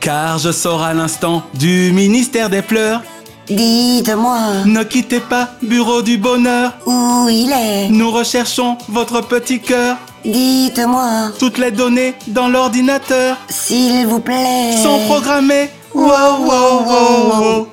Car 0.00 0.38
je 0.38 0.50
sors 0.52 0.82
à 0.82 0.94
l'instant 0.94 1.42
du 1.54 1.92
ministère 1.92 2.48
des 2.50 2.62
pleurs. 2.62 3.02
Dites-moi 3.48 4.64
Ne 4.66 4.82
quittez 4.84 5.20
pas, 5.20 5.48
bureau 5.62 6.02
du 6.02 6.18
bonheur. 6.18 6.72
où 6.86 7.28
il 7.28 7.50
est? 7.52 7.88
Nous 7.88 8.10
recherchons 8.10 8.76
votre 8.88 9.20
petit 9.22 9.60
cœur. 9.60 9.96
Dites-moi, 10.24 11.30
Toutes 11.38 11.58
les 11.58 11.70
données 11.70 12.14
dans 12.28 12.48
l'ordinateur 12.48 13.36
s'il 13.48 14.06
vous 14.06 14.20
plaît. 14.20 14.76
sont 14.82 14.98
programmées. 15.06 15.70
Wow, 15.94 16.06
wow, 16.40 16.84
wow, 16.86 17.40
wow. 17.40 17.68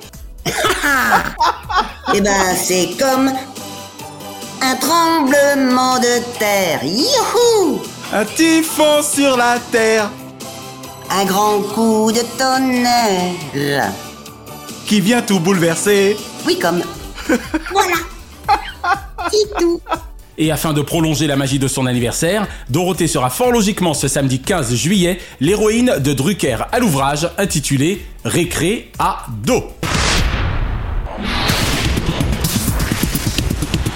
Eh 2.14 2.20
ben, 2.22 2.32
c'est 2.56 2.88
comme 2.98 3.30
un 4.62 4.74
tremblement 4.76 5.98
de 5.98 6.18
terre. 6.38 6.80
Youhou 6.82 7.80
Un 8.12 8.24
typhon 8.24 9.02
sur 9.02 9.36
la 9.36 9.58
terre 9.70 10.10
Un 11.10 11.24
grand 11.26 11.60
coup 11.74 12.10
de 12.10 12.22
tonnerre. 12.38 13.92
Qui 14.88 15.02
vient 15.02 15.20
tout 15.20 15.38
bouleverser. 15.38 16.16
Oui, 16.46 16.58
comme. 16.58 16.82
voilà. 17.70 17.94
C'est 19.30 19.54
tout. 19.58 19.80
Et 20.38 20.50
afin 20.50 20.72
de 20.72 20.80
prolonger 20.80 21.26
la 21.26 21.36
magie 21.36 21.58
de 21.58 21.68
son 21.68 21.84
anniversaire, 21.84 22.46
Dorothée 22.70 23.06
sera 23.06 23.28
fort 23.28 23.52
logiquement 23.52 23.92
ce 23.92 24.08
samedi 24.08 24.40
15 24.40 24.74
juillet 24.74 25.18
l'héroïne 25.40 25.96
de 25.98 26.12
Drucker 26.14 26.56
à 26.72 26.78
l'ouvrage 26.78 27.28
intitulé 27.36 28.02
Récré 28.24 28.90
à 28.98 29.26
dos. 29.44 29.64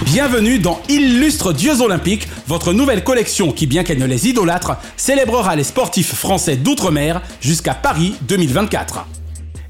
Bienvenue 0.03 0.59
dans 0.59 0.79
Illustre 0.91 1.55
Dieux 1.55 1.81
Olympiques, 1.81 2.29
votre 2.47 2.75
nouvelle 2.75 3.03
collection 3.03 3.51
qui, 3.53 3.67
bien 3.67 3.83
qu'elle 3.83 3.99
ne 3.99 4.05
les 4.05 4.29
idolâtre, 4.29 4.73
célébrera 4.99 5.57
les 5.57 5.65
sportifs 5.65 6.15
français 6.15 6.57
d'outre-mer 6.57 7.23
jusqu'à 7.41 7.73
Paris 7.73 8.15
2024. 8.29 9.07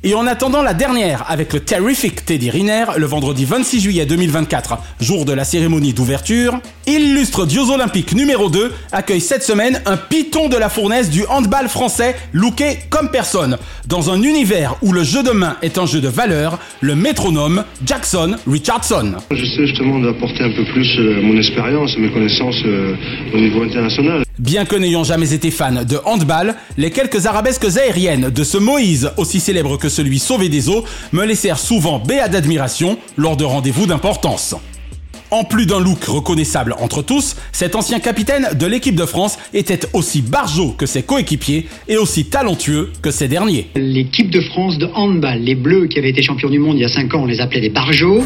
Et 0.05 0.15
en 0.15 0.27
attendant 0.27 0.63
la 0.63 0.75
dernière 0.75 1.25
avec 1.29 1.53
le 1.53 1.61
Terrific 1.61 2.25
Teddy 2.25 2.51
Riner 2.51 2.87
le 2.97 3.07
vendredi 3.07 3.45
26 3.45 3.81
juillet 3.81 4.05
2024, 4.05 4.79
jour 5.01 5.25
de 5.25 5.33
la 5.33 5.45
cérémonie 5.45 5.93
d'ouverture, 5.93 6.59
Illustre 6.89 7.47
Dieux 7.47 7.71
Olympiques 7.71 8.13
numéro 8.13 8.51
2 8.51 8.73
accueille 8.91 9.21
cette 9.21 9.45
semaine 9.45 9.81
un 9.87 9.97
piton 9.97 10.49
de 10.49 10.57
la 10.57 10.69
fournaise 10.69 11.09
du 11.09 11.25
handball 11.27 11.69
français 11.69 12.17
looké 12.33 12.79
comme 12.91 13.11
personne. 13.11 13.59
Dans 13.87 14.11
un 14.11 14.21
univers 14.21 14.75
où 14.83 14.93
le 14.93 15.05
jeu 15.05 15.23
de 15.23 15.31
main 15.31 15.57
est 15.63 15.79
un 15.79 15.87
jeu 15.87 16.01
de 16.01 16.09
valeur, 16.09 16.59
le 16.81 16.97
métronome 16.97 17.63
Jackson 17.87 18.35
Richardson. 18.51 19.15
J'essaie 19.31 19.69
justement 19.69 20.01
d'apporter 20.01 20.43
un 20.43 20.51
peu 20.51 20.65
plus 20.73 20.99
euh, 20.99 21.23
mon 21.23 21.37
expérience 21.37 21.97
mes 21.97 22.11
connaissances 22.11 22.61
euh, 22.67 22.97
au 23.33 23.39
niveau 23.39 23.63
international. 23.63 24.25
Bien 24.39 24.65
que 24.65 24.77
n'ayant 24.77 25.05
jamais 25.05 25.35
été 25.35 25.51
fan 25.51 25.85
de 25.85 25.99
handball, 26.07 26.55
les 26.79 26.91
quelques 26.91 27.27
arabesques 27.27 27.77
aériennes 27.77 28.31
de 28.31 28.45
ce 28.45 28.57
Moïse, 28.57 29.11
aussi 29.19 29.41
célèbre 29.41 29.77
que 29.77 29.91
celui 29.91 30.19
sauvé 30.19 30.49
des 30.49 30.71
eaux, 30.71 30.85
me 31.13 31.25
laissèrent 31.25 31.59
souvent 31.59 31.99
béat 31.99 32.29
d'admiration 32.29 32.99
lors 33.19 33.37
de 33.37 33.45
rendez-vous 33.45 33.87
d'importance. 33.87 34.55
En 35.31 35.45
plus 35.45 35.67
d'un 35.67 35.81
look 35.81 36.05
reconnaissable 36.05 36.75
entre 36.79 37.03
tous, 37.03 37.37
cet 37.53 37.75
ancien 37.75 38.01
capitaine 38.01 38.49
de 38.55 38.67
l'équipe 38.67 38.95
de 38.95 39.07
France 39.07 39.39
était 39.53 39.81
aussi 39.93 40.23
barjot 40.23 40.75
que 40.77 40.87
ses 40.87 41.03
coéquipiers 41.03 41.69
et 41.89 41.97
aussi 41.97 42.27
talentueux 42.27 42.91
que 43.03 43.11
ces 43.11 43.29
derniers. 43.29 43.69
L'équipe 43.75 44.31
de 44.31 44.41
France 44.41 44.79
de 44.79 44.87
handball, 44.95 45.41
les 45.41 45.55
Bleus 45.55 45.89
qui 45.89 45.99
avaient 45.99 46.11
été 46.11 46.23
champions 46.23 46.51
du 46.51 46.59
monde 46.59 46.77
il 46.77 46.83
y 46.83 46.85
a 46.85 46.89
5 46.89 47.15
ans, 47.15 47.23
on 47.23 47.27
les 47.27 47.41
appelait 47.41 47.63
des 47.63 47.71
barjots. 47.71 48.23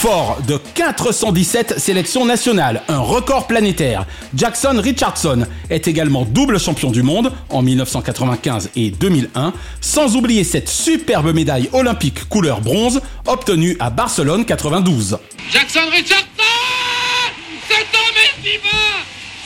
Fort 0.00 0.38
de 0.46 0.58
417 0.74 1.80
sélections 1.80 2.24
nationales, 2.24 2.82
un 2.86 3.00
record 3.00 3.48
planétaire, 3.48 4.06
Jackson 4.32 4.80
Richardson 4.80 5.44
est 5.70 5.88
également 5.88 6.24
double 6.24 6.60
champion 6.60 6.92
du 6.92 7.02
monde 7.02 7.32
en 7.50 7.62
1995 7.62 8.70
et 8.76 8.92
2001, 8.92 9.52
sans 9.80 10.14
oublier 10.14 10.44
cette 10.44 10.68
superbe 10.68 11.34
médaille 11.34 11.68
olympique 11.72 12.28
couleur 12.28 12.60
bronze 12.60 13.00
obtenue 13.26 13.76
à 13.80 13.90
Barcelone 13.90 14.44
92. 14.44 15.18
Jackson 15.50 15.80
Richardson! 15.90 16.22
Cet 17.66 17.88
homme 17.92 18.18
est 18.22 18.40
divin! 18.40 18.94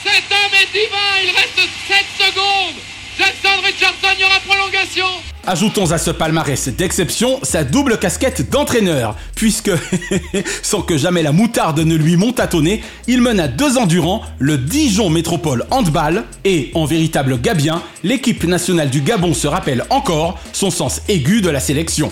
Cet 0.03 0.23
homme 0.29 0.53
est 0.53 0.71
divin! 0.71 1.23
Il 1.23 1.31
reste 1.31 1.67
7 1.87 2.27
secondes 2.27 2.92
Jackson 3.17 3.61
Richardson, 3.63 4.07
il 4.15 4.21
y 4.21 4.25
aura 4.25 4.39
prolongation 4.39 5.05
Ajoutons 5.45 5.91
à 5.91 5.97
ce 5.97 6.09
palmarès 6.09 6.69
d'exception 6.69 7.39
sa 7.43 7.63
double 7.63 7.97
casquette 7.97 8.49
d'entraîneur, 8.49 9.15
puisque, 9.35 9.71
sans 10.63 10.81
que 10.81 10.97
jamais 10.97 11.21
la 11.21 11.31
moutarde 11.31 11.79
ne 11.79 11.95
lui 11.95 12.15
monte 12.15 12.39
à 12.39 12.47
tonner, 12.47 12.81
il 13.07 13.21
mena 13.21 13.47
deux 13.47 13.77
ans 13.77 13.87
le 14.39 14.57
Dijon 14.57 15.09
Métropole 15.09 15.65
Handball, 15.69 16.23
et, 16.45 16.71
en 16.73 16.85
véritable 16.85 17.39
gabien, 17.39 17.83
l'équipe 18.03 18.45
nationale 18.45 18.89
du 18.89 19.01
Gabon 19.01 19.33
se 19.33 19.47
rappelle 19.47 19.83
encore 19.89 20.39
son 20.53 20.71
sens 20.71 21.01
aigu 21.09 21.41
de 21.41 21.49
la 21.49 21.59
sélection. 21.59 22.09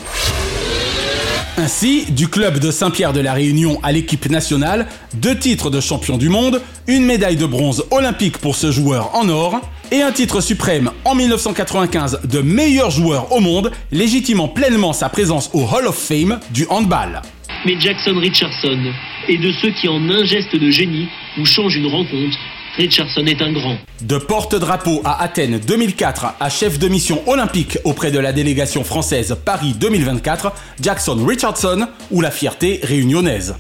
Ainsi, 1.58 2.06
du 2.12 2.28
club 2.28 2.60
de 2.60 2.70
Saint-Pierre 2.70 3.14
de 3.14 3.22
la 3.22 3.34
Réunion 3.34 3.80
à 3.84 3.92
l'équipe 3.92 4.30
nationale, 4.30 4.88
deux 5.14 5.38
titres 5.38 5.70
de 5.70 5.80
champion 5.80 6.18
du 6.18 6.30
monde, 6.30 6.62
une 6.88 7.06
médaille 7.06 7.38
de 7.38 7.46
bronze 7.46 7.86
olympique 7.92 8.38
pour 8.38 8.56
ce 8.56 8.72
joueur 8.72 9.16
en 9.16 9.30
or, 9.30 9.62
et 9.92 10.02
un 10.02 10.12
titre 10.12 10.42
suprême 10.42 10.90
en 11.06 11.16
1995 11.16 12.22
de 12.24 12.40
meilleur 12.40 12.90
joueur 12.90 13.32
au 13.32 13.40
monde, 13.40 13.72
légitimant 13.92 14.48
pleinement 14.48 14.94
sa 14.94 15.10
présence 15.10 15.50
au 15.54 15.62
Hall 15.62 15.88
of 15.88 15.96
Fame 15.96 16.40
du 16.52 16.66
handball. 16.70 17.22
Mais 17.66 17.80
Jackson 17.80 18.16
Richardson 18.18 18.80
est 19.28 19.38
de 19.38 19.52
ceux 19.62 19.72
qui, 19.72 19.88
en 19.88 20.10
un 20.10 20.24
geste 20.24 20.56
de 20.56 20.72
génie, 20.72 21.08
vous 21.38 21.46
changent 21.46 21.76
une 21.76 21.88
rencontre. 21.88 22.38
Richardson 22.78 23.26
est 23.26 23.42
un 23.42 23.52
grand. 23.52 23.78
De 24.02 24.18
porte-drapeau 24.18 25.02
à 25.04 25.22
Athènes 25.22 25.60
2004 25.60 26.36
à 26.40 26.50
chef 26.50 26.80
de 26.80 26.88
mission 26.88 27.22
olympique 27.28 27.78
auprès 27.84 28.12
de 28.12 28.20
la 28.20 28.32
délégation 28.32 28.84
française 28.84 29.36
Paris 29.46 29.76
2024, 29.78 30.54
Jackson 30.82 31.24
Richardson 31.26 31.88
ou 32.12 32.22
la 32.22 32.32
fierté 32.32 32.80
réunionnaise. 32.82 33.56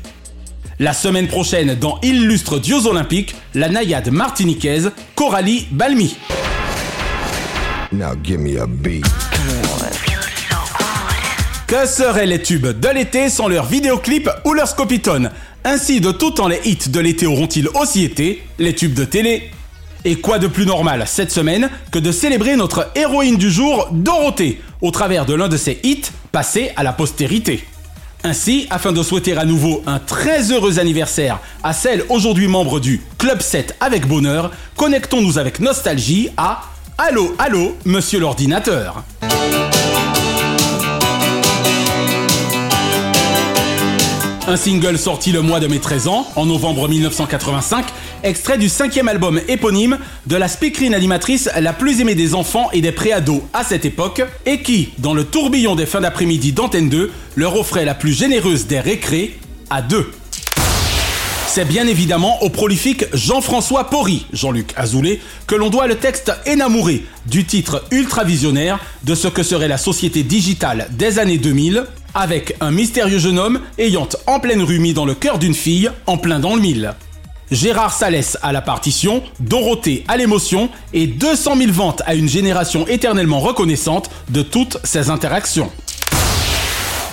La 0.81 0.93
semaine 0.93 1.27
prochaine 1.27 1.75
dans 1.75 1.99
Illustre 2.01 2.57
Dieux 2.57 2.87
Olympiques, 2.87 3.35
la 3.53 3.69
naïade 3.69 4.09
martiniquaise 4.09 4.91
Coralie 5.13 5.67
Balmy. 5.69 6.17
Now 7.91 8.15
give 8.23 8.39
me 8.39 8.59
a 8.59 8.65
beat. 8.65 9.05
Que 11.67 11.85
seraient 11.85 12.25
les 12.25 12.41
tubes 12.41 12.79
de 12.79 12.87
l'été 12.87 13.29
sans 13.29 13.47
leurs 13.47 13.67
vidéoclips 13.67 14.31
ou 14.43 14.55
leurs 14.55 14.69
scopitones 14.69 15.29
Ainsi, 15.63 16.01
de 16.01 16.11
tout 16.11 16.31
temps, 16.31 16.47
les 16.47 16.59
hits 16.65 16.89
de 16.89 16.99
l'été 16.99 17.27
auront-ils 17.27 17.67
aussi 17.79 18.03
été 18.03 18.41
les 18.57 18.73
tubes 18.73 18.95
de 18.95 19.05
télé? 19.05 19.51
Et 20.03 20.15
quoi 20.15 20.39
de 20.39 20.47
plus 20.47 20.65
normal 20.65 21.03
cette 21.05 21.29
semaine 21.29 21.69
que 21.91 21.99
de 21.99 22.11
célébrer 22.11 22.55
notre 22.55 22.89
héroïne 22.95 23.37
du 23.37 23.51
jour, 23.51 23.87
Dorothée, 23.91 24.59
au 24.81 24.89
travers 24.89 25.27
de 25.27 25.35
l'un 25.35 25.47
de 25.47 25.57
ses 25.57 25.79
hits 25.83 26.09
passés 26.31 26.71
à 26.75 26.81
la 26.81 26.91
postérité? 26.91 27.63
Ainsi, 28.23 28.67
afin 28.69 28.91
de 28.91 29.03
souhaiter 29.03 29.37
à 29.37 29.45
nouveau 29.45 29.83
un 29.85 29.99
très 29.99 30.51
heureux 30.51 30.79
anniversaire 30.79 31.39
à 31.63 31.73
celle 31.73 32.03
aujourd'hui 32.09 32.47
membre 32.47 32.79
du 32.79 33.01
Club 33.17 33.41
7 33.41 33.75
avec 33.79 34.07
bonheur, 34.07 34.51
connectons-nous 34.75 35.37
avec 35.37 35.59
nostalgie 35.59 36.29
à 36.37 36.63
Allô, 36.97 37.33
allô, 37.39 37.75
monsieur 37.85 38.19
l'ordinateur. 38.19 39.03
Un 44.47 44.57
single 44.57 44.97
sorti 44.97 45.31
le 45.31 45.41
mois 45.41 45.59
de 45.59 45.67
mes 45.67 45.79
13 45.79 46.07
ans, 46.07 46.27
en 46.35 46.47
novembre 46.47 46.89
1985, 46.89 47.85
extrait 48.23 48.57
du 48.57 48.69
cinquième 48.69 49.07
album 49.07 49.39
éponyme 49.47 49.99
de 50.25 50.35
la 50.35 50.47
speakerine 50.47 50.95
animatrice 50.95 51.47
la 51.59 51.73
plus 51.73 52.01
aimée 52.01 52.15
des 52.15 52.33
enfants 52.33 52.69
et 52.73 52.81
des 52.81 52.91
préados 52.91 53.43
à 53.53 53.63
cette 53.63 53.85
époque, 53.85 54.23
et 54.47 54.61
qui, 54.61 54.89
dans 54.97 55.13
le 55.13 55.25
tourbillon 55.25 55.75
des 55.75 55.85
fins 55.85 56.01
d'après-midi 56.01 56.53
d'Antenne 56.53 56.89
2, 56.89 57.11
leur 57.35 57.55
offrait 57.55 57.85
la 57.85 57.93
plus 57.93 58.17
généreuse 58.17 58.65
des 58.65 58.79
récrés 58.79 59.37
à 59.69 59.83
deux. 59.83 60.11
C'est 61.53 61.65
bien 61.65 61.85
évidemment 61.85 62.41
au 62.43 62.49
prolifique 62.49 63.03
Jean-François 63.11 63.89
Porry, 63.89 64.25
Jean-Luc 64.31 64.71
Azoulay, 64.77 65.19
que 65.47 65.55
l'on 65.55 65.69
doit 65.69 65.85
le 65.85 65.95
texte 65.95 66.31
énamouré 66.45 67.03
du 67.25 67.43
titre 67.43 67.83
ultra 67.91 68.23
visionnaire 68.23 68.79
de 69.03 69.15
ce 69.15 69.27
que 69.27 69.43
serait 69.43 69.67
la 69.67 69.77
société 69.77 70.23
digitale 70.23 70.87
des 70.91 71.19
années 71.19 71.37
2000, 71.37 71.83
avec 72.13 72.55
un 72.61 72.71
mystérieux 72.71 73.19
jeune 73.19 73.37
homme 73.37 73.59
ayant 73.77 74.07
en 74.27 74.39
pleine 74.39 74.61
rue 74.61 74.79
mis 74.79 74.93
dans 74.93 75.03
le 75.03 75.13
cœur 75.13 75.39
d'une 75.39 75.53
fille, 75.53 75.91
en 76.07 76.17
plein 76.17 76.39
dans 76.39 76.55
le 76.55 76.61
mille. 76.61 76.93
Gérard 77.51 77.91
Salès 77.91 78.37
à 78.41 78.53
la 78.53 78.61
partition, 78.61 79.21
Dorothée 79.41 80.05
à 80.07 80.15
l'émotion 80.15 80.69
et 80.93 81.05
200 81.05 81.57
000 81.57 81.71
ventes 81.73 82.01
à 82.05 82.15
une 82.15 82.29
génération 82.29 82.87
éternellement 82.87 83.41
reconnaissante 83.41 84.09
de 84.29 84.41
toutes 84.41 84.77
ces 84.85 85.09
interactions. 85.09 85.69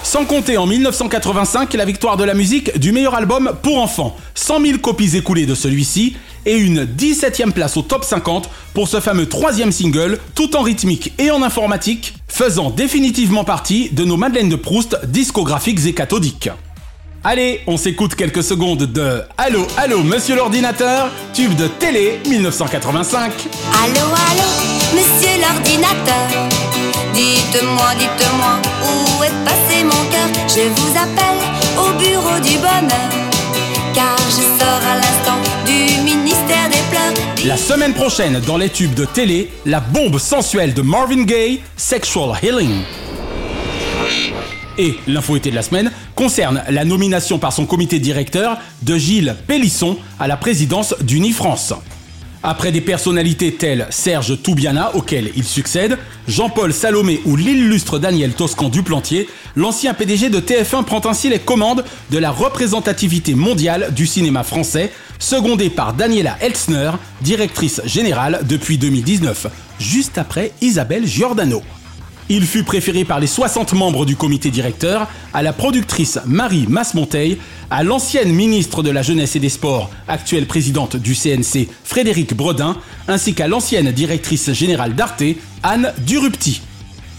Sans 0.02 0.24
compter 0.24 0.56
en 0.56 0.66
1985 0.66 1.74
la 1.74 1.84
victoire 1.84 2.16
de 2.16 2.24
la 2.24 2.34
musique 2.34 2.78
du 2.78 2.92
meilleur 2.92 3.14
album 3.14 3.52
pour 3.62 3.80
enfants, 3.82 4.16
100 4.34 4.60
000 4.64 4.78
copies 4.78 5.16
écoulées 5.16 5.46
de 5.46 5.54
celui-ci 5.54 6.16
et 6.46 6.56
une 6.56 6.84
17e 6.84 7.52
place 7.52 7.76
au 7.76 7.82
top 7.82 8.04
50 8.04 8.48
pour 8.72 8.88
ce 8.88 9.00
fameux 9.00 9.28
troisième 9.28 9.72
single, 9.72 10.18
tout 10.34 10.56
en 10.56 10.62
rythmique 10.62 11.12
et 11.18 11.30
en 11.30 11.42
informatique, 11.42 12.14
faisant 12.26 12.70
définitivement 12.70 13.44
partie 13.44 13.90
de 13.90 14.04
nos 14.04 14.16
Madeleines 14.16 14.48
de 14.48 14.56
Proust 14.56 14.98
discographiques 15.06 15.84
et 15.86 15.92
cathodiques. 15.92 16.50
Allez, 17.24 17.60
on 17.66 17.76
s'écoute 17.76 18.14
quelques 18.14 18.44
secondes 18.44 18.84
de 18.84 19.22
Allô, 19.36 19.66
allô, 19.76 20.02
monsieur 20.04 20.36
l'ordinateur, 20.36 21.10
tube 21.34 21.54
de 21.56 21.66
télé 21.66 22.20
1985. 22.26 23.32
Allô, 23.82 24.06
allô, 24.30 24.48
monsieur 24.94 25.40
l'ordinateur. 25.42 26.28
Dites-moi, 27.12 27.94
dites-moi, 27.98 28.60
où 28.84 29.24
est 29.24 29.47
Je 30.48 30.62
vous 30.62 30.96
appelle 30.96 31.38
au 31.76 31.98
bureau 31.98 32.40
du 32.40 32.56
bonheur. 32.56 33.10
Car 33.94 34.16
je 34.30 34.42
sors 34.58 34.82
à 34.82 34.96
l'instant 34.96 35.36
du 35.66 36.02
ministère 36.02 36.70
des 36.70 36.78
pleurs. 36.90 37.12
La 37.44 37.58
semaine 37.58 37.92
prochaine, 37.92 38.40
dans 38.46 38.56
les 38.56 38.70
tubes 38.70 38.94
de 38.94 39.04
télé, 39.04 39.50
la 39.66 39.80
bombe 39.80 40.18
sensuelle 40.18 40.72
de 40.72 40.80
Marvin 40.80 41.24
Gaye, 41.24 41.60
Sexual 41.76 42.30
Healing. 42.42 42.80
Et 44.78 44.94
l'info 45.06 45.36
été 45.36 45.50
de 45.50 45.54
la 45.54 45.62
semaine 45.62 45.92
concerne 46.14 46.62
la 46.70 46.84
nomination 46.86 47.38
par 47.38 47.52
son 47.52 47.66
comité 47.66 47.98
directeur 47.98 48.56
de 48.82 48.96
Gilles 48.96 49.36
Pélisson 49.46 49.98
à 50.18 50.28
la 50.28 50.38
présidence 50.38 50.94
d'Unifrance. 51.02 51.74
Après 52.42 52.70
des 52.70 52.80
personnalités 52.80 53.52
telles 53.54 53.86
Serge 53.90 54.40
Toubiana, 54.42 54.94
auquel 54.94 55.32
il 55.36 55.44
succède, 55.44 55.98
Jean-Paul 56.28 56.72
Salomé 56.72 57.20
ou 57.24 57.34
l'illustre 57.34 57.98
Daniel 57.98 58.32
Toscan 58.32 58.68
Duplantier, 58.68 59.28
l'ancien 59.56 59.92
PDG 59.92 60.30
de 60.30 60.38
TF1 60.38 60.84
prend 60.84 61.04
ainsi 61.06 61.28
les 61.28 61.40
commandes 61.40 61.84
de 62.10 62.18
la 62.18 62.30
représentativité 62.30 63.34
mondiale 63.34 63.92
du 63.92 64.06
cinéma 64.06 64.44
français, 64.44 64.92
secondé 65.18 65.68
par 65.68 65.94
Daniela 65.94 66.36
Eltzner, 66.40 66.92
directrice 67.22 67.80
générale 67.84 68.40
depuis 68.48 68.78
2019, 68.78 69.48
juste 69.80 70.16
après 70.16 70.52
Isabelle 70.60 71.06
Giordano. 71.06 71.62
Il 72.30 72.44
fut 72.44 72.62
préféré 72.62 73.06
par 73.06 73.20
les 73.20 73.26
60 73.26 73.72
membres 73.72 74.04
du 74.04 74.14
comité 74.14 74.50
directeur, 74.50 75.08
à 75.32 75.42
la 75.42 75.54
productrice 75.54 76.18
Marie 76.26 76.66
Masmonteil, 76.68 77.38
à 77.70 77.82
l'ancienne 77.82 78.32
ministre 78.32 78.82
de 78.82 78.90
la 78.90 79.00
Jeunesse 79.00 79.34
et 79.36 79.40
des 79.40 79.48
Sports, 79.48 79.90
actuelle 80.08 80.46
présidente 80.46 80.96
du 80.96 81.14
CNC 81.14 81.68
Frédéric 81.84 82.36
Bredin, 82.36 82.76
ainsi 83.08 83.32
qu'à 83.32 83.48
l'ancienne 83.48 83.92
directrice 83.92 84.52
générale 84.52 84.94
d'Arte, 84.94 85.24
Anne 85.62 85.94
Durupti. 86.06 86.60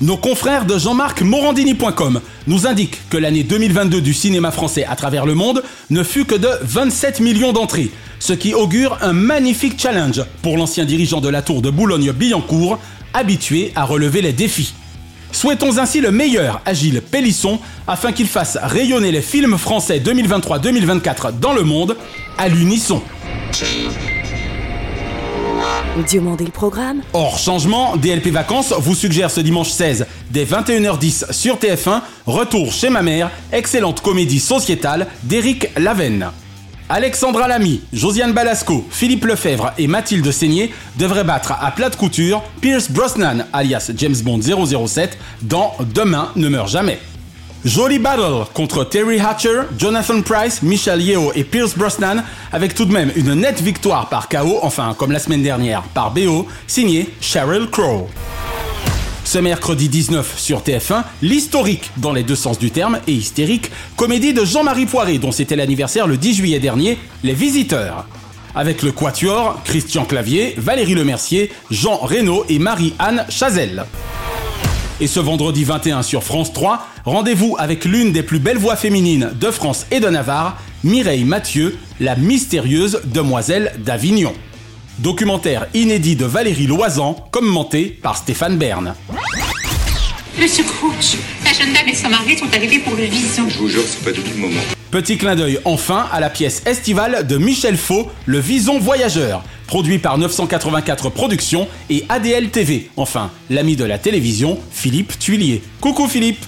Nos 0.01 0.15
confrères 0.15 0.65
de 0.65 0.77
Jean-Marc 0.77 1.23
nous 1.23 2.67
indiquent 2.67 3.01
que 3.09 3.17
l'année 3.17 3.43
2022 3.43 4.01
du 4.01 4.13
cinéma 4.13 4.51
français 4.51 4.85
à 4.85 4.95
travers 4.95 5.25
le 5.25 5.33
monde 5.33 5.63
ne 5.89 6.03
fut 6.03 6.25
que 6.25 6.35
de 6.35 6.49
27 6.61 7.19
millions 7.19 7.51
d'entrées, 7.51 7.89
ce 8.19 8.33
qui 8.33 8.53
augure 8.53 8.99
un 9.01 9.13
magnifique 9.13 9.81
challenge 9.81 10.23
pour 10.43 10.55
l'ancien 10.55 10.85
dirigeant 10.85 11.19
de 11.19 11.29
la 11.29 11.41
tour 11.41 11.63
de 11.63 11.71
Boulogne-Billancourt, 11.71 12.77
habitué 13.15 13.71
à 13.75 13.85
relever 13.85 14.21
les 14.21 14.33
défis. 14.33 14.75
Souhaitons 15.31 15.77
ainsi 15.77 16.01
le 16.01 16.11
meilleur 16.11 16.61
à 16.65 16.73
Gilles 16.73 17.01
Pélisson 17.01 17.59
afin 17.87 18.11
qu'il 18.11 18.27
fasse 18.27 18.57
rayonner 18.61 19.11
les 19.11 19.21
films 19.21 19.57
français 19.57 19.99
2023-2024 19.99 21.39
dans 21.39 21.53
le 21.53 21.63
monde 21.63 21.95
à 22.37 22.47
l'unisson. 22.47 23.01
Demandez 26.11 26.45
le 26.45 26.51
programme. 26.51 27.01
Hors 27.13 27.37
changement, 27.37 27.97
DLP 27.97 28.27
Vacances 28.27 28.73
vous 28.77 28.95
suggère 28.95 29.29
ce 29.29 29.41
dimanche 29.41 29.69
16 29.69 30.05
dès 30.31 30.45
21h10 30.45 31.33
sur 31.33 31.57
TF1 31.57 32.01
Retour 32.25 32.71
chez 32.71 32.89
ma 32.89 33.01
mère, 33.01 33.29
excellente 33.51 34.01
comédie 34.01 34.39
sociétale 34.39 35.07
d'Éric 35.23 35.69
Lavenne. 35.77 36.29
Alexandra 36.91 37.47
Lamy, 37.47 37.81
Josiane 37.93 38.33
Balasco, 38.33 38.83
Philippe 38.89 39.25
Lefebvre 39.25 39.73
et 39.77 39.85
Mathilde 39.85 40.31
Seigné 40.31 40.73
devraient 40.97 41.23
battre 41.23 41.53
à 41.61 41.69
plate 41.69 41.95
couture 41.95 42.41
Pierce 42.61 42.89
Brosnan, 42.89 43.45
alias 43.53 43.91
James 43.95 44.15
Bond 44.23 44.41
007, 44.41 45.15
dans 45.43 45.75
Demain 45.93 46.31
ne 46.35 46.49
meurt 46.49 46.67
jamais. 46.67 46.97
Jolie 47.63 47.99
battle 47.99 48.45
contre 48.55 48.85
Terry 48.85 49.19
Hatcher, 49.19 49.61
Jonathan 49.77 50.21
Price, 50.23 50.63
Michelle 50.63 51.03
Yeoh 51.03 51.31
et 51.35 51.43
Pierce 51.43 51.77
Brosnan, 51.77 52.23
avec 52.51 52.73
tout 52.73 52.85
de 52.85 52.91
même 52.91 53.11
une 53.15 53.35
nette 53.35 53.61
victoire 53.61 54.09
par 54.09 54.27
KO, 54.27 54.57
enfin 54.63 54.95
comme 54.97 55.11
la 55.11 55.19
semaine 55.19 55.43
dernière 55.43 55.83
par 55.93 56.09
BO, 56.09 56.47
signé 56.65 57.07
Sheryl 57.21 57.69
Crow. 57.69 58.09
Ce 59.29 59.37
mercredi 59.37 59.89
19 59.89 60.39
sur 60.39 60.61
TF1, 60.61 61.03
l'historique 61.21 61.91
dans 61.97 62.13
les 62.13 62.23
deux 62.23 62.35
sens 62.35 62.57
du 62.57 62.71
terme 62.71 62.97
et 63.05 63.11
hystérique 63.11 63.69
comédie 63.95 64.33
de 64.33 64.43
Jean-Marie 64.43 64.87
Poiré 64.87 65.19
dont 65.19 65.31
c'était 65.31 65.55
l'anniversaire 65.55 66.07
le 66.07 66.17
10 66.17 66.33
juillet 66.33 66.57
dernier, 66.57 66.97
Les 67.23 67.35
Visiteurs. 67.35 68.07
Avec 68.55 68.81
le 68.81 68.91
Quatuor, 68.91 69.61
Christian 69.65 70.05
Clavier, 70.05 70.55
Valérie 70.57 70.95
Lemercier, 70.95 71.51
Jean 71.69 71.97
Reynaud 71.97 72.43
et 72.49 72.57
Marie-Anne 72.57 73.27
Chazelle. 73.29 73.85
Et 74.99 75.05
ce 75.05 75.19
vendredi 75.19 75.63
21 75.63 76.01
sur 76.01 76.23
France 76.23 76.51
3, 76.51 76.87
rendez-vous 77.05 77.55
avec 77.59 77.85
l'une 77.85 78.11
des 78.11 78.23
plus 78.23 78.39
belles 78.39 78.57
voix 78.57 78.77
féminines 78.77 79.29
de 79.39 79.51
France 79.51 79.85
et 79.91 79.99
de 79.99 80.07
Navarre, 80.07 80.59
Mireille 80.83 81.23
Mathieu, 81.23 81.77
la 81.99 82.15
mystérieuse 82.15 83.01
demoiselle 83.05 83.73
d'Avignon. 83.77 84.33
Documentaire 84.99 85.67
inédit 85.73 86.17
de 86.17 86.25
Valérie 86.25 86.67
Loisan, 86.67 87.15
commenté 87.31 87.85
par 87.85 88.17
Stéphane 88.17 88.57
Bern. 88.57 88.95
Monsieur 90.37 90.65
Crouch, 90.65 91.15
la 91.45 91.53
jeune 91.53 91.73
dame 91.73 91.87
et 91.87 91.95
son 91.95 92.09
mari 92.09 92.37
sont 92.37 92.53
arrivés 92.53 92.79
pour 92.79 92.95
le 92.95 93.03
vison. 93.03 93.47
Je 93.47 93.59
vous 93.59 93.69
jure, 93.69 93.83
c'est 93.87 94.03
pas 94.03 94.11
du 94.11 94.19
tout 94.19 94.31
le 94.35 94.41
moment. 94.41 94.59
Petit 94.91 95.17
clin 95.17 95.37
d'œil 95.37 95.59
enfin 95.63 96.07
à 96.11 96.19
la 96.19 96.29
pièce 96.29 96.63
estivale 96.65 97.25
de 97.25 97.37
Michel 97.37 97.77
Faux, 97.77 98.09
Le 98.25 98.39
Vison 98.39 98.77
Voyageur, 98.77 99.41
produit 99.67 99.99
par 99.99 100.17
984 100.17 101.09
Productions 101.11 101.69
et 101.89 102.03
ADL 102.09 102.49
TV. 102.49 102.89
Enfin, 102.97 103.31
l'ami 103.49 103.77
de 103.77 103.85
la 103.85 103.99
télévision, 103.99 104.59
Philippe 104.69 105.17
Tuilier. 105.17 105.61
Coucou 105.79 106.09
Philippe 106.09 106.43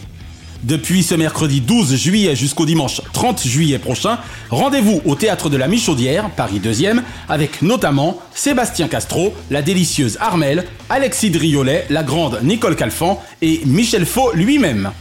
depuis 0.63 1.03
ce 1.03 1.15
mercredi 1.15 1.61
12 1.61 1.95
juillet 1.95 2.35
jusqu'au 2.35 2.65
dimanche 2.65 3.01
30 3.13 3.45
juillet 3.45 3.79
prochain, 3.79 4.19
rendez-vous 4.49 5.01
au 5.05 5.15
théâtre 5.15 5.49
de 5.49 5.57
la 5.57 5.67
Michaudière, 5.67 6.29
Paris 6.29 6.61
2e, 6.63 7.01
avec 7.29 7.61
notamment 7.61 8.19
Sébastien 8.33 8.87
Castro, 8.87 9.33
la 9.49 9.61
délicieuse 9.61 10.17
Armel, 10.19 10.65
Alexis 10.89 11.31
Driolet, 11.31 11.85
la 11.89 12.03
grande 12.03 12.39
Nicole 12.43 12.75
Calfan 12.75 13.21
et 13.41 13.61
Michel 13.65 14.05
Faux 14.05 14.31
lui-même. 14.33 14.91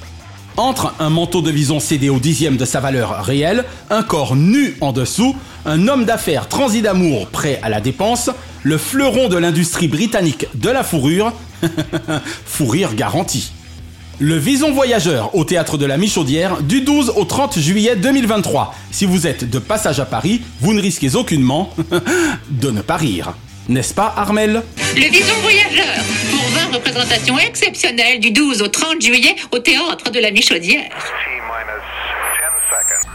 Entre 0.56 0.94
un 0.98 1.10
manteau 1.10 1.42
de 1.42 1.50
vison 1.50 1.80
cédé 1.80 2.10
au 2.10 2.18
dixième 2.18 2.56
de 2.56 2.64
sa 2.64 2.80
valeur 2.80 3.24
réelle, 3.24 3.64
un 3.88 4.02
corps 4.02 4.36
nu 4.36 4.76
en 4.80 4.92
dessous, 4.92 5.34
un 5.64 5.88
homme 5.88 6.04
d'affaires 6.04 6.48
transi 6.48 6.82
d'amour 6.82 7.28
prêt 7.28 7.58
à 7.62 7.68
la 7.68 7.80
dépense, 7.80 8.30
le 8.62 8.76
fleuron 8.76 9.28
de 9.28 9.36
l'industrie 9.36 9.88
britannique 9.88 10.46
de 10.54 10.68
la 10.68 10.82
fourrure, 10.82 11.32
fourrure 12.44 12.94
garantie. 12.94 13.52
Le 14.22 14.36
Vison 14.36 14.70
Voyageur 14.72 15.34
au 15.34 15.44
théâtre 15.44 15.78
de 15.78 15.86
la 15.86 15.96
Michaudière 15.96 16.60
du 16.60 16.82
12 16.82 17.14
au 17.16 17.24
30 17.24 17.58
juillet 17.58 17.96
2023. 17.96 18.74
Si 18.90 19.06
vous 19.06 19.26
êtes 19.26 19.48
de 19.48 19.58
passage 19.58 19.98
à 19.98 20.04
Paris, 20.04 20.42
vous 20.60 20.74
ne 20.74 20.82
risquez 20.82 21.16
aucunement 21.16 21.72
de 22.50 22.70
ne 22.70 22.82
pas 22.82 22.98
rire. 22.98 23.32
N'est-ce 23.70 23.94
pas, 23.94 24.12
Armel? 24.14 24.62
Le 24.94 25.10
vison 25.10 25.32
voyageur, 25.40 26.04
pour 26.30 26.46
20 26.50 26.76
représentations 26.76 27.38
exceptionnelles 27.38 28.20
du 28.20 28.30
12 28.30 28.60
au 28.60 28.68
30 28.68 29.00
juillet 29.00 29.36
au 29.52 29.58
théâtre 29.58 30.10
de 30.10 30.20
la 30.20 30.30
Michaudière. 30.30 30.90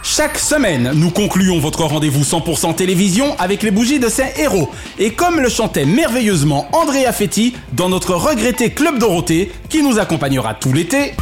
Chaque 0.08 0.38
semaine, 0.38 0.92
nous 0.94 1.10
concluons 1.10 1.58
votre 1.58 1.84
rendez-vous 1.84 2.22
100% 2.22 2.76
télévision 2.76 3.36
avec 3.40 3.64
les 3.64 3.72
bougies 3.72 4.00
de 4.00 4.08
ces 4.08 4.34
héros. 4.38 4.70
Et 5.00 5.14
comme 5.14 5.40
le 5.40 5.50
chantait 5.50 5.84
merveilleusement 5.84 6.68
Andrea 6.74 7.12
Fetti 7.12 7.56
dans 7.74 7.90
notre 7.90 8.14
regretté 8.14 8.70
Club 8.70 9.00
Dorothée, 9.00 9.52
qui 9.68 9.82
nous 9.82 9.98
accompagnera 9.98 10.54
tout 10.54 10.72
l'été. 10.72 11.14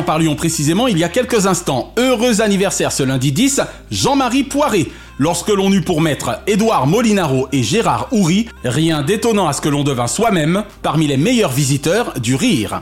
En 0.00 0.02
parlions 0.02 0.34
précisément 0.34 0.88
il 0.88 0.96
y 0.96 1.04
a 1.04 1.10
quelques 1.10 1.46
instants. 1.46 1.92
Heureux 1.98 2.40
anniversaire 2.40 2.90
ce 2.90 3.02
lundi 3.02 3.32
10, 3.32 3.60
Jean-Marie 3.90 4.44
Poiré. 4.44 4.90
Lorsque 5.18 5.50
l'on 5.50 5.70
eut 5.70 5.82
pour 5.82 6.00
maître 6.00 6.40
Édouard 6.46 6.86
Molinaro 6.86 7.48
et 7.52 7.62
Gérard 7.62 8.08
Houry, 8.10 8.48
rien 8.64 9.02
d'étonnant 9.02 9.46
à 9.46 9.52
ce 9.52 9.60
que 9.60 9.68
l'on 9.68 9.84
devint 9.84 10.06
soi-même 10.06 10.64
parmi 10.80 11.06
les 11.06 11.18
meilleurs 11.18 11.52
visiteurs 11.52 12.18
du 12.18 12.34
rire. 12.34 12.80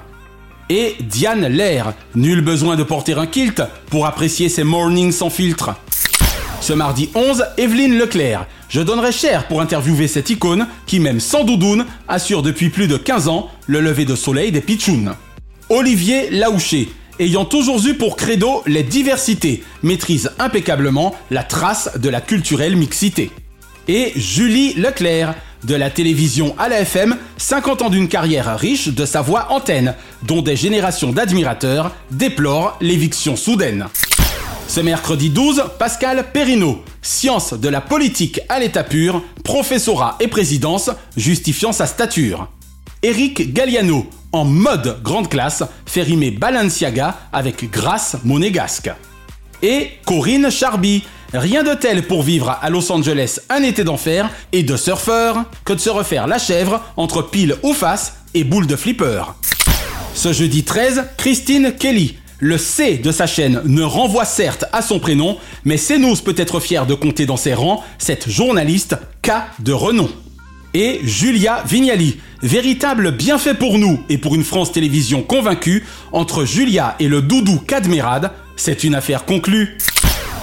Et 0.71 0.95
Diane 1.01 1.49
Lair, 1.49 1.93
nul 2.14 2.41
besoin 2.41 2.77
de 2.77 2.85
porter 2.85 3.14
un 3.14 3.27
kilt 3.27 3.62
pour 3.91 4.07
apprécier 4.07 4.49
ses 4.49 4.62
mornings 4.62 5.11
sans 5.11 5.31
filtre. 5.31 5.75
Ce 6.61 6.73
mardi 6.73 7.11
11, 7.16 7.47
Evelyne 7.57 7.99
Leclerc. 7.99 8.47
Je 8.69 8.81
donnerais 8.81 9.11
cher 9.11 9.49
pour 9.49 9.61
interviewer 9.61 10.07
cette 10.07 10.31
icône 10.31 10.69
qui, 10.87 11.01
même 11.01 11.19
sans 11.19 11.43
doudoune, 11.43 11.85
assure 12.07 12.45
depuis 12.45 12.69
plus 12.69 12.87
de 12.87 12.97
15 12.97 13.27
ans 13.27 13.51
le 13.66 13.81
lever 13.81 14.05
de 14.05 14.14
soleil 14.14 14.53
des 14.53 14.61
pitchouns. 14.61 15.16
Olivier 15.71 16.31
Laouché, 16.31 16.89
ayant 17.19 17.45
toujours 17.45 17.85
eu 17.87 17.95
pour 17.95 18.16
credo 18.16 18.62
les 18.66 18.83
diversités, 18.83 19.62
maîtrise 19.83 20.31
impeccablement 20.39 21.14
la 21.31 21.43
trace 21.43 21.91
de 21.99 22.09
la 22.09 22.21
culturelle 22.21 22.77
mixité. 22.77 23.31
Et 23.89 24.12
Julie 24.16 24.75
Leclerc, 24.75 25.35
de 25.64 25.75
la 25.75 25.91
télévision 25.91 26.55
à 26.59 26.69
la 26.69 26.81
FM, 26.81 27.16
50 27.37 27.83
ans 27.83 27.91
d'une 27.91 28.09
carrière 28.09 28.59
riche 28.59 28.89
de 28.89 29.05
sa 29.05 29.23
voix 29.23 29.49
antenne, 29.51 29.95
dont 30.23 30.43
des 30.43 30.57
générations 30.57 31.12
d'admirateurs 31.12 31.95
déplorent 32.11 32.77
l'éviction 32.81 33.37
soudaine. 33.37 33.87
Ce 34.69 34.81
mercredi 34.81 35.31
12, 35.31 35.64
Pascal 35.79 36.27
Perrineau, 36.33 36.83
science 37.01 37.55
de 37.55 37.69
la 37.69 37.81
politique 37.81 38.41
à 38.49 38.61
l'état 38.61 38.85
pur, 38.85 39.23
professorat 39.43 40.16
et 40.21 40.29
présidence, 40.29 40.91
justifiant 41.16 41.73
sa 41.73 41.87
stature. 41.87 42.49
Eric 43.05 43.53
Galliano, 43.53 44.07
en 44.33 44.45
mode 44.45 45.01
grande 45.05 45.29
classe, 45.29 45.63
fait 45.87 46.03
rimer 46.03 46.33
Balenciaga 46.33 47.17
avec 47.33 47.71
grâce 47.71 48.17
monégasque. 48.25 48.91
Et 49.63 49.91
Corinne 50.05 50.51
Charby, 50.51 51.05
rien 51.33 51.63
de 51.63 51.75
tel 51.75 52.03
pour 52.03 52.25
vivre 52.25 52.59
à 52.61 52.71
Los 52.71 52.91
Angeles 52.91 53.39
un 53.51 53.63
été 53.63 53.85
d'enfer 53.85 54.29
et 54.51 54.65
de 54.65 54.77
surfeur 54.77 55.45
que 55.65 55.75
de 55.75 55.79
se 55.79 55.91
refaire 55.91 56.27
la 56.27 56.39
chèvre 56.39 56.83
entre 56.97 57.23
pile 57.23 57.55
ou 57.63 57.73
face 57.73 58.15
et 58.35 58.43
boule 58.43 58.67
de 58.67 58.75
flipper. 58.75 59.23
Ce 60.15 60.33
jeudi 60.33 60.65
13, 60.65 61.05
Christine 61.17 61.75
Kelly. 61.79 62.17
Le 62.41 62.59
C 62.59 62.99
de 62.99 63.13
sa 63.13 63.27
chaîne 63.27 63.63
ne 63.65 63.83
renvoie 63.83 64.25
certes 64.25 64.65
à 64.73 64.83
son 64.83 64.99
prénom, 64.99 65.39
mais 65.65 65.77
CNews 65.77 66.17
peut 66.25 66.35
être 66.37 66.59
fier 66.61 66.87
de 66.87 66.95
compter 66.95 67.27
dans 67.27 67.37
ses 67.37 67.55
rangs 67.55 67.83
cette 67.99 68.29
journaliste 68.29 68.97
K 69.23 69.33
de 69.61 69.73
renom. 69.73 70.09
Et 70.75 71.01
Julia 71.03 71.62
Vignali, 71.66 72.19
véritable 72.43 73.12
bienfait 73.12 73.55
pour 73.55 73.79
nous 73.79 74.01
et 74.11 74.19
pour 74.19 74.35
une 74.35 74.45
France 74.45 74.71
Télévisions 74.71 75.23
convaincue, 75.23 75.87
entre 76.12 76.45
Julia 76.45 76.95
et 77.01 77.09
le 77.09 77.23
doudou 77.23 77.59
Cadmerade, 77.59 78.33
c'est 78.57 78.85
une 78.85 78.95
affaire 78.95 79.25
conclue. 79.25 79.79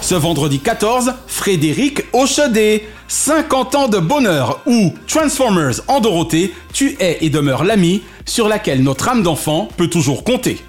Ce 0.01 0.15
vendredi 0.15 0.59
14, 0.59 1.13
Frédéric 1.27 2.05
Auchedet, 2.11 2.87
50 3.07 3.75
ans 3.75 3.87
de 3.87 3.99
bonheur 3.99 4.61
ou 4.65 4.93
Transformers 5.07 5.81
en 5.87 5.99
Dorothée, 5.99 6.53
tu 6.73 6.95
es 6.99 7.19
et 7.21 7.29
demeures 7.29 7.63
l'ami 7.63 8.01
sur 8.25 8.47
laquelle 8.47 8.81
notre 8.81 9.09
âme 9.09 9.21
d'enfant 9.21 9.69
peut 9.77 9.89
toujours 9.89 10.23
compter. 10.23 10.59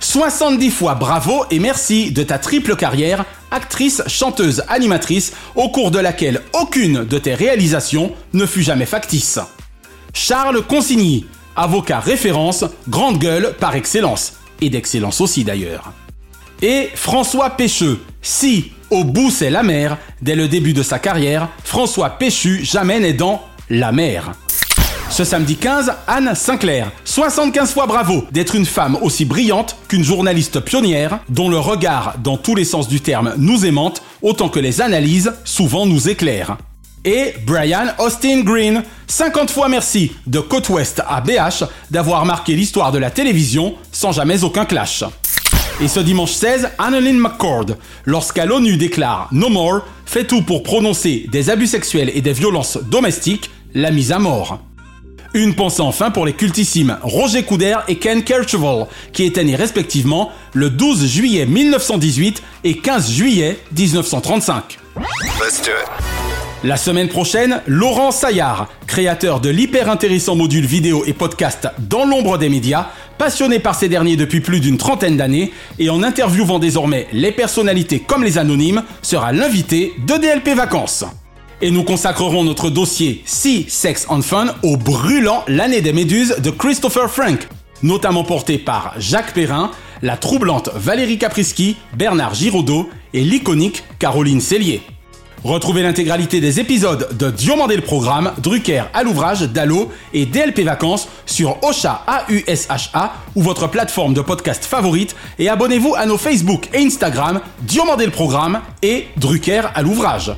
70 0.00 0.70
fois 0.70 0.96
bravo 0.96 1.44
et 1.50 1.60
merci 1.60 2.10
de 2.10 2.22
ta 2.24 2.38
triple 2.38 2.76
carrière, 2.76 3.24
actrice, 3.54 4.02
chanteuse, 4.08 4.62
animatrice, 4.68 5.32
au 5.54 5.68
cours 5.68 5.90
de 5.90 5.98
laquelle 5.98 6.42
aucune 6.52 7.04
de 7.04 7.18
tes 7.18 7.34
réalisations 7.34 8.12
ne 8.32 8.46
fut 8.46 8.62
jamais 8.62 8.86
factice. 8.86 9.38
Charles 10.12 10.62
Consigny, 10.62 11.26
avocat 11.56 12.00
référence, 12.00 12.64
grande 12.88 13.18
gueule 13.18 13.54
par 13.58 13.76
excellence, 13.76 14.34
et 14.60 14.70
d'excellence 14.70 15.20
aussi 15.20 15.44
d'ailleurs. 15.44 15.92
Et 16.62 16.90
François 16.94 17.50
Pécheux, 17.50 18.00
si 18.22 18.72
au 18.90 19.04
bout 19.04 19.30
c'est 19.30 19.50
la 19.50 19.62
mer, 19.62 19.98
dès 20.22 20.34
le 20.34 20.48
début 20.48 20.72
de 20.72 20.82
sa 20.82 20.98
carrière, 20.98 21.48
François 21.64 22.10
Péchu 22.10 22.64
jamais 22.64 23.00
n'est 23.00 23.12
dans 23.12 23.42
la 23.70 23.92
mer. 23.92 24.32
Ce 25.10 25.22
samedi 25.22 25.56
15, 25.56 25.92
Anne 26.08 26.34
Sinclair. 26.34 26.90
75 27.04 27.72
fois 27.72 27.86
bravo 27.86 28.24
d'être 28.32 28.56
une 28.56 28.66
femme 28.66 28.98
aussi 29.00 29.24
brillante 29.24 29.76
qu'une 29.86 30.02
journaliste 30.02 30.60
pionnière, 30.60 31.20
dont 31.28 31.48
le 31.48 31.58
regard, 31.58 32.16
dans 32.22 32.36
tous 32.36 32.56
les 32.56 32.64
sens 32.64 32.88
du 32.88 33.00
terme, 33.00 33.34
nous 33.38 33.64
aimante, 33.64 34.02
autant 34.22 34.48
que 34.48 34.58
les 34.58 34.80
analyses, 34.80 35.32
souvent 35.44 35.86
nous 35.86 36.08
éclairent. 36.08 36.56
Et 37.04 37.34
Brian 37.46 37.86
Austin 37.98 38.40
Green. 38.40 38.82
50 39.06 39.50
fois 39.50 39.68
merci 39.68 40.12
de 40.26 40.40
Côte 40.40 40.68
Ouest 40.70 41.02
à 41.06 41.20
BH 41.20 41.64
d'avoir 41.90 42.24
marqué 42.24 42.54
l'histoire 42.54 42.90
de 42.92 42.98
la 42.98 43.10
télévision 43.10 43.74
sans 43.92 44.10
jamais 44.10 44.42
aucun 44.42 44.64
clash. 44.64 45.04
Et 45.80 45.88
ce 45.88 46.00
dimanche 46.00 46.32
16, 46.32 46.70
Annalyn 46.78 47.18
McCord, 47.18 47.66
lorsqu'à 48.04 48.46
l'ONU 48.46 48.76
déclare 48.76 49.28
No 49.32 49.48
More, 49.48 49.82
fait 50.06 50.24
tout 50.24 50.42
pour 50.42 50.62
prononcer 50.62 51.26
des 51.30 51.50
abus 51.50 51.66
sexuels 51.66 52.10
et 52.14 52.22
des 52.22 52.32
violences 52.32 52.78
domestiques, 52.78 53.50
la 53.74 53.90
mise 53.90 54.10
à 54.10 54.18
mort. 54.18 54.60
Une 55.36 55.56
pensée 55.56 55.82
enfin 55.82 56.12
pour 56.12 56.26
les 56.26 56.32
cultissimes 56.32 56.96
Roger 57.02 57.42
Couder 57.42 57.74
et 57.88 57.96
Ken 57.96 58.22
Kercheval, 58.22 58.86
qui 59.12 59.24
étaient 59.24 59.42
nés 59.42 59.56
respectivement 59.56 60.30
le 60.52 60.70
12 60.70 61.06
juillet 61.06 61.44
1918 61.44 62.40
et 62.62 62.76
15 62.76 63.10
juillet 63.10 63.58
1935. 63.76 64.78
La 66.62 66.76
semaine 66.76 67.08
prochaine, 67.08 67.60
Laurent 67.66 68.12
Saillard, 68.12 68.68
créateur 68.86 69.40
de 69.40 69.50
l'hyper 69.50 69.90
intéressant 69.90 70.36
module 70.36 70.64
vidéo 70.64 71.02
et 71.04 71.12
podcast 71.12 71.66
Dans 71.80 72.04
l'ombre 72.04 72.38
des 72.38 72.48
médias, 72.48 72.86
passionné 73.18 73.58
par 73.58 73.74
ces 73.74 73.88
derniers 73.88 74.16
depuis 74.16 74.40
plus 74.40 74.60
d'une 74.60 74.78
trentaine 74.78 75.16
d'années 75.16 75.52
et 75.80 75.90
en 75.90 76.04
interviewant 76.04 76.60
désormais 76.60 77.08
les 77.12 77.32
personnalités 77.32 77.98
comme 77.98 78.22
les 78.22 78.38
anonymes, 78.38 78.84
sera 79.02 79.32
l'invité 79.32 79.94
de 80.06 80.14
DLP 80.14 80.56
Vacances. 80.56 81.04
Et 81.60 81.70
nous 81.70 81.84
consacrerons 81.84 82.44
notre 82.44 82.70
dossier 82.70 83.22
Sea, 83.26 83.66
Sex 83.68 84.06
and 84.08 84.22
Fun 84.22 84.54
au 84.62 84.76
brûlant 84.76 85.44
L'année 85.48 85.80
des 85.80 85.92
méduses 85.92 86.36
de 86.42 86.50
Christopher 86.50 87.10
Frank, 87.10 87.48
notamment 87.82 88.24
porté 88.24 88.58
par 88.58 88.94
Jacques 88.98 89.34
Perrin, 89.34 89.70
la 90.02 90.16
troublante 90.16 90.70
Valérie 90.74 91.18
Caprisky, 91.18 91.76
Bernard 91.96 92.34
Giraudot 92.34 92.88
et 93.12 93.22
l'iconique 93.22 93.84
Caroline 93.98 94.40
Cellier. 94.40 94.82
Retrouvez 95.44 95.82
l'intégralité 95.82 96.40
des 96.40 96.58
épisodes 96.58 97.06
de 97.18 97.30
Diomandé 97.30 97.76
le 97.76 97.82
Programme, 97.82 98.32
Drucker 98.38 98.84
à 98.94 99.02
l'ouvrage, 99.02 99.42
Dallo 99.42 99.92
et 100.14 100.24
DLP 100.24 100.60
Vacances 100.60 101.06
sur 101.26 101.62
Ocha 101.62 102.02
A-U-S-H-A 102.06 103.12
ou 103.34 103.42
votre 103.42 103.68
plateforme 103.68 104.14
de 104.14 104.22
podcast 104.22 104.64
favorite 104.64 105.14
et 105.38 105.50
abonnez-vous 105.50 105.94
à 105.96 106.06
nos 106.06 106.16
Facebook 106.16 106.70
et 106.72 106.78
Instagram 106.78 107.42
Diomandé 107.60 108.06
le 108.06 108.10
Programme 108.10 108.60
et 108.82 109.08
Drucker 109.18 109.62
à 109.74 109.82
l'ouvrage. 109.82 110.32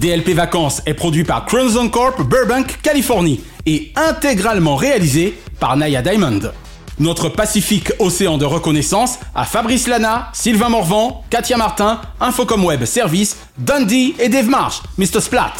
DLP 0.00 0.30
Vacances 0.30 0.82
est 0.86 0.94
produit 0.94 1.24
par 1.24 1.46
Crimson 1.46 1.88
Corp 1.88 2.22
Burbank, 2.22 2.78
Californie 2.82 3.40
et 3.64 3.92
intégralement 3.96 4.76
réalisé 4.76 5.38
par 5.58 5.76
Naya 5.76 6.02
Diamond. 6.02 6.40
Notre 6.98 7.28
Pacifique 7.28 7.92
Océan 7.98 8.38
de 8.38 8.44
reconnaissance 8.44 9.18
à 9.34 9.44
Fabrice 9.44 9.86
Lana, 9.86 10.30
Sylvain 10.32 10.70
Morvan, 10.70 11.24
Katia 11.30 11.56
Martin, 11.56 12.00
Infocom 12.20 12.64
Web 12.64 12.84
Service, 12.84 13.36
Dundee 13.58 14.14
et 14.18 14.28
Dave 14.28 14.48
Marsh, 14.48 14.80
Mr. 14.96 15.20
Splat. 15.20 15.52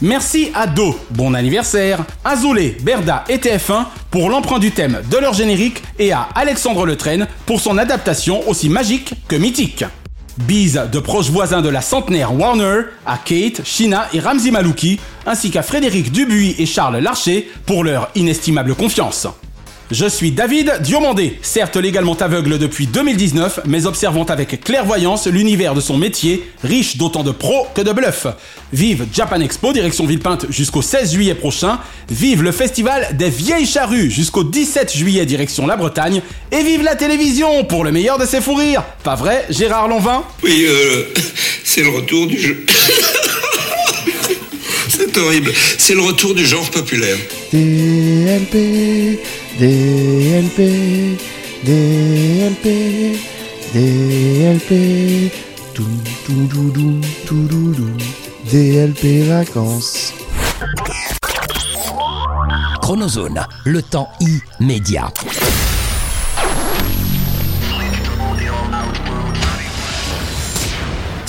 Merci 0.00 0.50
à 0.54 0.66
Do, 0.66 0.98
bon 1.10 1.34
anniversaire, 1.34 2.00
Azoulay, 2.24 2.76
Berda 2.82 3.24
et 3.28 3.38
TF1 3.38 3.84
pour 4.10 4.28
l'emprunt 4.30 4.58
du 4.58 4.72
thème 4.72 5.00
de 5.10 5.16
leur 5.16 5.32
générique 5.32 5.82
et 5.98 6.12
à 6.12 6.28
Alexandre 6.34 6.84
Letraine 6.86 7.28
pour 7.46 7.60
son 7.60 7.78
adaptation 7.78 8.46
aussi 8.48 8.68
magique 8.68 9.14
que 9.28 9.36
mythique. 9.36 9.84
Bise 10.38 10.88
de 10.90 10.98
proches 10.98 11.30
voisins 11.30 11.60
de 11.60 11.68
la 11.68 11.82
centenaire 11.82 12.34
Warner 12.34 12.82
à 13.04 13.18
Kate, 13.18 13.62
Shina 13.64 14.08
et 14.12 14.20
Ramzi 14.20 14.50
Malouki, 14.50 14.98
ainsi 15.26 15.50
qu'à 15.50 15.62
Frédéric 15.62 16.10
Dubuis 16.10 16.54
et 16.58 16.66
Charles 16.66 16.98
Larcher 16.98 17.50
pour 17.66 17.84
leur 17.84 18.10
inestimable 18.14 18.74
confiance. 18.74 19.26
Je 19.92 20.06
suis 20.06 20.30
David 20.30 20.78
Diomandé, 20.80 21.38
certes 21.42 21.76
légalement 21.76 22.14
aveugle 22.14 22.58
depuis 22.58 22.86
2019, 22.86 23.60
mais 23.66 23.84
observant 23.84 24.24
avec 24.24 24.64
clairvoyance 24.64 25.26
l'univers 25.26 25.74
de 25.74 25.82
son 25.82 25.98
métier, 25.98 26.50
riche 26.64 26.96
d'autant 26.96 27.22
de 27.22 27.30
pros 27.30 27.66
que 27.74 27.82
de 27.82 27.92
bluffs. 27.92 28.26
Vive 28.72 29.04
Japan 29.12 29.38
Expo, 29.42 29.74
direction 29.74 30.06
Villepinte 30.06 30.46
jusqu'au 30.48 30.80
16 30.80 31.12
juillet 31.12 31.34
prochain. 31.34 31.78
Vive 32.08 32.42
le 32.42 32.52
festival 32.52 33.14
des 33.18 33.28
vieilles 33.28 33.66
charrues 33.66 34.10
jusqu'au 34.10 34.44
17 34.44 34.96
juillet, 34.96 35.26
direction 35.26 35.66
la 35.66 35.76
Bretagne. 35.76 36.22
Et 36.52 36.62
vive 36.62 36.82
la 36.82 36.96
télévision 36.96 37.62
pour 37.64 37.84
le 37.84 37.92
meilleur 37.92 38.16
de 38.16 38.24
ses 38.24 38.40
fous 38.40 38.54
rires. 38.54 38.84
Pas 39.04 39.14
vrai, 39.14 39.44
Gérard 39.50 39.88
Lonvin 39.88 40.24
Oui, 40.42 40.64
euh, 40.68 41.04
c'est 41.64 41.82
le 41.82 41.90
retour 41.90 42.28
du 42.28 42.38
jeu. 42.38 42.64
c'est 45.14 45.20
horrible. 45.20 45.52
C'est 45.78 45.94
le 45.94 46.02
retour 46.02 46.34
du 46.34 46.44
genre 46.44 46.68
populaire. 46.70 47.16
DLP, 47.52 49.18
DLP, 49.58 51.18
DLP, 51.64 53.18
DLP, 53.74 55.32
tout, 55.74 55.84
tout, 56.26 56.48
tout, 56.50 56.70
tout, 56.70 57.00
tout, 57.26 57.48
tout, 57.48 57.74
tout, 57.74 58.50
DLP 58.50 59.28
vacances. 59.28 60.12
Chronozone, 62.80 63.46
le 63.64 63.82
temps 63.82 64.10
immédiat. 64.60 65.12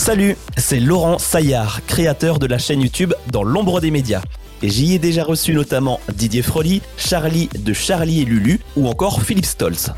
Salut, 0.04 0.36
c'est 0.58 0.82
Laurent 0.82 1.18
Saillard, 1.18 1.80
créateur 1.88 2.38
de 2.38 2.46
la 2.46 2.58
chaîne 2.58 2.82
YouTube 2.82 3.14
Dans 3.32 3.44
l'ombre 3.44 3.80
des 3.80 3.90
médias. 3.90 4.22
J'y 4.62 4.94
ai 4.94 5.00
déjà 5.00 5.24
reçu 5.24 5.54
notamment 5.54 6.02
Didier 6.14 6.42
Froli, 6.42 6.82
Charlie 6.98 7.48
de 7.58 7.72
Charlie 7.72 8.20
et 8.20 8.26
Lulu 8.26 8.60
ou 8.76 8.90
encore 8.90 9.22
Philippe 9.22 9.46
Stolz. 9.46 9.94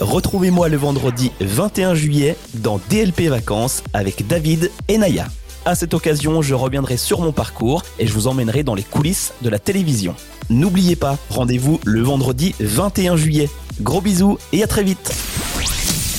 Retrouvez-moi 0.00 0.68
le 0.68 0.76
vendredi 0.76 1.32
21 1.40 1.96
juillet 1.96 2.36
dans 2.54 2.80
DLP 2.88 3.22
Vacances 3.22 3.82
avec 3.92 4.24
David 4.28 4.70
et 4.86 4.98
Naya. 4.98 5.26
À 5.64 5.74
cette 5.74 5.94
occasion, 5.94 6.40
je 6.40 6.54
reviendrai 6.54 6.96
sur 6.96 7.20
mon 7.20 7.32
parcours 7.32 7.82
et 7.98 8.06
je 8.06 8.12
vous 8.12 8.28
emmènerai 8.28 8.62
dans 8.62 8.76
les 8.76 8.84
coulisses 8.84 9.32
de 9.42 9.48
la 9.48 9.58
télévision. 9.58 10.14
N'oubliez 10.48 10.94
pas, 10.94 11.18
rendez-vous 11.28 11.80
le 11.84 12.02
vendredi 12.02 12.54
21 12.60 13.16
juillet. 13.16 13.50
Gros 13.80 14.00
bisous 14.00 14.38
et 14.52 14.62
à 14.62 14.68
très 14.68 14.84
vite. 14.84 15.10